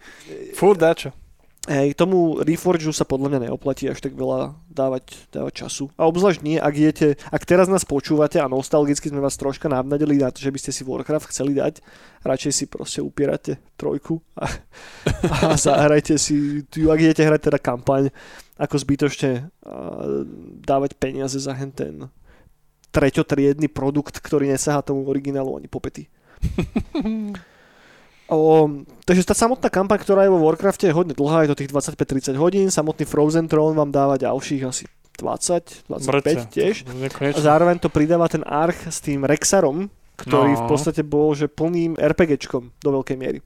Furt 0.58 0.80
dačo. 0.80 1.23
Hej, 1.64 1.96
tomu 1.96 2.44
Reforgeu 2.44 2.92
sa 2.92 3.08
podľa 3.08 3.32
mňa 3.32 3.40
neoplatí 3.48 3.88
až 3.88 4.04
tak 4.04 4.12
veľa 4.12 4.52
dávať, 4.68 5.16
dávať 5.32 5.64
času. 5.64 5.88
A 5.96 6.04
obzvlášť 6.04 6.44
nie, 6.44 6.60
ak 6.60 6.74
idete, 6.76 7.16
ak 7.32 7.40
teraz 7.48 7.72
nás 7.72 7.88
počúvate 7.88 8.36
a 8.36 8.52
nostalgicky 8.52 9.08
sme 9.08 9.24
vás 9.24 9.40
troška 9.40 9.72
navnadili 9.72 10.20
na 10.20 10.28
to, 10.28 10.44
že 10.44 10.52
by 10.52 10.60
ste 10.60 10.76
si 10.76 10.84
Warcraft 10.84 11.32
chceli 11.32 11.56
dať, 11.56 11.80
radšej 12.20 12.52
si 12.52 12.64
proste 12.68 13.00
upierate 13.00 13.64
trojku 13.80 14.20
a, 14.36 14.44
a 15.40 15.56
zahrajte 15.56 16.20
si, 16.20 16.68
tu, 16.68 16.92
ak 16.92 17.00
idete 17.00 17.24
hrať 17.24 17.48
teda 17.48 17.56
kampaň, 17.56 18.12
ako 18.60 18.84
zbytočne 18.84 19.48
dávať 20.68 21.00
peniaze 21.00 21.40
za 21.40 21.56
hen 21.56 21.72
ten 21.72 22.12
treťotriedny 22.92 23.72
produkt, 23.72 24.20
ktorý 24.20 24.52
nesahá 24.52 24.84
tomu 24.84 25.08
originálu 25.08 25.56
ani 25.56 25.72
popety. 25.72 26.12
O, 28.32 28.70
takže 29.04 29.28
tá 29.28 29.36
samotná 29.36 29.68
kampaň, 29.68 30.00
ktorá 30.00 30.24
je 30.24 30.32
vo 30.32 30.40
Warcrafte 30.40 30.88
je 30.88 30.96
hodne 30.96 31.12
dlhá, 31.12 31.44
je 31.44 31.52
to 31.52 31.60
tých 31.60 31.70
25-30 31.70 32.40
hodín, 32.40 32.66
samotný 32.72 33.04
Frozen 33.04 33.52
Throne 33.52 33.76
vám 33.76 33.92
dáva 33.92 34.16
ďalších 34.16 34.62
asi 34.64 34.88
20, 35.20 35.92
25 35.92 36.08
Mrce, 36.08 36.48
tiež. 36.48 36.74
A 37.36 37.38
zároveň 37.38 37.76
to 37.78 37.92
pridáva 37.92 38.26
ten 38.32 38.40
arch 38.48 38.88
s 38.88 39.04
tým 39.04 39.28
Rexarom, 39.28 39.92
ktorý 40.16 40.56
no. 40.56 40.60
v 40.60 40.64
podstate 40.64 41.04
bol 41.04 41.36
že 41.36 41.52
plným 41.52 42.00
RPGčkom 42.00 42.72
do 42.80 42.88
veľkej 43.00 43.16
miery 43.20 43.44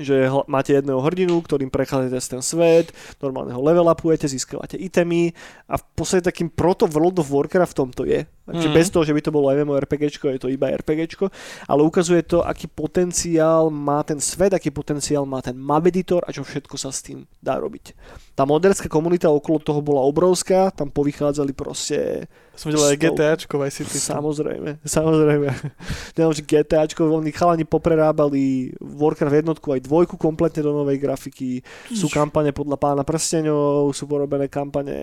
že 0.00 0.28
máte 0.46 0.76
jedného 0.76 1.00
hrdinu, 1.00 1.40
ktorým 1.40 1.72
prechádzate 1.72 2.38
ten 2.38 2.42
svet, 2.42 2.92
normálne 3.20 3.52
ho 3.52 3.62
level 3.62 3.88
upujete, 3.88 4.28
získavate 4.28 4.76
itemy 4.76 5.32
a 5.70 5.80
v 5.80 5.84
podstate 5.96 6.26
takým 6.28 6.52
proto 6.52 6.84
World 6.90 7.20
of 7.22 7.30
Warcraftom 7.30 7.92
to 7.94 8.04
je. 8.04 8.24
Takže 8.46 8.68
mm-hmm. 8.70 8.78
bez 8.78 8.86
toho, 8.94 9.02
že 9.02 9.10
by 9.10 9.20
to 9.26 9.34
bolo 9.34 9.50
MMORPG, 9.50 10.22
je 10.22 10.38
to 10.38 10.52
iba 10.52 10.70
RPG, 10.70 11.18
ale 11.66 11.80
ukazuje 11.82 12.22
to, 12.22 12.46
aký 12.46 12.70
potenciál 12.70 13.74
má 13.74 14.06
ten 14.06 14.22
svet, 14.22 14.54
aký 14.54 14.70
potenciál 14.70 15.26
má 15.26 15.42
ten 15.42 15.58
map 15.58 15.82
editor 15.86 16.22
a 16.22 16.30
čo 16.30 16.46
všetko 16.46 16.78
sa 16.78 16.94
s 16.94 17.02
tým 17.02 17.26
dá 17.42 17.58
robiť. 17.58 17.92
Tá 18.38 18.46
moderská 18.46 18.86
komunita 18.86 19.26
okolo 19.32 19.58
toho 19.58 19.82
bola 19.82 20.06
obrovská, 20.06 20.70
tam 20.70 20.94
povychádzali 20.94 21.52
proste... 21.52 22.30
Som 22.56 22.72
videl 22.72 22.88
aj 22.88 22.98
GTAčko, 22.98 23.60
aj 23.60 23.72
City. 23.72 24.00
Samozrejme, 24.00 24.80
samozrejme. 24.82 25.48
Neviem, 26.16 26.34
že 26.34 26.42
GTAčko, 26.42 27.04
oni 27.04 27.30
chalani 27.30 27.68
poprerábali 27.68 28.72
Warcraft 28.80 29.44
jednotku 29.44 29.76
aj 29.76 29.84
dvojku 29.84 30.16
kompletne 30.16 30.64
do 30.64 30.72
novej 30.72 30.96
grafiky. 30.96 31.60
Sú 31.92 32.08
kampane 32.08 32.56
podľa 32.56 32.80
pána 32.80 33.02
prsteňov, 33.04 33.92
sú 33.92 34.08
porobené 34.08 34.48
kampane 34.48 34.96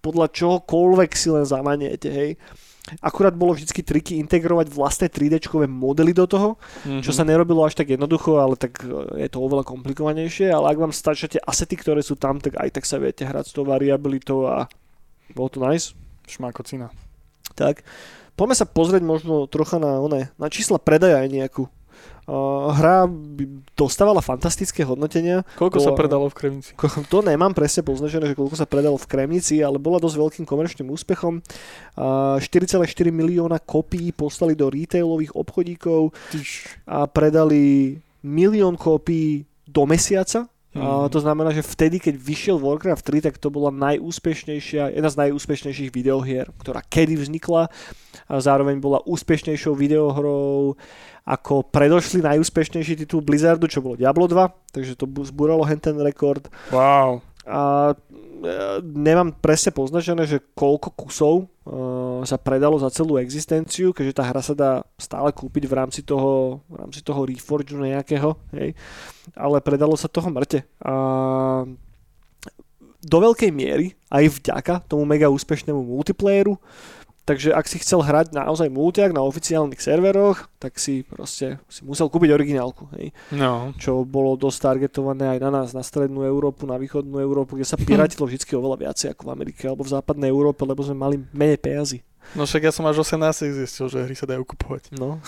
podľa 0.00 0.32
čohokoľvek 0.32 1.10
si 1.12 1.28
len 1.28 1.44
zamaniete, 1.44 2.08
hej. 2.08 2.30
Akurát 3.02 3.34
bolo 3.34 3.58
vždy 3.58 3.82
triky 3.82 4.22
integrovať 4.22 4.70
vlastné 4.70 5.10
3D 5.10 5.42
modely 5.66 6.14
do 6.14 6.22
toho, 6.30 6.54
mm-hmm. 6.54 7.02
čo 7.02 7.10
sa 7.10 7.26
nerobilo 7.26 7.66
až 7.66 7.74
tak 7.74 7.90
jednoducho, 7.90 8.38
ale 8.38 8.54
tak 8.54 8.78
e, 8.86 9.26
je 9.26 9.28
to 9.28 9.42
oveľa 9.42 9.66
komplikovanejšie, 9.66 10.54
ale 10.54 10.70
ak 10.70 10.78
vám 10.78 10.92
stačia 10.94 11.26
tie 11.26 11.42
asety, 11.42 11.74
ktoré 11.74 11.98
sú 11.98 12.14
tam, 12.14 12.38
tak 12.38 12.54
aj 12.54 12.78
tak 12.78 12.86
sa 12.86 13.02
viete 13.02 13.26
hrať 13.26 13.50
s 13.50 13.54
tou 13.58 13.66
variabilitou 13.66 14.46
a 14.46 14.70
bolo 15.34 15.50
to 15.50 15.58
nice. 15.58 15.98
Šmakocina. 16.26 16.90
Tak, 17.56 17.86
poďme 18.36 18.54
sa 18.58 18.66
pozrieť 18.68 19.02
možno 19.02 19.48
trocha 19.48 19.80
na, 19.80 20.02
one, 20.02 20.28
na 20.36 20.48
čísla 20.52 20.76
predaja 20.76 21.24
aj 21.24 21.30
nejakú. 21.32 21.64
Uh, 22.26 22.74
hra 22.74 23.06
dostávala 23.78 24.18
fantastické 24.18 24.82
hodnotenia. 24.82 25.46
Koľko 25.54 25.78
bola, 25.78 25.86
sa 25.86 25.92
predalo 25.94 26.26
v 26.26 26.34
Kremnici? 26.34 26.70
To 27.14 27.22
nemám 27.22 27.54
presne 27.54 27.86
poznačené, 27.86 28.34
že 28.34 28.38
koľko 28.38 28.58
sa 28.58 28.66
predalo 28.66 28.98
v 28.98 29.06
Kremnici, 29.06 29.62
ale 29.62 29.78
bola 29.78 30.02
dosť 30.02 30.16
veľkým 30.18 30.44
komerčným 30.44 30.90
úspechom. 30.90 31.38
Uh, 31.94 32.42
4,4 32.42 32.82
milióna 33.14 33.62
kopií 33.62 34.10
poslali 34.10 34.58
do 34.58 34.66
retailových 34.66 35.38
obchodíkov 35.38 36.10
a 36.90 37.06
predali 37.06 37.94
milión 38.26 38.74
kópií 38.74 39.46
do 39.62 39.86
mesiaca. 39.86 40.50
Mm. 40.76 40.84
Uh, 40.84 41.08
to 41.08 41.24
znamená, 41.24 41.56
že 41.56 41.64
vtedy, 41.64 41.96
keď 41.96 42.20
vyšiel 42.20 42.60
Warcraft 42.60 43.00
3, 43.00 43.24
tak 43.24 43.40
to 43.40 43.48
bola 43.48 43.72
najúspešnejšia, 43.72 44.92
jedna 44.92 45.08
z 45.08 45.16
najúspešnejších 45.24 45.88
videohier, 45.88 46.52
ktorá 46.60 46.84
kedy 46.84 47.16
vznikla 47.16 47.72
a 48.28 48.32
zároveň 48.36 48.76
bola 48.76 49.00
úspešnejšou 49.08 49.72
videohrou 49.72 50.76
ako 51.26 51.66
predošli 51.66 52.22
najúspešnejší 52.22 53.02
titul 53.02 53.24
Blizzardu, 53.24 53.66
čo 53.66 53.80
bolo 53.80 53.96
Diablo 53.96 54.28
2, 54.28 54.76
takže 54.76 54.94
to 55.00 55.08
zbúralo 55.24 55.64
hen 55.64 55.80
ten 55.80 55.96
rekord. 55.96 56.46
Wow. 56.70 57.24
A 57.46 57.94
nemám 58.82 59.32
presne 59.36 59.72
poznačené, 59.72 60.28
že 60.28 60.42
koľko 60.52 60.88
kusov 60.94 61.34
uh, 61.46 62.22
sa 62.22 62.36
predalo 62.36 62.76
za 62.76 62.92
celú 62.92 63.16
existenciu, 63.16 63.90
keďže 63.90 64.16
tá 64.16 64.24
hra 64.26 64.42
sa 64.44 64.54
dá 64.54 64.70
stále 65.00 65.32
kúpiť 65.32 65.64
v 65.66 65.76
rámci 65.76 66.00
toho, 66.04 66.60
v 66.68 66.74
rámci 66.76 67.00
toho 67.00 67.24
Reforgeu 67.24 67.80
nejakého, 67.80 68.36
hej. 68.56 68.76
ale 69.34 69.56
predalo 69.64 69.96
sa 69.96 70.10
toho 70.10 70.28
mŕte. 70.28 70.64
A 70.84 70.92
do 73.06 73.18
veľkej 73.22 73.50
miery 73.54 73.94
aj 74.10 74.42
vďaka 74.42 74.74
tomu 74.90 75.06
mega 75.06 75.30
úspešnému 75.30 75.78
multiplayeru 75.78 76.58
Takže 77.26 77.50
ak 77.50 77.66
si 77.66 77.82
chcel 77.82 78.06
hrať 78.06 78.30
naozaj 78.38 78.70
multiak 78.70 79.10
na 79.10 79.18
oficiálnych 79.26 79.82
serveroch, 79.82 80.46
tak 80.62 80.78
si 80.78 81.02
proste 81.02 81.58
si 81.66 81.82
musel 81.82 82.06
kúpiť 82.06 82.30
originálku. 82.30 82.86
Hej? 82.94 83.10
No. 83.34 83.74
Čo 83.82 84.06
bolo 84.06 84.38
dosť 84.38 84.58
targetované 84.62 85.34
aj 85.34 85.38
na 85.42 85.50
nás, 85.50 85.74
na 85.74 85.82
strednú 85.82 86.22
Európu, 86.22 86.70
na 86.70 86.78
východnú 86.78 87.18
Európu, 87.18 87.58
kde 87.58 87.66
sa 87.66 87.74
piratilo 87.74 88.30
vždy 88.30 88.46
oveľa 88.54 88.78
viacej 88.78 89.10
ako 89.10 89.26
v 89.26 89.32
Amerike 89.34 89.66
alebo 89.66 89.82
v 89.82 89.90
západnej 89.98 90.30
Európe, 90.30 90.62
lebo 90.62 90.86
sme 90.86 90.94
mali 90.94 91.18
menej 91.34 91.58
peniazy. 91.58 91.98
No 92.38 92.46
však 92.46 92.70
ja 92.70 92.72
som 92.74 92.86
až 92.86 93.02
18 93.02 93.18
zistil, 93.54 93.86
že 93.90 94.06
hry 94.06 94.14
sa 94.14 94.26
dajú 94.30 94.46
kupovať. 94.46 94.94
No. 94.94 95.18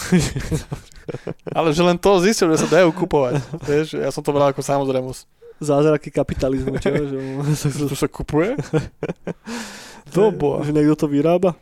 Ale 1.58 1.74
že 1.74 1.82
len 1.82 1.98
to 1.98 2.22
zistil, 2.22 2.46
že 2.54 2.62
sa 2.62 2.78
dajú 2.78 2.94
kupovať. 2.94 3.42
Vieš, 3.66 3.86
ja 3.98 4.10
som 4.14 4.22
to 4.22 4.30
bral 4.30 4.54
ako 4.54 4.62
samozrejmosť. 4.62 5.22
Zázraky 5.58 6.14
kapitalizmu, 6.14 6.78
čo? 6.78 6.94
Že, 6.94 7.18
To 7.90 7.96
sa 7.98 8.06
kupuje? 8.06 8.54
To 10.16 10.32
boha. 10.32 10.64
Že 10.64 10.72
niekto 10.72 11.04
to 11.04 11.06
vyrába. 11.10 11.52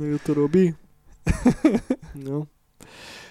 Niekto 0.00 0.20
to 0.24 0.32
robí. 0.32 0.64
No. 2.16 2.46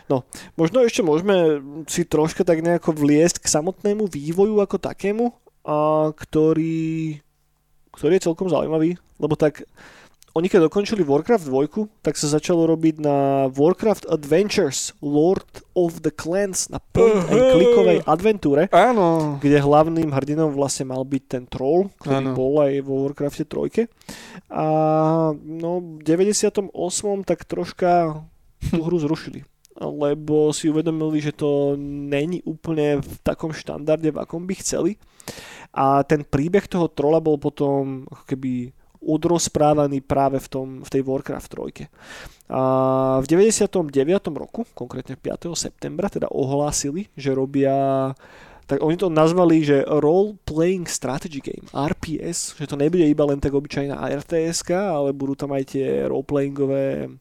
No, 0.06 0.22
možno 0.54 0.86
ešte 0.86 1.02
môžeme 1.02 1.58
si 1.90 2.06
troška 2.06 2.46
tak 2.46 2.62
nejako 2.62 2.94
vliesť 2.94 3.42
k 3.42 3.50
samotnému 3.50 4.06
vývoju 4.06 4.62
ako 4.62 4.78
takému, 4.78 5.34
a 5.66 6.14
ktorý, 6.14 7.18
ktorý 7.90 8.14
je 8.22 8.26
celkom 8.30 8.46
zaujímavý, 8.46 9.02
lebo 9.18 9.34
tak 9.34 9.66
oni 10.36 10.52
keď 10.52 10.68
dokončili 10.68 11.08
Warcraft 11.08 11.48
2, 11.48 12.04
tak 12.04 12.20
sa 12.20 12.28
začalo 12.28 12.68
robiť 12.68 13.00
na 13.00 13.48
Warcraft 13.56 14.04
Adventures 14.12 14.92
Lord 15.00 15.48
of 15.72 16.04
the 16.04 16.12
Clans 16.12 16.68
na 16.68 16.84
point 16.92 17.24
and 17.32 17.56
clickovej 17.56 18.04
adventúre, 18.04 18.68
Áno. 18.76 19.40
kde 19.40 19.64
hlavným 19.64 20.12
hrdinom 20.12 20.52
vlastne 20.52 20.92
mal 20.92 21.08
byť 21.08 21.24
ten 21.24 21.44
troll, 21.48 21.88
ktorý 22.04 22.20
Áno. 22.20 22.36
bol 22.36 22.60
aj 22.60 22.84
vo 22.84 23.08
Warcrafte 23.08 23.48
3. 23.48 23.88
A 24.52 24.66
no, 25.40 26.04
v 26.04 26.04
98. 26.04 26.68
tak 27.24 27.48
troška 27.48 28.20
tú 28.60 28.84
hru 28.84 29.00
zrušili 29.00 29.48
lebo 29.76 30.56
si 30.56 30.72
uvedomili, 30.72 31.20
že 31.20 31.36
to 31.36 31.76
není 31.80 32.40
úplne 32.48 33.04
v 33.04 33.14
takom 33.28 33.52
štandarde, 33.52 34.08
v 34.08 34.24
akom 34.24 34.48
by 34.48 34.56
chceli. 34.64 34.96
A 35.76 36.00
ten 36.08 36.24
príbeh 36.24 36.64
toho 36.72 36.88
trola 36.88 37.20
bol 37.20 37.36
potom 37.36 38.08
ako 38.08 38.24
keby 38.24 38.72
odrozprávaný 39.06 40.02
práve 40.02 40.42
v, 40.42 40.48
tom, 40.50 40.68
v 40.82 40.90
tej 40.90 41.02
Warcraft 41.06 41.50
3. 41.54 42.50
A 42.50 42.62
v 43.22 43.26
99. 43.30 43.94
roku, 44.34 44.66
konkrétne 44.74 45.14
5. 45.18 45.54
septembra, 45.54 46.10
teda 46.10 46.30
ohlásili, 46.34 47.10
že 47.14 47.38
robia 47.38 48.12
tak 48.66 48.82
oni 48.82 48.98
to 48.98 49.14
nazvali, 49.14 49.62
že 49.62 49.86
Role 49.86 50.42
Playing 50.42 50.90
Strategy 50.90 51.38
Game, 51.38 51.70
RPS, 51.70 52.58
že 52.58 52.66
to 52.66 52.74
nebude 52.74 53.06
iba 53.06 53.22
len 53.30 53.38
tak 53.38 53.54
obyčajná 53.54 53.94
rts 54.26 54.66
ale 54.74 55.14
budú 55.14 55.38
tam 55.38 55.54
aj 55.54 55.78
tie 55.78 56.10
roleplayingové 56.10 57.14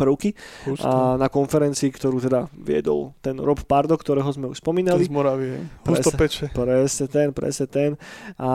prvky 0.00 0.32
a 0.80 1.20
na 1.20 1.28
konferencii, 1.28 1.92
ktorú 1.92 2.16
teda 2.18 2.48
viedol 2.56 3.12
ten 3.20 3.36
Rob 3.36 3.60
Pardo, 3.60 3.92
ktorého 3.94 4.32
sme 4.32 4.48
už 4.48 4.56
Ten 4.56 4.64
spomínali. 4.64 5.04
z 5.04 5.12
Moravy, 5.12 5.46
hej. 5.52 5.64
Presne. 5.84 6.16
Peče. 6.16 6.46
Presne 6.50 7.06
ten, 7.06 7.28
presne 7.30 7.66
ten. 7.66 7.90
A 8.36 8.48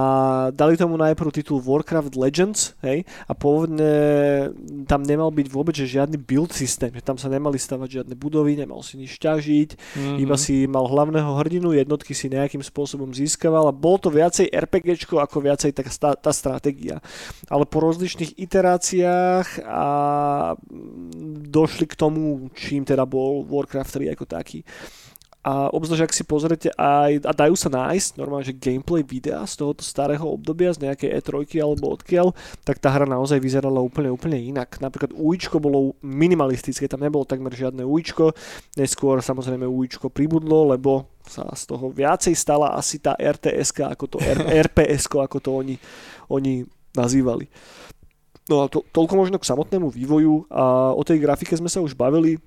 dali 0.49 0.73
tomu 0.73 0.97
najprv 0.97 1.29
titul 1.29 1.61
Warcraft 1.61 2.15
Legends, 2.15 2.73
hej, 2.81 3.03
a 3.23 3.33
pôvodne 3.35 3.91
tam 4.85 5.01
nemal 5.01 5.29
byť 5.29 5.47
vôbec 5.47 5.75
že 5.75 5.85
žiadny 5.85 6.15
build 6.15 6.49
systém, 6.49 6.89
že 6.89 7.03
tam 7.03 7.15
sa 7.15 7.27
nemali 7.27 7.55
stavať 7.55 8.01
žiadne 8.01 8.15
budovy, 8.15 8.55
nemal 8.55 8.81
si 8.81 8.97
nič 8.97 9.19
ťažiť, 9.19 9.69
Mhm. 9.95 10.15
iba 10.17 10.35
si 10.35 10.63
mal 10.65 10.87
hlavného 10.87 11.35
hrdinu, 11.35 11.75
jednotky 11.75 12.15
si 12.15 12.31
nejakým 12.31 12.63
spôsobom 12.63 13.11
získaval 13.11 13.67
a 13.67 13.75
bolo 13.75 13.99
to 13.99 14.09
viacej 14.09 14.47
RPGčko 14.47 15.19
ako 15.19 15.43
viacej 15.43 15.75
tá, 15.75 15.83
tá 16.15 16.31
stratégia. 16.31 17.03
Ale 17.51 17.67
po 17.67 17.83
rozličných 17.83 18.39
iteráciách 18.39 19.59
a 19.67 19.85
došli 21.35 21.85
k 21.85 21.99
tomu, 21.99 22.47
čím 22.55 22.87
teda 22.87 23.03
bol 23.03 23.43
Warcraft 23.43 23.99
3 23.99 24.15
ako 24.15 24.25
taký. 24.25 24.63
A 25.45 25.69
obzvlášť, 25.69 26.09
ak 26.09 26.17
si 26.17 26.25
pozrete 26.25 26.73
aj, 26.73 27.21
a 27.21 27.29
dajú 27.29 27.53
sa 27.53 27.69
nájsť 27.69 28.17
normálne, 28.17 28.49
že 28.49 28.57
gameplay 28.57 29.05
videa 29.05 29.45
z 29.45 29.61
tohoto 29.61 29.85
starého 29.85 30.25
obdobia, 30.25 30.73
z 30.73 30.89
nejakej 30.89 31.21
E3 31.21 31.61
alebo 31.61 31.93
odkiaľ, 31.93 32.33
tak 32.65 32.81
tá 32.81 32.89
hra 32.89 33.05
naozaj 33.05 33.37
vyzerala 33.37 33.77
úplne, 33.77 34.09
úplne 34.09 34.41
inak. 34.41 34.81
Napríklad 34.81 35.13
uličko 35.13 35.61
bolo 35.61 35.93
minimalistické, 36.01 36.89
tam 36.89 37.05
nebolo 37.05 37.29
takmer 37.29 37.53
žiadne 37.53 37.85
uličko, 37.85 38.33
neskôr 38.73 39.21
samozrejme 39.21 39.69
uličko 39.69 40.09
pribudlo, 40.09 40.73
lebo 40.73 41.13
sa 41.21 41.45
z 41.53 41.69
toho 41.69 41.93
viacej 41.93 42.33
stala 42.33 42.73
asi 42.73 42.97
tá 42.97 43.13
RTS, 43.13 43.85
ako 43.85 44.17
to 44.17 44.17
RPS, 44.49 45.05
ako 45.13 45.37
to 45.37 45.53
oni, 45.61 45.77
oni 46.25 46.65
nazývali. 46.97 47.45
No 48.45 48.61
a 48.61 48.69
to, 48.69 48.85
toľko 48.93 49.13
možno 49.17 49.37
k 49.41 49.49
samotnému 49.49 49.89
vývoju 49.89 50.45
a 50.53 50.93
o 50.93 51.01
tej 51.01 51.17
grafike 51.17 51.57
sme 51.57 51.69
sa 51.69 51.81
už 51.81 51.97
bavili. 51.97 52.37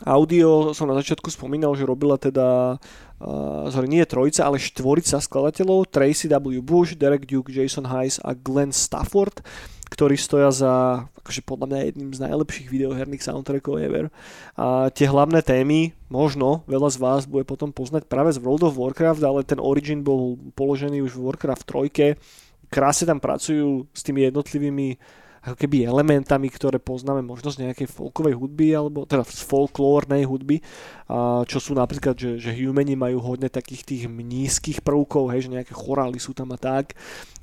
Audio 0.00 0.72
som 0.72 0.88
na 0.88 0.96
začiatku 0.96 1.28
spomínal, 1.28 1.76
že 1.76 1.84
robila 1.84 2.16
teda 2.16 2.80
uh, 3.20 3.68
sorry, 3.68 3.86
nie 3.86 4.02
trojca, 4.08 4.48
ale 4.48 4.56
štvorica 4.56 5.20
skladateľov 5.20 5.92
Tracy 5.92 6.24
W. 6.26 6.64
Bush, 6.64 6.96
Derek 6.96 7.28
Duke, 7.28 7.52
Jason 7.52 7.84
Heiss 7.84 8.16
a 8.24 8.32
Glenn 8.32 8.72
Stafford, 8.72 9.44
ktorí 9.92 10.16
stoja 10.16 10.48
za 10.50 11.04
akože 11.20 11.44
podľa 11.44 11.66
mňa 11.68 11.78
jedným 11.92 12.10
z 12.16 12.22
najlepších 12.24 12.72
videoherných 12.72 13.22
soundtrackov 13.22 13.74
ever. 13.76 14.08
A 14.56 14.88
tie 14.88 15.04
hlavné 15.04 15.44
témy, 15.44 15.92
možno 16.08 16.64
veľa 16.64 16.88
z 16.90 16.98
vás 16.98 17.22
bude 17.28 17.44
potom 17.44 17.68
poznať 17.68 18.08
práve 18.08 18.32
z 18.32 18.40
World 18.40 18.64
of 18.64 18.80
Warcraft, 18.80 19.20
ale 19.20 19.44
ten 19.44 19.60
origin 19.60 20.00
bol 20.00 20.40
položený 20.56 21.04
už 21.04 21.20
v 21.20 21.24
Warcraft 21.28 21.68
3. 21.68 22.49
Krásne 22.70 23.10
tam 23.10 23.18
pracujú 23.18 23.90
s 23.90 24.00
tými 24.06 24.30
jednotlivými 24.30 24.96
ako 25.40 25.56
keby 25.56 25.88
elementami, 25.88 26.52
ktoré 26.52 26.76
poznáme 26.76 27.24
možno 27.24 27.48
z 27.48 27.64
nejakej 27.64 27.88
folkovej 27.88 28.36
hudby, 28.36 28.76
alebo 28.76 29.08
teda 29.08 29.24
z 29.24 29.40
folklórnej 29.48 30.28
hudby, 30.28 30.60
a 31.08 31.48
čo 31.48 31.56
sú 31.56 31.72
napríklad, 31.72 32.12
že, 32.12 32.36
že 32.36 32.52
humani 32.52 32.92
majú 32.92 33.24
hodne 33.24 33.48
takých 33.48 33.82
tých 33.88 34.02
mnízkych 34.04 34.84
prvkov, 34.84 35.32
hej, 35.32 35.48
že 35.48 35.54
nejaké 35.56 35.72
chorály 35.72 36.20
sú 36.20 36.36
tam 36.36 36.52
a 36.52 36.60
tak. 36.60 36.92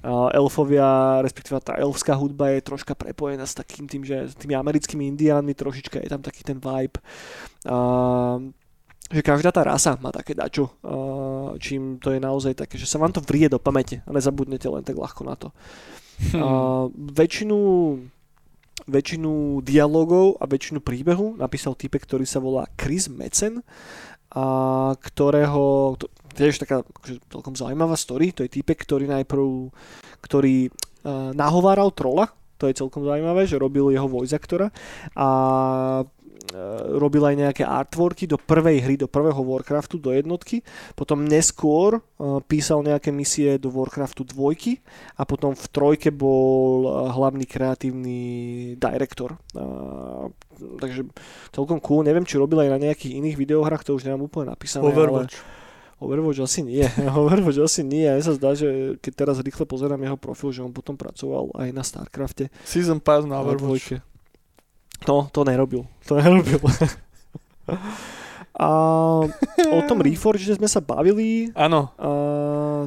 A 0.05 0.29
elfovia, 0.37 1.19
respektíve 1.25 1.57
tá 1.57 1.73
elfská 1.73 2.13
hudba 2.13 2.53
je 2.53 2.61
troška 2.69 2.93
prepojená 2.93 3.49
s 3.49 3.57
takým 3.57 3.89
tým, 3.89 4.05
že 4.05 4.29
s 4.29 4.37
tými 4.37 4.53
americkými 4.53 5.09
indiánmi 5.17 5.57
trošička 5.57 5.97
je 5.97 6.09
tam 6.13 6.21
taký 6.21 6.45
ten 6.45 6.61
vibe. 6.61 7.01
A, 7.65 8.37
že 9.07 9.21
každá 9.23 9.55
tá 9.55 9.63
rasa 9.63 9.95
má 10.03 10.11
také 10.11 10.35
dačo, 10.35 10.75
čím 11.63 11.95
to 11.99 12.11
je 12.11 12.19
naozaj 12.19 12.59
také, 12.59 12.75
že 12.75 12.89
sa 12.89 12.99
vám 12.99 13.15
to 13.15 13.23
vrie 13.23 13.47
do 13.47 13.55
pamäte 13.55 14.03
a 14.03 14.09
nezabudnete 14.11 14.67
len 14.67 14.83
tak 14.83 14.99
ľahko 14.99 15.21
na 15.23 15.35
to. 15.39 15.55
Hm. 16.33 16.41
A 16.41 16.49
väčšinu, 16.91 17.57
väčšinu 18.89 19.61
dialogov 19.63 20.41
a 20.41 20.49
väčšinu 20.49 20.83
príbehu 20.83 21.39
napísal 21.39 21.77
typek, 21.77 22.03
ktorý 22.03 22.25
sa 22.27 22.43
volá 22.43 22.67
Chris 22.75 23.07
Metzen, 23.07 23.63
a 24.27 24.45
ktorého, 24.99 25.95
to, 25.95 26.11
tiež 26.35 26.59
taká 26.59 26.83
akože, 26.83 27.23
celkom 27.31 27.55
zaujímavá 27.55 27.95
story, 27.95 28.35
to 28.35 28.43
je 28.43 28.51
typek, 28.51 28.75
ktorý 28.75 29.07
najprv, 29.07 29.71
ktorý 30.19 30.67
uh, 30.67 31.31
nahováral 31.31 31.95
trola, 31.95 32.27
to 32.57 32.67
je 32.67 32.77
celkom 32.77 33.05
zaujímavé, 33.05 33.45
že 33.45 33.61
robil 33.61 33.93
jeho 33.93 34.09
voice 34.09 34.33
actora 34.33 34.73
a 35.15 35.27
robil 36.95 37.23
aj 37.27 37.35
nejaké 37.35 37.63
artworky 37.67 38.23
do 38.23 38.39
prvej 38.39 38.79
hry, 38.87 38.95
do 38.95 39.11
prvého 39.11 39.39
Warcraftu, 39.43 39.99
do 39.99 40.15
jednotky. 40.15 40.63
Potom 40.95 41.27
neskôr 41.27 41.99
uh, 41.99 42.39
písal 42.45 42.87
nejaké 42.87 43.11
misie 43.11 43.59
do 43.59 43.67
Warcraftu 43.67 44.23
dvojky 44.23 44.79
a 45.19 45.27
potom 45.27 45.51
v 45.51 45.65
trojke 45.67 46.09
bol 46.13 46.87
uh, 46.87 47.11
hlavný 47.11 47.43
kreatívny 47.43 48.19
director. 48.79 49.35
Uh, 49.51 50.31
takže 50.79 51.11
celkom 51.51 51.83
cool. 51.83 52.07
Neviem, 52.07 52.23
či 52.23 52.39
robil 52.39 52.63
aj 52.63 52.69
na 52.71 52.79
nejakých 52.79 53.19
iných 53.19 53.35
videohrách, 53.35 53.83
to 53.83 53.99
už 53.99 54.07
nemám 54.07 54.31
úplne 54.31 54.53
napísané. 54.55 54.87
Overwatch. 54.87 55.35
Ale 55.35 55.56
Overwatch 55.97 56.39
asi 56.45 56.61
nie. 56.61 56.85
Overwatch 57.17 57.57
asi 57.57 57.81
nie. 57.81 58.05
Mne 58.05 58.21
sa 58.21 58.33
zdá, 58.37 58.53
že 58.53 58.99
keď 59.01 59.13
teraz 59.25 59.35
rýchle 59.41 59.65
pozerám 59.65 59.97
jeho 59.97 60.17
profil, 60.17 60.53
že 60.53 60.61
on 60.61 60.69
potom 60.69 60.93
pracoval 60.93 61.49
aj 61.57 61.69
na 61.73 61.81
StarCrafte. 61.81 62.53
Season 62.65 63.01
Pass 63.01 63.25
na 63.25 63.41
Overwatch. 63.41 63.97
No, 65.09 65.29
to 65.29 65.41
nerobil. 65.45 65.85
To 66.09 66.17
nerobil. 66.17 66.61
A 68.57 68.69
o 69.69 69.79
tom 69.85 70.01
Reforge 70.05 70.49
sme 70.49 70.65
sa 70.65 70.81
bavili 70.81 71.53
Áno. 71.53 71.93
a 71.93 72.09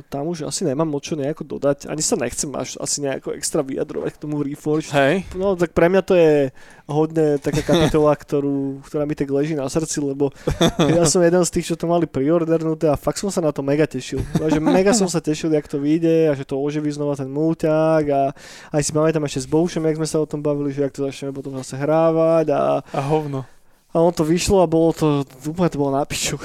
tam 0.07 0.31
už 0.31 0.47
asi 0.47 0.63
nemám 0.63 0.87
moc 0.87 1.03
čo 1.03 1.19
nejako 1.19 1.43
dodať. 1.43 1.91
Ani 1.91 1.99
sa 1.99 2.15
nechcem 2.15 2.47
až 2.55 2.79
asi 2.79 3.03
nejako 3.03 3.35
extra 3.35 3.67
vyjadrovať 3.67 4.15
k 4.15 4.21
tomu 4.23 4.39
Reforge. 4.41 4.95
Hej. 4.95 5.27
No 5.35 5.59
tak 5.59 5.75
pre 5.75 5.91
mňa 5.91 6.03
to 6.07 6.15
je 6.15 6.55
hodne 6.87 7.43
taká 7.43 7.67
kapitola, 7.67 8.15
ktorú, 8.23 8.83
ktorá 8.87 9.03
mi 9.05 9.19
tak 9.19 9.27
leží 9.29 9.59
na 9.59 9.67
srdci, 9.67 9.99
lebo 9.99 10.31
ja 10.79 11.03
som 11.05 11.19
jeden 11.21 11.43
z 11.43 11.51
tých, 11.51 11.67
čo 11.71 11.77
to 11.77 11.91
mali 11.91 12.07
priordernuté 12.07 12.87
a 12.87 12.95
fakt 12.95 13.19
som 13.19 13.35
sa 13.35 13.43
na 13.43 13.51
to 13.51 13.61
mega 13.61 13.85
tešil. 13.85 14.23
No, 14.39 14.47
že 14.47 14.63
mega 14.63 14.95
som 14.95 15.11
sa 15.11 15.19
tešil, 15.19 15.51
jak 15.51 15.67
to 15.67 15.83
vyjde 15.83 16.31
a 16.31 16.33
že 16.35 16.47
to 16.47 16.55
oživí 16.55 16.91
znova 16.91 17.19
ten 17.19 17.27
mulťák 17.27 18.05
a 18.11 18.23
aj 18.71 18.83
si 18.83 18.91
pamätám 18.95 19.27
ešte 19.27 19.43
s 19.43 19.49
Boušem, 19.49 19.83
jak 19.83 19.99
sme 19.99 20.07
sa 20.07 20.19
o 20.19 20.27
tom 20.27 20.39
bavili, 20.39 20.71
že 20.71 20.87
jak 20.87 20.95
to 20.95 21.03
začneme 21.03 21.33
potom 21.33 21.55
zase 21.59 21.75
hrávať 21.75 22.53
a, 22.53 22.83
A 22.83 23.01
hovno. 23.07 23.47
a 23.91 23.97
on 23.99 24.11
to 24.11 24.23
vyšlo 24.23 24.63
a 24.63 24.67
bolo 24.67 24.91
to, 24.91 25.23
úplne 25.47 25.71
to 25.71 25.79
bolo 25.79 25.95
na 25.95 26.03
piču. 26.03 26.37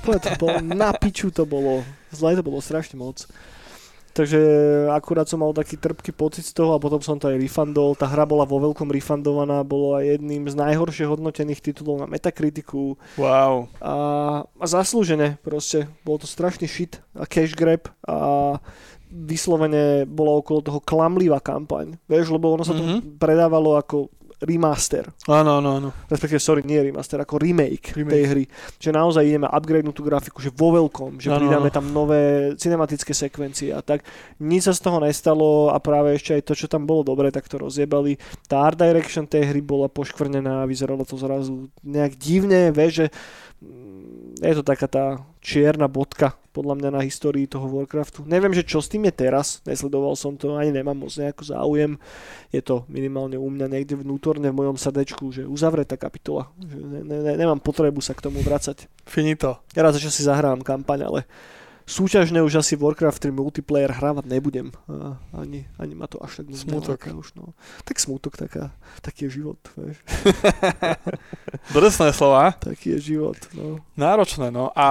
úplne 0.00 0.20
to 0.20 0.30
bolo 0.36 0.56
na 0.60 0.90
piču 0.92 1.28
to 1.28 1.44
bolo. 1.44 1.80
Zle 2.14 2.34
to 2.34 2.42
bolo 2.42 2.58
strašne 2.58 2.96
moc. 2.96 3.26
Takže 4.14 4.38
akurát 4.94 5.26
som 5.26 5.42
mal 5.42 5.50
taký 5.50 5.74
trpký 5.74 6.14
pocit 6.14 6.46
z 6.46 6.54
toho 6.54 6.70
a 6.70 6.78
potom 6.78 7.02
som 7.02 7.18
to 7.18 7.26
aj 7.26 7.34
refundol. 7.34 7.98
Tá 7.98 8.06
hra 8.06 8.22
bola 8.22 8.46
vo 8.46 8.62
veľkom 8.62 8.86
refundovaná, 8.86 9.66
bolo 9.66 9.98
aj 9.98 10.06
jedným 10.16 10.46
z 10.46 10.54
najhoršie 10.54 11.02
hodnotených 11.02 11.58
titulov 11.58 11.98
na 11.98 12.06
Metacriticu 12.06 12.94
Wow. 13.18 13.66
a, 13.82 13.94
a 14.46 14.64
zaslúžené 14.70 15.42
proste. 15.42 15.90
Bol 16.06 16.22
to 16.22 16.30
strašný 16.30 16.70
shit 16.70 17.02
a 17.10 17.26
cash 17.26 17.58
grab 17.58 17.90
a 18.06 18.62
vyslovene 19.10 20.06
bola 20.06 20.38
okolo 20.38 20.62
toho 20.62 20.78
klamlivá 20.78 21.42
kampaň. 21.42 21.98
Vieš, 22.06 22.30
lebo 22.30 22.54
ono 22.54 22.62
sa 22.62 22.70
to 22.70 22.86
Mhm. 22.86 23.18
predávalo 23.18 23.74
ako 23.74 24.14
remaster. 24.40 25.06
Áno, 25.26 25.58
áno, 25.58 25.68
áno. 25.76 25.88
Respektíve, 26.06 26.38
sorry, 26.38 26.62
nie 26.62 26.80
remaster, 26.80 27.18
ako 27.18 27.38
remake, 27.38 27.94
Remake. 27.94 28.10
tej 28.10 28.22
hry. 28.26 28.44
Že 28.78 28.90
naozaj 28.92 29.22
ideme 29.22 29.46
upgradenúť 29.46 29.94
tú 29.94 30.02
grafiku, 30.02 30.38
že 30.40 30.50
vo 30.50 30.72
veľkom, 30.72 31.18
že 31.18 31.30
Áno, 31.30 31.38
pridáme 31.44 31.68
áno. 31.68 31.76
tam 31.76 31.86
nové 31.90 32.22
cinematické 32.56 33.12
sekvencie 33.12 33.70
a 33.70 33.80
tak. 33.80 34.02
Nič 34.38 34.66
sa 34.66 34.74
z 34.74 34.80
toho 34.82 34.98
nestalo 34.98 35.70
a 35.70 35.78
práve 35.78 36.14
ešte 36.14 36.34
aj 36.34 36.42
to, 36.42 36.54
čo 36.54 36.66
tam 36.66 36.84
bolo 36.84 37.02
dobre, 37.02 37.30
tak 37.30 37.46
to 37.46 37.58
rozjebali. 37.58 38.16
Tá 38.46 38.64
art 38.64 38.76
direction 38.76 39.24
tej 39.24 39.50
hry 39.50 39.60
bola 39.60 39.86
poškvrnená 39.86 40.62
a 40.62 40.68
vyzeralo 40.68 41.02
to 41.02 41.14
zrazu 41.14 41.66
nejak 41.80 42.14
divne, 42.14 42.70
vieš, 42.70 42.92
že 42.94 43.06
mm, 43.60 44.13
je 44.42 44.54
to 44.58 44.64
taká 44.66 44.86
tá 44.90 45.04
čierna 45.44 45.86
bodka 45.86 46.34
podľa 46.54 46.78
mňa 46.78 46.90
na 46.94 47.00
histórii 47.02 47.50
toho 47.50 47.66
Warcraftu. 47.66 48.22
Neviem, 48.30 48.54
že 48.54 48.62
čo 48.62 48.78
s 48.78 48.86
tým 48.86 49.10
je 49.10 49.26
teraz, 49.26 49.58
nesledoval 49.66 50.14
som 50.14 50.38
to, 50.38 50.54
ani 50.54 50.70
nemám 50.70 50.94
moc 50.94 51.10
nejako 51.10 51.42
záujem. 51.42 51.98
Je 52.54 52.62
to 52.62 52.86
minimálne 52.86 53.34
u 53.34 53.48
mňa 53.50 53.66
niekde 53.66 53.98
vnútorne 53.98 54.54
v 54.54 54.58
mojom 54.62 54.78
srdečku, 54.78 55.34
že 55.34 55.50
uzavretá 55.50 55.98
kapitola. 55.98 56.54
Že 56.62 56.78
ne, 57.02 57.18
ne, 57.26 57.32
nemám 57.34 57.58
potrebu 57.58 57.98
sa 57.98 58.14
k 58.14 58.22
tomu 58.22 58.38
vracať. 58.38 58.86
Finito. 59.02 59.58
Ja 59.74 59.82
raz 59.82 59.98
ešte 59.98 60.14
si 60.14 60.22
zahrám 60.22 60.62
kampaň, 60.62 61.10
ale 61.10 61.20
súťažne 61.84 62.40
už 62.44 62.60
asi 62.60 62.74
Warcraft 62.76 63.28
3 63.28 63.32
multiplayer 63.32 63.92
hrávať 63.92 64.24
nebudem. 64.28 64.72
A 64.88 65.20
ani, 65.36 65.68
ani 65.76 65.94
ma 65.96 66.08
to 66.08 66.20
až 66.20 66.42
tak 66.42 66.52
Smutok. 66.52 67.04
neláka 67.04 67.16
Už, 67.16 67.36
no. 67.36 67.52
Tak 67.84 68.00
smutok, 68.00 68.36
taká, 68.36 68.72
taký 69.04 69.28
je 69.28 69.40
život. 69.40 69.60
Vieš. 69.76 70.00
Drsné 71.76 72.10
slova. 72.16 72.56
Taký 72.56 72.98
je 72.98 73.14
život. 73.14 73.38
No. 73.52 73.80
Náročné, 73.96 74.48
no. 74.48 74.72
A 74.72 74.86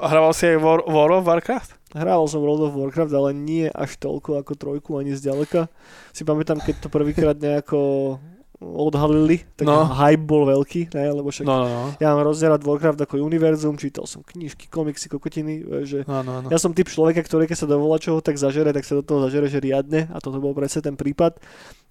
hrával 0.00 0.32
si 0.32 0.48
aj 0.48 0.58
War, 0.60 0.80
War 0.88 1.10
of 1.14 1.28
Warcraft? 1.28 1.78
Hrával 1.96 2.28
som 2.28 2.44
World 2.44 2.68
of 2.68 2.76
Warcraft, 2.76 3.16
ale 3.16 3.32
nie 3.32 3.64
až 3.72 3.96
toľko 3.96 4.44
ako 4.44 4.52
trojku, 4.60 5.00
ani 5.00 5.16
zďaleka. 5.16 5.72
Si 6.12 6.20
pamätám, 6.20 6.60
keď 6.60 6.84
to 6.84 6.88
prvýkrát 6.92 7.40
nejako 7.40 8.20
odhalili, 8.58 9.46
tak 9.54 9.70
No. 9.70 9.86
hype 9.86 10.26
bol 10.26 10.42
veľký, 10.42 10.90
ne? 10.90 11.14
lebo 11.14 11.30
však 11.30 11.46
No, 11.46 11.62
no, 11.62 11.68
no. 11.70 11.82
ja 12.02 12.10
mám 12.10 12.26
rozdielať 12.26 12.66
Warcraft 12.66 12.98
ako 13.06 13.22
univerzum, 13.22 13.78
čítal 13.78 14.02
som 14.10 14.26
knižky, 14.26 14.66
komiksy, 14.66 15.06
kokotiny, 15.06 15.62
vieš, 15.62 15.86
že 15.86 16.00
No, 16.10 16.26
no, 16.26 16.42
no. 16.42 16.48
ja 16.50 16.58
som 16.58 16.74
typ 16.74 16.90
človeka, 16.90 17.22
ktorý 17.22 17.46
keď 17.46 17.54
sa 17.54 17.70
dovolá 17.70 18.02
čoho 18.02 18.18
tak 18.18 18.34
zažere, 18.34 18.74
tak 18.74 18.82
sa 18.82 18.98
do 18.98 19.06
toho 19.06 19.22
zažere, 19.30 19.46
že 19.46 19.62
riadne 19.62 20.10
a 20.10 20.18
toto 20.18 20.42
bol 20.42 20.58
presne 20.58 20.82
ten 20.82 20.98
prípad. 20.98 21.38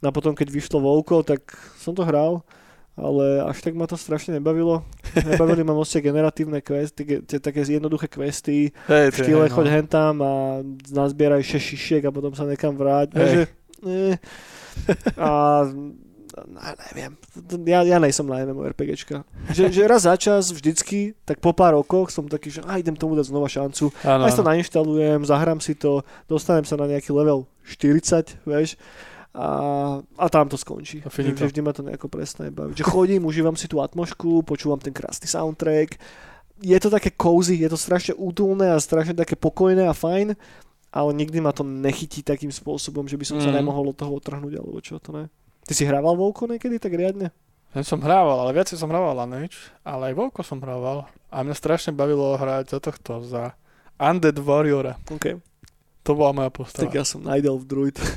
A 0.03 0.11
potom, 0.11 0.35
keď 0.35 0.51
vyšlo 0.51 0.83
Vouko, 0.83 1.23
tak 1.23 1.55
som 1.79 1.95
to 1.95 2.03
hral, 2.03 2.43
ale 2.97 3.45
až 3.47 3.61
tak 3.63 3.77
ma 3.77 3.87
to 3.87 3.95
strašne 3.95 4.35
nebavilo. 4.35 4.83
Nebavili 5.15 5.63
ma 5.63 5.71
tie 5.87 6.01
generatívne 6.03 6.59
questy, 6.59 7.23
tie, 7.23 7.37
také 7.39 7.63
jednoduché 7.63 8.09
questy, 8.11 8.73
Hej, 8.91 9.13
v 9.13 9.15
štýle 9.15 9.45
hej, 9.47 9.51
no. 9.53 9.55
choď 9.55 9.67
hentam 9.71 10.15
a 10.19 10.33
nazbieraj 10.91 11.45
6 11.45 11.61
šišiek 11.63 12.03
a 12.03 12.11
potom 12.11 12.35
sa 12.35 12.43
nekam 12.43 12.75
vráť. 12.75 13.13
Hej. 13.15 13.29
Že, 13.29 13.41
eh, 13.87 14.15
a 15.21 15.31
neviem, 16.45 17.17
ja, 17.65 17.81
ja 17.81 17.97
nejsom 17.97 18.29
na 18.29 18.45
MMORPGčka. 18.45 19.25
Že, 19.49 19.63
že 19.73 19.81
raz 19.87 20.05
za 20.05 20.13
čas, 20.13 20.53
vždycky, 20.53 21.17
tak 21.25 21.41
po 21.41 21.55
pár 21.55 21.73
rokoch 21.73 22.13
som 22.13 22.29
taký, 22.29 22.53
že 22.53 22.61
a 22.61 22.77
idem 22.77 22.93
tomu 22.93 23.17
dať 23.17 23.31
znova 23.31 23.49
šancu. 23.49 23.89
Áno, 24.05 24.23
Aj 24.27 24.31
to 24.31 24.45
nainštalujem, 24.45 25.25
zahrám 25.25 25.57
si 25.57 25.73
to, 25.73 26.05
dostanem 26.27 26.67
sa 26.67 26.77
na 26.77 26.85
nejaký 26.85 27.09
level 27.09 27.49
40, 27.65 28.43
vieš, 28.45 28.77
a, 29.37 29.49
a 30.17 30.25
tam 30.33 30.49
to 30.49 30.57
skončí. 30.57 31.05
A 31.05 31.09
že 31.13 31.29
vždy 31.33 31.61
ma 31.61 31.69
to 31.69 31.85
nejako 31.85 32.09
presne 32.09 32.49
baví. 32.49 32.73
Že 32.73 32.89
chodím, 32.89 33.21
užívam 33.25 33.53
si 33.53 33.69
tú 33.69 33.77
atmošku, 33.81 34.41
počúvam 34.41 34.81
ten 34.81 34.93
krásny 34.93 35.29
soundtrack. 35.29 35.97
Je 36.65 36.77
to 36.81 36.89
také 36.89 37.13
cozy, 37.13 37.61
je 37.61 37.69
to 37.69 37.77
strašne 37.77 38.17
útulné 38.17 38.73
a 38.73 38.81
strašne 38.81 39.13
také 39.13 39.37
pokojné 39.37 39.85
a 39.85 39.93
fajn, 39.93 40.33
ale 40.89 41.09
nikdy 41.13 41.37
ma 41.37 41.53
to 41.53 41.61
nechytí 41.61 42.25
takým 42.25 42.49
spôsobom, 42.49 43.05
že 43.05 43.13
by 43.13 43.25
som 43.29 43.37
sa 43.37 43.53
Mm. 43.53 43.61
nemohol 43.61 43.93
od 43.93 43.97
toho 43.99 44.17
otrhnúť, 44.17 44.57
alebo 44.57 44.81
čo 44.81 44.97
to 44.97 45.13
ne. 45.13 45.29
Ty 45.67 45.73
si 45.75 45.83
hrával 45.83 46.15
Volko 46.15 46.47
niekedy 46.47 46.79
tak 46.79 46.95
riadne? 46.95 47.35
Ja 47.75 47.83
som 47.83 47.99
hrával, 47.99 48.47
ale 48.47 48.55
viacej 48.55 48.79
som 48.79 48.87
hrával 48.87 49.19
Lineage, 49.19 49.75
ale 49.83 50.09
aj 50.09 50.13
Vovko 50.15 50.41
som 50.41 50.63
hrával. 50.63 51.11
A 51.27 51.43
mňa 51.43 51.55
strašne 51.59 51.91
bavilo 51.91 52.39
hrať 52.39 52.71
za 52.71 52.79
tohto, 52.79 53.19
za 53.27 53.59
Undead 53.99 54.39
Warriora. 54.39 54.95
OK, 55.11 55.43
To 56.07 56.15
bola 56.15 56.31
moja 56.33 56.47
postava. 56.47 56.87
tak 56.87 56.95
ja 56.95 57.03
som 57.03 57.19
najdel 57.19 57.59
v 57.59 57.65
druid. 57.67 57.97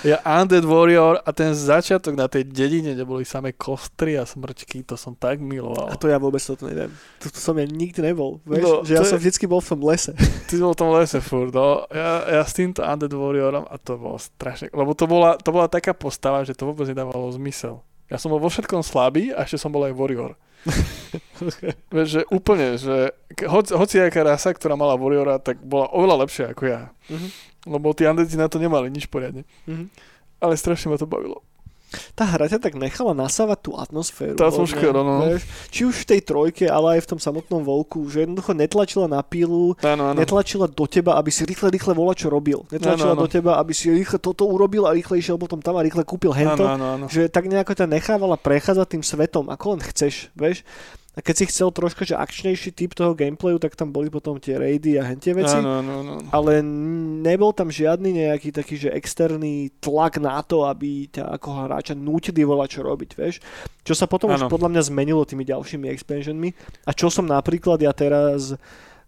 Ja 0.00 0.16
Undead 0.24 0.64
Warrior 0.64 1.20
a 1.20 1.30
ten 1.30 1.52
začiatok 1.52 2.16
na 2.16 2.24
tej 2.24 2.48
dedine, 2.48 2.96
kde 2.96 3.04
boli 3.04 3.20
samé 3.20 3.52
kostry 3.52 4.16
a 4.16 4.24
smrčky, 4.24 4.80
to 4.80 4.96
som 4.96 5.12
tak 5.12 5.40
miloval. 5.40 5.92
A 5.92 5.96
to 5.96 6.08
ja 6.08 6.16
vôbec 6.16 6.40
toto 6.40 6.64
neviem. 6.64 6.88
Tu, 7.20 7.28
tu 7.28 7.36
som 7.36 7.52
ja 7.52 7.68
nikdy 7.68 8.00
nebol. 8.00 8.40
Vieš? 8.48 8.64
No, 8.64 8.72
že 8.80 8.96
ja 8.96 9.04
to 9.04 9.12
som 9.12 9.20
je- 9.20 9.28
vždycky 9.28 9.44
bol 9.44 9.60
v 9.60 9.68
tom 9.68 9.80
lese. 9.84 10.16
Ty 10.48 10.52
bol 10.56 10.72
v 10.72 10.78
tom 10.78 10.90
lese 10.96 11.20
furt, 11.20 11.52
no. 11.52 11.84
Ja, 11.92 12.12
ja 12.32 12.42
s 12.44 12.56
týmto 12.56 12.80
Undead 12.80 13.12
Warriorom 13.12 13.68
a 13.68 13.76
to 13.76 14.00
bolo 14.00 14.16
strašne, 14.16 14.72
lebo 14.72 14.96
to 14.96 15.04
bola, 15.04 15.36
to 15.36 15.52
bola 15.52 15.68
taká 15.68 15.92
postava, 15.92 16.48
že 16.48 16.56
to 16.56 16.64
vôbec 16.64 16.88
nedávalo 16.88 17.28
zmysel. 17.30 17.84
Ja 18.10 18.18
som 18.18 18.34
bol 18.34 18.42
vo 18.42 18.50
všetkom 18.50 18.82
slabý 18.82 19.30
a 19.30 19.46
ešte 19.46 19.62
som 19.62 19.70
bol 19.70 19.86
aj 19.86 19.94
Warrior. 19.94 20.34
Vieš, 21.94 22.08
že 22.10 22.22
úplne, 22.28 22.76
že 22.76 23.14
hoci, 23.48 23.72
hoci 23.72 23.96
aká 24.02 24.26
rasa, 24.26 24.52
ktorá 24.52 24.76
mala 24.76 24.98
Warriora, 24.98 25.40
tak 25.40 25.62
bola 25.64 25.88
oveľa 25.94 26.26
lepšia 26.26 26.46
ako 26.52 26.62
ja. 26.68 26.92
Mhm. 27.08 27.28
Lebo 27.70 27.92
tí 27.92 28.04
Undeadi 28.08 28.36
na 28.36 28.48
to 28.50 28.58
nemali 28.58 28.90
nič 28.92 29.08
poriadne. 29.08 29.46
Mhm. 29.64 29.88
Ale 30.40 30.56
strašne 30.56 30.90
ma 30.92 30.96
to 31.00 31.08
bavilo. 31.08 31.44
Tá 32.14 32.22
hra 32.22 32.46
ťa 32.46 32.62
tak 32.62 32.78
nechala 32.78 33.10
nasávať 33.12 33.58
tú 33.66 33.70
atmosféru. 33.74 34.38
Tá 34.38 34.46
mňa, 34.46 34.54
atmosféra, 34.54 35.00
no. 35.02 35.26
Vieš? 35.26 35.42
Či 35.74 35.80
už 35.84 35.96
v 36.02 36.06
tej 36.06 36.20
trojke, 36.22 36.64
ale 36.70 36.98
aj 36.98 37.00
v 37.02 37.08
tom 37.10 37.20
samotnom 37.20 37.66
volku, 37.66 38.06
že 38.06 38.22
jednoducho 38.22 38.54
netlačila 38.54 39.10
na 39.10 39.18
pílu, 39.20 39.74
Áno, 39.82 40.14
áno. 40.14 40.18
netlačila 40.18 40.70
do 40.70 40.86
teba, 40.86 41.18
aby 41.18 41.34
si 41.34 41.42
rýchle, 41.42 41.66
rýchle 41.68 41.92
vola, 41.98 42.14
čo 42.14 42.30
robil. 42.30 42.62
Netlačila 42.70 43.12
Áno, 43.12 43.18
áno. 43.18 43.24
do 43.24 43.28
teba, 43.28 43.58
aby 43.58 43.74
si 43.74 43.90
rýchle 43.90 44.22
toto 44.22 44.46
urobil 44.46 44.86
a 44.86 44.94
rýchle 44.94 45.18
išiel 45.18 45.34
potom 45.34 45.58
tam 45.58 45.74
a 45.76 45.82
rýchle 45.82 46.06
kúpil 46.06 46.30
hento. 46.30 46.62
Áno, 46.62 46.78
áno, 46.78 46.86
áno. 46.94 47.06
Že 47.10 47.26
tak 47.26 47.50
nejako 47.50 47.74
ťa 47.74 47.86
nechávala 47.90 48.38
prechádzať 48.38 48.86
tým 48.86 49.02
svetom, 49.02 49.50
ako 49.50 49.64
len 49.74 49.80
chceš, 49.82 50.30
vieš. 50.38 50.62
A 51.10 51.18
keď 51.18 51.34
si 51.42 51.44
chcel 51.50 51.74
troška, 51.74 52.06
že 52.06 52.14
akčnejší 52.14 52.70
typ 52.70 52.94
toho 52.94 53.18
gameplayu, 53.18 53.58
tak 53.58 53.74
tam 53.74 53.90
boli 53.90 54.06
potom 54.06 54.38
tie 54.38 54.54
raidy 54.54 54.94
a 54.94 55.02
hentie 55.02 55.34
veci. 55.34 55.58
Áno, 55.58 55.82
áno, 55.82 55.92
áno. 56.06 56.14
ale 56.30 56.62
nebol 57.18 57.50
tam 57.50 57.66
žiadny 57.66 58.14
nejaký 58.14 58.54
taký, 58.54 58.78
že 58.78 58.94
externý 58.94 59.74
tlak 59.82 60.22
na 60.22 60.38
to, 60.46 60.62
aby 60.70 61.10
ťa 61.10 61.34
ako 61.34 61.48
hráča 61.66 61.94
nútili 61.98 62.46
volať 62.46 62.78
čo 62.78 62.80
robiť, 62.86 63.10
vieš. 63.18 63.42
Čo 63.82 63.98
sa 63.98 64.06
potom 64.06 64.30
už 64.30 64.46
Áno. 64.46 64.52
podľa 64.54 64.70
mňa 64.70 64.82
zmenilo 64.86 65.26
tými 65.26 65.42
ďalšími 65.42 65.90
expansionmi 65.90 66.54
a 66.86 66.94
čo 66.94 67.10
som 67.10 67.26
napríklad 67.26 67.82
ja 67.82 67.90
teraz 67.90 68.54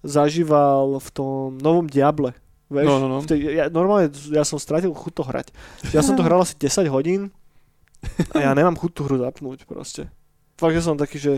zažíval 0.03 0.99
v 0.99 1.09
tom 1.15 1.55
novom 1.63 1.87
Diable. 1.87 2.35
Vieš, 2.67 2.87
No, 2.89 2.99
no, 2.99 3.07
no. 3.07 3.19
V 3.23 3.31
tej, 3.31 3.39
ja, 3.53 3.71
normálne 3.71 4.11
ja 4.33 4.43
som 4.43 4.59
stratil 4.59 4.91
chuť 4.91 5.13
to 5.13 5.23
hrať. 5.23 5.47
Ja 5.95 6.03
som 6.03 6.19
to 6.19 6.27
hral 6.27 6.43
asi 6.43 6.59
10 6.59 6.89
hodín 6.91 7.31
a 8.35 8.43
ja 8.43 8.51
nemám 8.59 8.75
chuť 8.75 8.91
tú 8.91 9.07
hru 9.07 9.23
zapnúť 9.23 9.69
proste. 9.71 10.11
Fakt, 10.63 10.79
že 10.79 10.87
som 10.87 10.95
taký, 10.95 11.19
že 11.19 11.33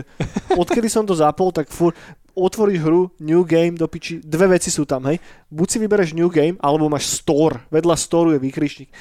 odkedy 0.53 0.85
som 0.85 1.01
to 1.01 1.17
zapol, 1.17 1.49
tak 1.49 1.73
fur, 1.73 1.97
otvoríš 2.37 2.85
hru, 2.85 3.09
new 3.17 3.41
game, 3.41 3.73
do 3.73 3.89
piči, 3.89 4.21
dve 4.21 4.53
veci 4.53 4.69
sú 4.69 4.85
tam, 4.85 5.09
hej. 5.09 5.17
Buď 5.49 5.67
si 5.73 5.77
vybereš 5.81 6.13
new 6.13 6.29
game, 6.29 6.61
alebo 6.61 6.85
máš 6.85 7.09
store, 7.09 7.65
vedľa 7.73 7.97
storu 7.97 8.37
je 8.37 8.43
výkričník. 8.45 8.93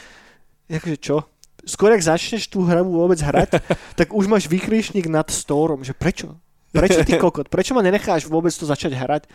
Jakože 0.72 0.96
čo? 0.96 1.28
Skôr 1.68 1.92
ak 1.92 2.00
začneš 2.00 2.48
tú 2.48 2.64
hru 2.64 2.88
vôbec 2.88 3.20
hrať, 3.20 3.60
tak 4.00 4.16
už 4.16 4.24
máš 4.32 4.48
výkričník 4.48 5.04
nad 5.12 5.28
storom, 5.28 5.84
že 5.84 5.92
prečo? 5.92 6.40
Prečo 6.74 7.06
ty 7.06 7.14
kokot? 7.20 7.46
Prečo 7.46 7.70
ma 7.76 7.86
nenecháš 7.86 8.26
vôbec 8.26 8.50
to 8.50 8.66
začať 8.66 8.98
hrať? 8.98 9.30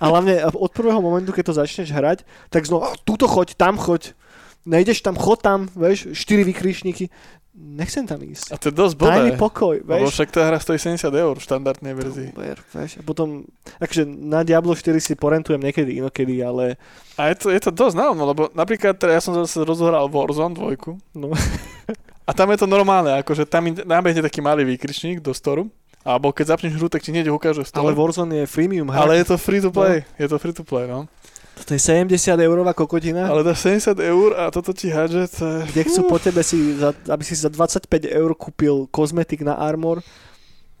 A 0.00 0.08
hlavne 0.08 0.40
od 0.56 0.72
prvého 0.72 1.02
momentu, 1.04 1.36
keď 1.36 1.52
to 1.52 1.58
začneš 1.60 1.92
hrať, 1.92 2.24
tak 2.48 2.64
znova, 2.64 2.94
"A, 2.94 2.98
túto 3.04 3.28
choď, 3.28 3.52
tam 3.60 3.76
choď. 3.76 4.16
Nejdeš 4.64 5.04
tam, 5.04 5.12
chod 5.12 5.44
tam, 5.44 5.68
vieš, 5.76 6.16
štyri 6.16 6.48
výkričníky. 6.48 7.12
Nechcem 7.58 8.06
tam 8.06 8.22
ísť. 8.22 8.54
A 8.54 8.56
to 8.56 8.70
je 8.70 8.74
dosť 8.74 8.94
Daj 8.94 9.18
mi 9.26 9.34
pokoj, 9.34 9.82
Lebo 9.82 10.06
vieš. 10.06 10.14
však 10.14 10.30
tá 10.30 10.46
hra 10.46 10.62
stojí 10.62 10.78
70 10.78 11.10
eur 11.10 11.34
v 11.34 11.42
štandardnej 11.42 11.90
verzii. 11.90 12.30
Uber, 12.30 12.58
vieš. 12.70 12.90
A 12.98 13.02
potom, 13.02 13.42
akože 13.82 14.06
na 14.06 14.46
Diablo 14.46 14.78
4 14.78 14.94
si 15.02 15.18
porentujem 15.18 15.58
niekedy 15.58 15.98
inokedy, 15.98 16.38
ale 16.38 16.78
A 17.18 17.34
je 17.34 17.34
to, 17.34 17.46
je 17.50 17.58
to 17.58 17.70
dosť 17.74 17.98
náhodno, 17.98 18.22
lebo 18.30 18.42
napríklad 18.54 18.94
teda 18.94 19.18
ja 19.18 19.22
som 19.22 19.34
zase 19.34 19.66
rozohral 19.66 20.06
Warzone 20.06 20.54
2 20.54 21.18
no, 21.18 21.34
a 22.28 22.30
tam 22.30 22.46
je 22.54 22.62
to 22.62 22.66
normálne, 22.70 23.10
akože 23.18 23.42
tam 23.42 23.66
nabehne 23.74 24.22
taký 24.22 24.38
malý 24.38 24.62
výkričník 24.62 25.18
do 25.18 25.34
storu, 25.34 25.66
alebo 26.06 26.30
keď 26.30 26.54
zapneš 26.54 26.78
hru, 26.78 26.86
tak 26.86 27.02
ti 27.02 27.10
hneď 27.10 27.26
ukáže 27.34 27.66
store. 27.66 27.90
ale 27.90 27.98
Warzone 27.98 28.42
je 28.42 28.46
freemium 28.46 28.86
hra. 28.86 29.02
ale 29.02 29.18
je 29.18 29.34
to 29.34 29.36
free 29.36 29.58
to 29.58 29.74
play, 29.74 30.06
je 30.14 30.26
to 30.30 30.38
free 30.38 30.54
to 30.54 30.62
play, 30.62 30.86
no. 30.86 31.10
Toto 31.58 31.74
je 31.74 31.82
70 31.82 32.38
eurová 32.38 32.70
kokotina, 32.70 33.26
Ale 33.26 33.42
dá 33.42 33.54
70 33.54 33.98
eur 33.98 34.38
a 34.38 34.50
toto 34.54 34.70
ti 34.70 34.94
hádže, 34.94 35.26
to 35.26 35.44
je... 35.44 35.58
kde 35.74 35.80
chcú 35.90 36.00
po 36.06 36.22
tebe 36.22 36.46
si, 36.46 36.78
za, 36.78 36.94
aby 37.10 37.22
si 37.26 37.34
za 37.34 37.50
25 37.50 38.06
eur 38.06 38.30
kúpil 38.38 38.86
kozmetik 38.94 39.42
na 39.42 39.58
armor. 39.58 39.98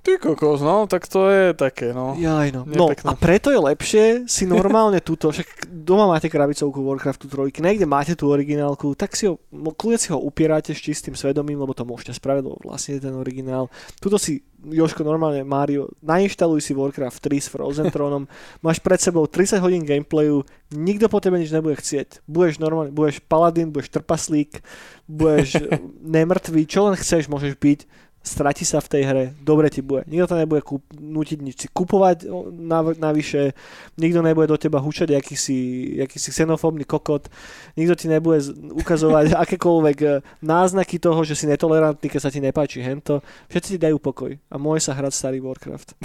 Ty 0.08 0.16
kokos, 0.16 0.64
no, 0.64 0.88
tak 0.88 1.04
to 1.04 1.28
je 1.28 1.52
také, 1.52 1.92
no. 1.92 2.16
Jaj, 2.16 2.48
no. 2.48 2.64
no 2.64 2.88
a 2.88 3.12
preto 3.12 3.52
je 3.52 3.60
lepšie 3.60 4.04
si 4.24 4.48
normálne 4.48 5.04
túto, 5.04 5.28
však 5.28 5.68
doma 5.68 6.08
máte 6.08 6.32
krabicovku 6.32 6.80
Warcraftu 6.80 7.28
3, 7.28 7.52
niekde 7.60 7.84
máte 7.84 8.16
tú 8.16 8.32
originálku, 8.32 8.96
tak 8.96 9.12
si 9.12 9.28
ho, 9.28 9.36
kľudne 9.52 10.00
si 10.00 10.08
ho 10.08 10.16
upierate 10.16 10.72
s 10.72 10.80
čistým 10.80 11.12
svedomím, 11.12 11.60
lebo 11.60 11.76
to 11.76 11.84
môžete 11.84 12.16
spraviť, 12.16 12.40
lebo 12.40 12.56
vlastne 12.64 12.96
je 12.96 13.04
ten 13.04 13.12
originál. 13.12 13.68
Tuto 14.00 14.16
si, 14.16 14.40
Joško, 14.64 15.04
normálne 15.04 15.44
Mario, 15.44 15.92
nainštaluj 16.00 16.64
si 16.64 16.72
Warcraft 16.72 17.28
3 17.28 17.44
s 17.44 17.52
Frozen 17.52 17.86
Thronom, 17.92 18.24
máš 18.64 18.80
pred 18.80 19.04
sebou 19.04 19.28
30 19.28 19.60
hodín 19.60 19.84
gameplayu, 19.84 20.40
nikto 20.72 21.12
po 21.12 21.20
tebe 21.20 21.36
nič 21.36 21.52
nebude 21.52 21.76
chcieť. 21.76 22.24
Budeš 22.24 22.64
normálne, 22.64 22.96
budeš 22.96 23.20
paladin, 23.28 23.68
budeš 23.68 23.92
trpaslík, 23.92 24.64
budeš 25.04 25.68
nemrtvý, 26.16 26.64
čo 26.64 26.88
len 26.88 26.96
chceš, 26.96 27.28
môžeš 27.28 27.60
byť 27.60 28.07
strati 28.28 28.68
sa 28.68 28.84
v 28.84 28.88
tej 28.92 29.02
hre, 29.08 29.24
dobre 29.40 29.72
ti 29.72 29.80
bude. 29.80 30.04
Nikto 30.04 30.26
to 30.30 30.36
nebude 30.36 30.60
kúp, 30.60 30.84
nutiť 30.92 31.38
nič 31.40 31.56
si 31.64 31.68
kupovať 31.72 32.28
o, 32.28 32.52
nav- 32.52 33.00
navyše, 33.00 33.56
nikto 33.96 34.20
nebude 34.20 34.52
do 34.52 34.60
teba 34.60 34.76
hučať, 34.78 35.16
aký 35.16 35.34
si, 35.34 35.56
aký 35.96 36.20
si 36.20 36.28
xenofóbny 36.28 36.84
kokot, 36.84 37.32
nikto 37.80 37.96
ti 37.96 38.06
nebude 38.12 38.44
ukazovať 38.76 39.32
akékoľvek 39.48 39.98
e, 40.04 40.08
náznaky 40.44 41.00
toho, 41.00 41.24
že 41.24 41.32
si 41.32 41.48
netolerantný, 41.48 42.06
keď 42.12 42.20
sa 42.20 42.30
ti 42.30 42.44
nepáči 42.44 42.84
hento. 42.84 43.24
Všetci 43.48 43.68
ti 43.74 43.78
dajú 43.80 43.96
pokoj 43.96 44.36
a 44.36 44.54
môže 44.60 44.86
sa 44.86 44.92
hrať 44.92 45.12
starý 45.16 45.38
Warcraft. 45.40 45.96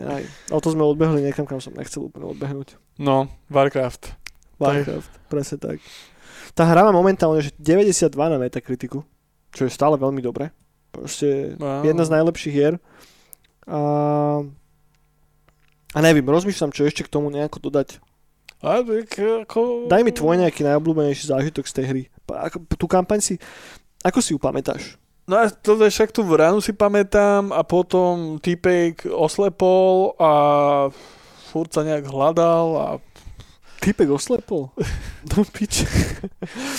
Aj, 0.00 0.24
ale 0.24 0.60
to 0.64 0.72
sme 0.72 0.80
odbehli 0.80 1.20
niekam, 1.20 1.44
kam 1.44 1.60
som 1.60 1.76
nechcel 1.76 2.08
úplne 2.08 2.32
odbehnúť. 2.32 2.80
No, 2.96 3.28
Warcraft. 3.52 4.16
Warcraft, 4.56 5.12
presne 5.28 5.60
tak. 5.60 5.76
Tá 6.52 6.66
hra 6.66 6.88
má 6.88 6.92
momentálne 6.92 7.40
že 7.40 7.54
92 7.60 8.12
na 8.16 8.38
Metacriticu, 8.40 9.04
čo 9.54 9.62
je 9.66 9.70
stále 9.70 9.96
veľmi 9.96 10.20
dobré. 10.20 10.50
Proste 10.90 11.54
Á. 11.58 11.86
jedna 11.86 12.02
z 12.04 12.12
najlepších 12.14 12.54
hier. 12.54 12.74
A, 13.66 13.80
a 15.94 15.98
neviem, 16.02 16.26
rozmýšľam, 16.26 16.74
čo 16.74 16.86
ešte 16.86 17.06
k 17.06 17.12
tomu 17.12 17.30
nejako 17.30 17.70
dodať. 17.70 18.02
A 18.60 18.84
tak 18.84 19.16
ako... 19.16 19.88
Daj 19.88 20.02
mi 20.04 20.12
tvoj 20.12 20.36
nejaký 20.36 20.66
najobľúbenejší 20.68 21.32
zážitok 21.32 21.64
z 21.64 21.74
tej 21.80 21.84
hry. 21.88 22.02
Ako, 22.28 22.60
tú 22.76 22.84
kampaň 22.84 23.24
si, 23.24 23.34
ako 24.04 24.18
si 24.20 24.36
ju 24.36 24.38
pamätáš? 24.38 25.00
No 25.24 25.38
a 25.38 25.46
to 25.48 25.78
je 25.78 25.94
však 25.94 26.10
tú 26.10 26.26
vranu 26.26 26.58
si 26.58 26.74
pamätám 26.74 27.54
a 27.54 27.62
potom 27.62 28.42
týpek 28.42 29.06
oslepol 29.06 30.18
a 30.18 30.32
furt 31.50 31.70
sa 31.70 31.86
nejak 31.86 32.10
hľadal 32.10 32.66
a 32.74 32.88
Typek 33.80 34.08
oslepol? 34.12 34.68
No 35.20 35.44
pič. 35.44 35.84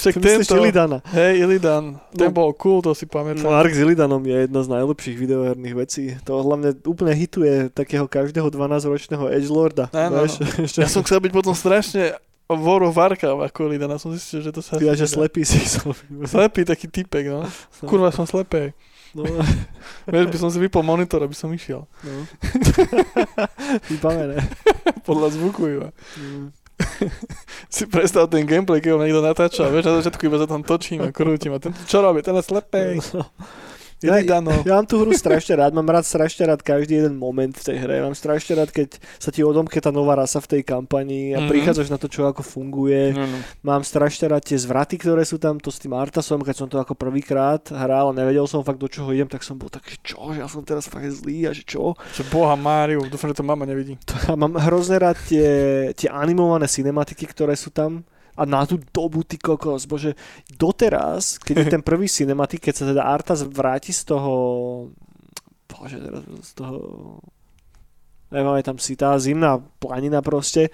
však 0.01 0.17
tento, 0.17 0.57
Illidana. 0.57 0.97
hej, 1.13 1.45
Illidan, 1.45 2.01
ten 2.09 2.33
No. 2.33 2.33
bol 2.33 2.49
cool, 2.57 2.81
to 2.81 2.97
si 2.97 3.05
pamätám. 3.05 3.45
No 3.45 3.53
Ark 3.53 3.69
s 3.69 3.77
Illidanom 3.77 4.17
je 4.17 4.49
jedna 4.49 4.65
z 4.65 4.69
najlepších 4.73 5.13
videoherných 5.13 5.75
vecí. 5.77 6.17
To 6.25 6.41
hlavne 6.41 6.73
úplne 6.81 7.13
hituje 7.13 7.69
takého 7.69 8.09
každého 8.09 8.49
12-ročného 8.49 9.29
edgelorda. 9.29 9.93
Áno? 9.93 10.25
Ja 10.81 10.89
som 10.89 11.05
chcel 11.05 11.21
byť 11.21 11.31
potom 11.31 11.53
strašne 11.53 12.17
World 12.49 12.89
of 12.89 12.97
Warcraft 12.97 13.45
ako 13.45 13.69
Illidan 13.69 13.93
a 13.93 14.01
som 14.01 14.09
zistil, 14.09 14.41
že 14.41 14.49
to 14.49 14.59
sa... 14.59 14.81
Ja, 14.81 14.97
že 14.97 15.05
slepý 15.05 15.45
si 15.45 15.61
som. 15.61 15.93
Slepý 16.25 16.65
taký 16.65 16.89
typek, 16.89 17.29
no. 17.29 17.45
Kurva, 17.85 18.09
som 18.09 18.25
slepý. 18.25 18.73
No, 19.13 19.21
Vieš, 20.11 20.25
by 20.27 20.37
som 20.39 20.49
si 20.49 20.57
vypol 20.57 20.81
monitor, 20.81 21.21
aby 21.21 21.37
som 21.37 21.47
išiel. 21.47 21.85
no. 22.01 22.13
Vybavené. 23.85 24.39
Podľa 25.03 25.27
zvuku 25.31 25.61
iba. 25.69 25.89
Mm. 26.17 26.49
Si 27.75 27.87
predstav 27.87 28.27
ten 28.27 28.43
gameplay, 28.43 28.83
keď 28.83 28.91
ho 28.95 28.99
niekto 28.99 29.23
natáča, 29.23 29.71
vieš, 29.71 29.87
na 29.87 29.93
začiatku 30.03 30.27
iba 30.27 30.37
sa 30.41 30.47
tam 30.49 30.61
točím 30.61 31.07
a 31.07 31.15
krútim 31.15 31.55
a 31.55 31.59
ten 31.61 31.71
čo 31.87 32.03
robí, 32.03 32.19
ten 32.19 32.35
je 32.35 32.43
slepý. 32.43 32.99
Ja, 34.01 34.17
ja 34.17 34.41
mám 34.41 34.89
tú 34.89 34.97
hru 34.97 35.13
strašne 35.13 35.53
rád, 35.55 35.77
mám 35.77 35.85
rád 35.85 36.09
strašne 36.09 36.49
rád 36.49 36.65
každý 36.65 36.97
jeden 36.97 37.21
moment 37.21 37.53
v 37.53 37.61
tej 37.61 37.77
hre. 37.77 38.01
Mám 38.01 38.17
strašne 38.17 38.57
rád, 38.57 38.73
keď 38.73 38.97
sa 39.21 39.29
ti 39.29 39.45
odomke 39.45 39.77
tá 39.77 39.93
nová 39.93 40.17
rasa 40.17 40.41
v 40.41 40.57
tej 40.57 40.61
kampani 40.65 41.37
a 41.37 41.45
Mhm. 41.45 41.47
prichádzaš 41.47 41.93
na 41.93 42.01
to, 42.01 42.09
čo 42.09 42.25
ako 42.25 42.41
funguje. 42.41 43.13
No. 43.13 43.29
Mám 43.61 43.85
strašne 43.85 44.25
rád 44.27 44.41
tie 44.41 44.57
zvraty, 44.57 44.97
ktoré 44.97 45.21
sú 45.21 45.37
tam, 45.37 45.61
to 45.61 45.69
s 45.69 45.77
tým 45.77 45.93
Artasom, 45.93 46.41
keď 46.41 46.55
som 46.57 46.65
to 46.65 46.81
ako 46.81 46.97
prvýkrát 46.97 47.61
hral 47.69 48.09
a 48.09 48.17
nevedel 48.17 48.49
som 48.49 48.65
fakt 48.65 48.81
do 48.81 48.89
čoho 48.89 49.13
idem, 49.13 49.29
tak 49.29 49.45
som 49.45 49.53
bol 49.53 49.69
taký, 49.69 50.01
čo, 50.01 50.33
že 50.33 50.41
ja 50.41 50.49
som 50.49 50.65
teraz 50.65 50.89
fakt 50.89 51.05
zlý 51.05 51.45
a 51.45 51.53
že 51.53 51.61
čo. 51.61 51.93
Že 52.17 52.25
boha 52.33 52.57
Máriu, 52.57 53.05
dúfam, 53.05 53.29
že 53.29 53.37
to 53.37 53.45
mama 53.45 53.69
nevidí. 53.69 54.01
To, 54.09 54.13
a 54.17 54.33
mám 54.33 54.57
hrozne 54.57 54.97
rád 54.97 55.21
tie, 55.29 55.45
tie 55.93 56.09
animované 56.09 56.65
cinematiky, 56.65 57.29
ktoré 57.29 57.53
sú 57.53 57.69
tam. 57.69 58.01
A 58.37 58.47
na 58.47 58.63
tú 58.63 58.79
dobu, 58.91 59.23
ty 59.27 59.35
kokos, 59.35 59.85
bože, 59.85 60.15
doteraz, 60.55 61.39
keď 61.41 61.55
je 61.57 61.65
ten 61.79 61.83
prvý 61.83 62.07
cinematik, 62.07 62.69
keď 62.69 62.73
sa 62.75 62.85
teda 62.87 63.03
Artas 63.03 63.43
vráti 63.43 63.91
z 63.91 64.07
toho, 64.07 64.33
bože, 65.67 65.99
z 66.41 66.51
toho, 66.55 66.77
nepamätám 68.31 68.79
si, 68.79 68.95
tá 68.95 69.15
zimná 69.19 69.59
planina 69.79 70.23
proste, 70.23 70.71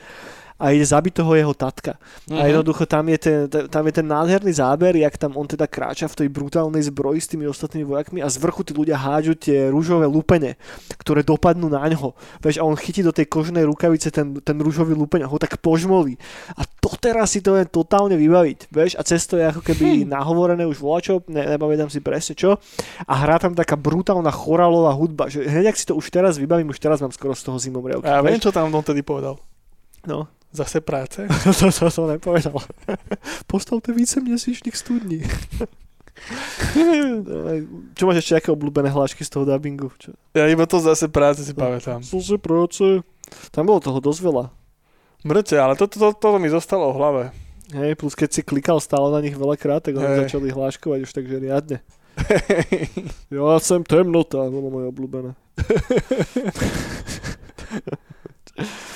a 0.58 0.74
ide 0.74 0.86
zabiť 0.86 1.22
toho 1.22 1.38
jeho 1.38 1.54
tatka. 1.54 2.02
Mhm. 2.30 2.38
A 2.38 2.42
jednoducho 2.50 2.84
tam 2.90 3.06
je, 3.14 3.18
ten, 3.18 3.38
tam 3.48 3.84
je 3.86 3.94
ten 3.94 4.08
nádherný 4.10 4.52
záber, 4.58 4.98
jak 4.98 5.14
tam 5.18 5.38
on 5.38 5.46
teda 5.46 5.70
kráča 5.70 6.10
v 6.10 6.26
tej 6.26 6.28
brutálnej 6.34 6.82
zbroji 6.90 7.20
s 7.22 7.30
tými 7.30 7.46
ostatnými 7.46 7.86
vojakmi 7.86 8.20
a 8.26 8.28
z 8.28 8.38
vrchu 8.42 8.66
tí 8.66 8.74
ľudia 8.74 8.98
hádžu 8.98 9.38
tie 9.38 9.70
rúžové 9.70 10.10
lúpene, 10.10 10.58
ktoré 10.98 11.22
dopadnú 11.22 11.70
na 11.70 11.86
ňo. 11.86 12.18
Vieš, 12.42 12.58
a 12.58 12.66
on 12.66 12.74
chytí 12.74 13.06
do 13.06 13.14
tej 13.14 13.30
kožnej 13.30 13.64
rukavice 13.70 14.10
ten, 14.10 14.42
ten 14.42 14.58
rúžový 14.58 14.98
lúpeň 14.98 15.26
a 15.26 15.32
ho 15.32 15.38
tak 15.38 15.62
požmolí. 15.62 16.18
A 16.58 16.66
to 16.66 16.90
teraz 16.98 17.38
si 17.38 17.40
to 17.46 17.54
je 17.54 17.70
totálne 17.70 18.18
vybaviť. 18.18 18.74
Vieš, 18.74 18.92
a 18.98 19.02
cez 19.06 19.30
to 19.30 19.38
je 19.38 19.46
ako 19.46 19.62
keby 19.62 20.10
nahovorené 20.10 20.66
už 20.66 20.82
volačo, 20.82 21.22
ne, 21.30 21.46
nepamätám 21.46 21.94
si 21.94 22.02
presne 22.02 22.34
čo. 22.34 22.58
A 23.06 23.14
hrá 23.22 23.38
tam 23.38 23.54
taká 23.54 23.78
brutálna 23.78 24.34
choralová 24.34 24.96
hudba, 24.98 25.30
že 25.30 25.46
hneď 25.46 25.70
ak 25.70 25.78
si 25.78 25.86
to 25.86 25.94
už 25.94 26.10
teraz 26.10 26.42
vybavím, 26.42 26.74
už 26.74 26.82
teraz 26.82 27.04
mám 27.04 27.14
skoro 27.14 27.38
z 27.38 27.46
toho 27.46 27.58
zimomriavky. 27.62 28.08
A 28.10 28.20
ja 28.20 28.26
viem, 28.26 28.42
čo 28.42 28.50
tam 28.50 28.74
on 28.74 28.84
tedy 28.84 29.06
povedal. 29.06 29.38
No. 30.08 30.37
Zase 30.52 30.82
práce? 30.82 31.28
to, 31.60 31.72
to, 31.72 31.92
to 31.92 32.08
nepovedal. 32.08 32.58
Postavte 33.48 33.94
více 33.94 34.20
měsíčných 34.22 34.76
studní. 34.78 35.24
Čo 37.94 38.10
máš 38.10 38.26
ešte 38.26 38.42
aké 38.42 38.50
obľúbené 38.50 38.90
hlášky 38.90 39.22
z 39.22 39.30
toho 39.38 39.46
dubbingu? 39.46 39.94
Čo? 40.02 40.18
Ja 40.34 40.50
iba 40.50 40.66
to 40.66 40.82
zase 40.82 41.06
práce 41.14 41.46
si 41.46 41.54
pamätám. 41.54 42.02
Slze 42.02 42.42
práce. 42.42 43.06
Tam 43.54 43.70
bolo 43.70 43.78
toho 43.78 44.02
dosť 44.02 44.26
veľa. 44.26 44.50
Mŕte, 45.22 45.62
ale 45.62 45.78
toto 45.78 46.02
to, 46.02 46.18
to, 46.18 46.34
to 46.34 46.42
mi 46.42 46.50
zostalo 46.50 46.90
v 46.90 46.98
hlave. 46.98 47.24
Hej, 47.70 48.02
plus 48.02 48.18
keď 48.18 48.30
si 48.34 48.42
klikal 48.42 48.82
stále 48.82 49.14
na 49.14 49.22
nich 49.22 49.38
veľakrát, 49.38 49.86
tak 49.86 50.00
oni 50.00 50.26
začali 50.26 50.50
hláškovať 50.50 51.00
už 51.06 51.12
takže 51.14 51.38
riadne. 51.38 51.86
Ja 53.30 53.62
som 53.62 53.86
temnota, 53.86 54.48
bolo 54.50 54.74
moje 54.74 54.86
obľúbené. 54.90 55.32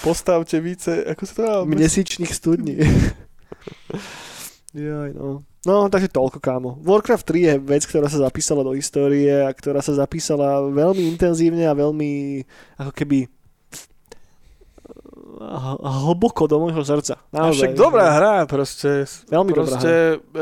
Postavte 0.02 0.58
více, 0.58 1.06
ako 1.06 1.22
sa 1.24 1.34
to 1.34 1.42
dá? 1.42 1.54
Měsíčných 1.64 2.34
studní. 2.34 2.82
Jaj, 4.74 5.14
no. 5.14 5.44
No, 5.62 5.86
takže 5.86 6.10
toľko, 6.10 6.42
kámo. 6.42 6.70
Warcraft 6.82 7.22
3 7.28 7.38
je 7.38 7.54
vec, 7.62 7.86
ktorá 7.86 8.10
sa 8.10 8.18
zapísala 8.18 8.66
do 8.66 8.74
histórie 8.74 9.30
a 9.30 9.54
ktorá 9.54 9.78
sa 9.78 9.94
zapísala 9.94 10.66
veľmi 10.66 11.06
intenzívne 11.06 11.70
a 11.70 11.78
veľmi 11.78 12.42
ako 12.82 12.90
keby 12.92 13.30
h- 15.38 15.82
hlboko 16.02 16.50
do 16.50 16.58
môjho 16.58 16.82
srdca. 16.82 17.22
A 17.30 17.46
Naozaj. 17.46 17.54
však 17.54 17.72
dobrá 17.78 18.10
hra, 18.10 18.36
proste. 18.50 19.06
Veľmi 19.30 19.52
dobrá 19.54 19.78
proste 19.78 19.94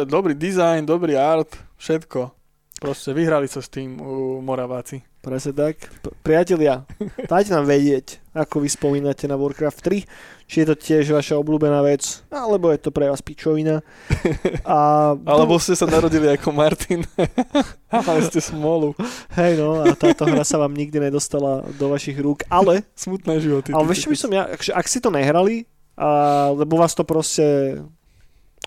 dobrý 0.08 0.34
dizajn, 0.40 0.88
dobrý 0.88 1.20
art, 1.20 1.52
všetko. 1.76 2.39
Proste 2.80 3.12
vyhrali 3.12 3.44
sa 3.52 3.60
s 3.60 3.68
tým 3.68 4.00
u 4.00 4.40
Moraváci. 4.40 5.04
Presne 5.20 5.52
tak. 5.52 5.84
Priatelia, 6.24 6.88
dajte 7.32 7.52
nám 7.52 7.68
vedieť, 7.68 8.24
ako 8.32 8.64
vy 8.64 8.72
spomínate 8.72 9.28
na 9.28 9.36
Warcraft 9.36 9.84
3, 9.84 10.08
či 10.48 10.56
je 10.64 10.66
to 10.72 10.80
tiež 10.80 11.12
vaša 11.12 11.36
obľúbená 11.44 11.84
vec, 11.84 12.24
alebo 12.32 12.72
je 12.72 12.80
to 12.80 12.96
pre 12.96 13.12
vás 13.12 13.20
pičovina. 13.20 13.84
A 14.64 15.12
Alebo 15.28 15.60
ste 15.60 15.76
sa 15.76 15.92
narodili 15.92 16.32
ako 16.32 16.56
Martin 16.56 17.04
mali 18.08 18.24
ste 18.24 18.40
smolu. 18.40 18.96
Hej 19.36 19.60
no, 19.60 19.84
a 19.84 19.92
táto 19.92 20.24
hra 20.24 20.48
sa 20.48 20.56
vám 20.56 20.72
nikdy 20.72 21.04
nedostala 21.04 21.68
do 21.76 21.92
vašich 21.92 22.16
rúk, 22.16 22.48
ale, 22.48 22.88
Smutné 22.96 23.44
životy. 23.44 23.76
ale 23.76 23.92
vieš 23.92 24.08
by 24.08 24.16
som 24.16 24.32
ja, 24.32 24.48
akže, 24.48 24.72
ak 24.72 24.88
si 24.88 25.04
to 25.04 25.12
nehrali, 25.12 25.68
a, 26.00 26.48
lebo 26.56 26.80
vás 26.80 26.96
to 26.96 27.04
proste 27.04 27.76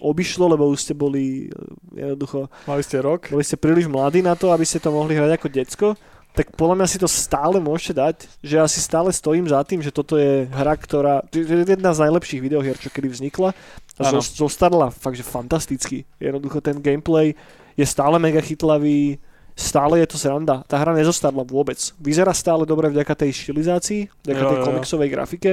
obišlo, 0.03 0.51
lebo 0.51 0.67
už 0.67 0.83
ste 0.83 0.95
boli 0.95 1.47
e, 1.47 1.55
jednoducho, 1.95 2.51
Mali 2.67 2.83
ste 2.83 2.99
rok? 2.99 3.31
boli 3.31 3.47
ste 3.47 3.55
príliš 3.55 3.87
mladí 3.87 4.19
na 4.21 4.35
to, 4.35 4.51
aby 4.51 4.67
ste 4.67 4.83
to 4.83 4.91
mohli 4.91 5.15
hrať 5.15 5.39
ako 5.39 5.49
decko, 5.49 5.89
tak 6.33 6.57
podľa 6.57 6.81
mňa 6.81 6.89
si 6.89 6.97
to 6.97 7.05
stále 7.07 7.61
môžete 7.61 7.93
dať, 7.93 8.17
že 8.41 8.55
ja 8.57 8.65
si 8.65 8.81
stále 8.81 9.13
stojím 9.13 9.45
za 9.45 9.61
tým, 9.69 9.85
že 9.85 9.93
toto 9.93 10.17
je 10.17 10.49
hra, 10.49 10.75
ktorá, 10.75 11.21
to 11.29 11.45
je 11.45 11.45
jedna 11.69 11.93
z 11.93 12.09
najlepších 12.09 12.41
videohier, 12.41 12.75
čo 12.81 12.89
kedy 12.89 13.13
vznikla 13.13 13.53
a 14.01 14.03
zo- 14.17 14.49
zostarla 14.49 14.89
fakt, 14.89 15.21
že 15.21 15.29
fantasticky. 15.29 16.09
Jednoducho 16.17 16.65
ten 16.65 16.81
gameplay 16.81 17.37
je 17.77 17.85
stále 17.85 18.17
mega 18.17 18.41
chytlavý, 18.41 19.21
stále 19.53 20.01
je 20.01 20.09
to 20.09 20.17
sranda. 20.17 20.65
Tá 20.65 20.81
hra 20.81 20.97
nezostarla 20.97 21.45
vôbec. 21.45 21.77
Vyzerá 22.01 22.33
stále 22.33 22.65
dobre 22.65 22.89
vďaka 22.89 23.13
tej 23.13 23.53
štilizácii, 23.53 24.25
vďaka 24.25 24.41
Jo, 24.41 24.49
tej 24.49 24.57
jo, 24.57 24.63
jo. 24.65 24.67
komiksovej 24.73 25.09
grafike 25.13 25.53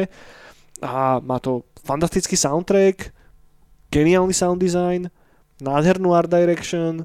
a 0.79 1.19
má 1.19 1.43
to 1.43 1.67
fantastický 1.83 2.39
soundtrack, 2.39 3.11
geniálny 3.89 4.31
sound 4.31 4.57
design, 4.57 5.09
nádhernú 5.59 6.13
art 6.13 6.29
direction, 6.29 7.03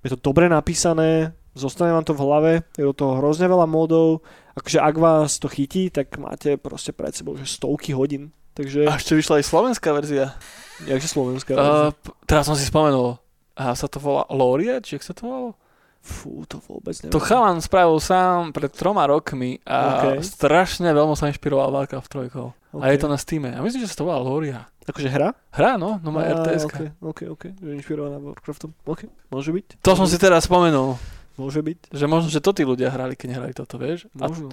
je 0.00 0.08
to 0.12 0.18
dobre 0.20 0.46
napísané, 0.46 1.32
zostane 1.52 1.90
vám 1.90 2.06
to 2.06 2.14
v 2.14 2.22
hlave, 2.22 2.52
je 2.78 2.84
do 2.84 2.94
toho 2.94 3.18
hrozne 3.18 3.50
veľa 3.50 3.66
módov, 3.66 4.22
akože 4.54 4.78
ak 4.78 4.94
vás 4.94 5.36
to 5.36 5.50
chytí, 5.50 5.90
tak 5.90 6.14
máte 6.16 6.54
proste 6.54 6.94
pred 6.94 7.10
sebou 7.10 7.34
že 7.34 7.46
stovky 7.46 7.90
hodín. 7.92 8.30
Takže, 8.54 8.90
A 8.90 8.98
ešte 8.98 9.14
vyšla 9.14 9.38
aj 9.38 9.46
slovenská 9.46 9.90
verzia. 9.94 10.34
jakže 10.82 11.06
slovenská. 11.08 11.54
Uh, 11.54 11.90
p- 11.94 12.10
teraz 12.26 12.46
som 12.46 12.58
si 12.58 12.66
spomenul. 12.66 13.18
A 13.54 13.74
sa 13.74 13.86
to 13.86 13.98
volá 13.98 14.26
Loria, 14.30 14.78
či 14.82 14.94
jak 14.94 15.02
sa 15.02 15.14
to 15.14 15.26
volalo? 15.26 15.50
Fú, 15.98 16.46
to 16.46 16.62
vôbec 16.62 16.94
neviem. 17.02 17.10
To 17.10 17.18
chalan 17.18 17.58
spravil 17.58 17.98
sám 17.98 18.54
pred 18.54 18.70
troma 18.70 19.06
rokmi 19.06 19.58
a 19.66 19.78
OK. 20.14 20.22
strašne 20.22 20.90
veľmi 20.90 21.14
sa 21.14 21.26
inšpiroval 21.26 21.70
Warcraft 21.74 22.30
3. 22.30 22.67
okay. 22.70 22.82
A 22.82 22.92
je 22.92 22.98
to 22.98 23.08
na 23.08 23.16
Steam. 23.16 23.44
A 23.44 23.60
myslím, 23.60 23.82
že 23.82 23.90
sa 23.90 23.98
to 23.98 24.06
volá 24.06 24.18
Loria. 24.18 24.68
Akože 24.84 25.08
hra? 25.08 25.36
Hra, 25.52 25.76
no, 25.76 26.00
no 26.00 26.08
má 26.08 26.24
Á, 26.24 26.32
RTS. 26.40 26.64
Ok, 26.64 26.78
ok, 26.98 27.20
ok. 27.28 27.42
Že 27.60 27.70
inšpirovaná 27.76 28.16
Warcraftom. 28.16 28.72
Ok, 28.84 29.04
môže 29.28 29.52
byť. 29.52 29.84
To 29.84 29.92
som 29.92 30.08
si 30.08 30.16
teraz 30.16 30.48
spomenul, 30.48 30.96
Môže 31.36 31.60
byť. 31.60 31.92
že 31.92 32.04
možno, 32.08 32.32
že 32.32 32.40
to 32.40 32.50
tí 32.50 32.64
ľudia 32.64 32.88
hrali, 32.88 33.12
keď 33.12 33.26
nehrali 33.30 33.52
toto, 33.52 33.76
vieš? 33.76 34.08
Možno. 34.16 34.48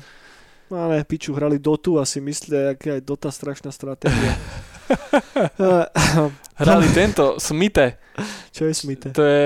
No 0.65 0.75
ale 0.81 1.05
piču, 1.05 1.31
hrali 1.31 1.55
Dotu 1.55 1.97
a 1.97 2.03
si 2.03 2.19
myslia, 2.19 2.73
aká 2.73 2.97
je 2.97 3.01
Dota 3.01 3.29
strašná 3.29 3.69
stratégia. 3.71 4.33
hrali 6.61 6.87
tento, 6.93 7.39
Smite. 7.39 7.97
Čo 8.51 8.65
je 8.65 8.73
smite? 8.73 9.07
To 9.11 9.23
je 9.23 9.45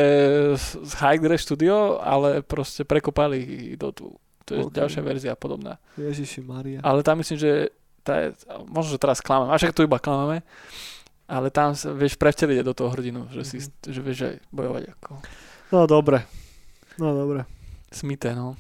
z 0.58 0.92
Hydra 0.96 1.38
Studio, 1.38 1.98
ale 1.98 2.42
proste 2.46 2.86
prekopali 2.86 3.74
do 3.76 3.90
tu. 3.92 4.06
To 4.46 4.52
je 4.54 4.62
Ok. 4.66 4.74
ďalšia 4.74 5.02
verzia 5.02 5.34
podobná. 5.34 5.78
Ježiši 5.98 6.42
Maria. 6.42 6.80
Ale 6.82 7.02
tam 7.02 7.22
myslím, 7.22 7.38
že 7.38 7.52
tá 8.10 8.34
možno, 8.66 8.90
že 8.92 9.00
teraz 9.00 9.22
klameme, 9.22 9.54
a 9.54 9.58
však 9.58 9.72
tu 9.72 9.86
iba 9.86 9.96
klameme, 9.96 10.42
ale 11.26 11.48
tam 11.48 11.72
sa 11.72 11.94
vieš 11.94 12.18
prevteliť 12.18 12.66
do 12.66 12.74
toho 12.74 12.90
hrdinu, 12.90 13.30
že, 13.30 13.46
si, 13.46 13.58
Mhm. 13.62 13.70
že 13.86 14.00
vieš 14.02 14.20
aj 14.24 14.36
bojovať 14.50 14.84
ako 14.92 15.12
No 15.70 15.86
dobre. 15.86 16.26
No 16.98 17.14
dobre. 17.14 17.46
smite, 17.90 18.34
no. 18.34 18.58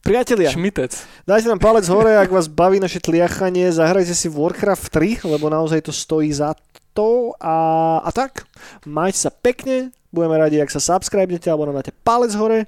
Priatelia, 0.00 0.48
Šmitec. 0.48 0.94
dajte 1.24 1.46
nám 1.46 1.58
palec 1.58 1.84
hore, 1.84 2.16
ak 2.16 2.30
vás 2.30 2.46
baví 2.46 2.78
naše 2.78 2.98
tliachanie, 2.98 3.68
zahrajte 3.68 4.14
si 4.14 4.26
Warcraft 4.26 4.88
3, 4.88 5.26
lebo 5.26 5.46
naozaj 5.46 5.82
to 5.82 5.92
stojí 5.92 6.30
za 6.30 6.54
to 6.94 7.34
a, 7.36 7.56
a 8.00 8.10
tak. 8.10 8.46
Majte 8.82 9.18
sa 9.18 9.30
pekne, 9.30 9.90
budeme 10.08 10.34
radi, 10.34 10.56
ak 10.56 10.70
sa 10.70 10.80
subscribnete 10.80 11.46
alebo 11.46 11.66
nám 11.66 11.76
dáte 11.76 11.92
palec 11.92 12.32
hore 12.32 12.64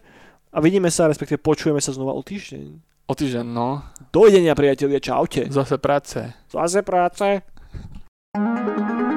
a 0.50 0.58
vidíme 0.58 0.90
sa, 0.90 1.08
respektíve 1.08 1.40
počujeme 1.40 1.78
sa 1.78 1.90
znova 1.90 2.12
o 2.12 2.20
týždeň. 2.20 2.89
O 3.10 3.14
týždeň, 3.18 3.42
no. 3.42 3.82
Dovidenia, 4.14 4.54
priatelia, 4.54 5.02
čaute. 5.02 5.50
Zase 5.50 5.82
práce. 5.82 6.30
Zase 6.46 6.86
práce. 6.86 7.42
thank 8.30 9.02
you 9.02 9.09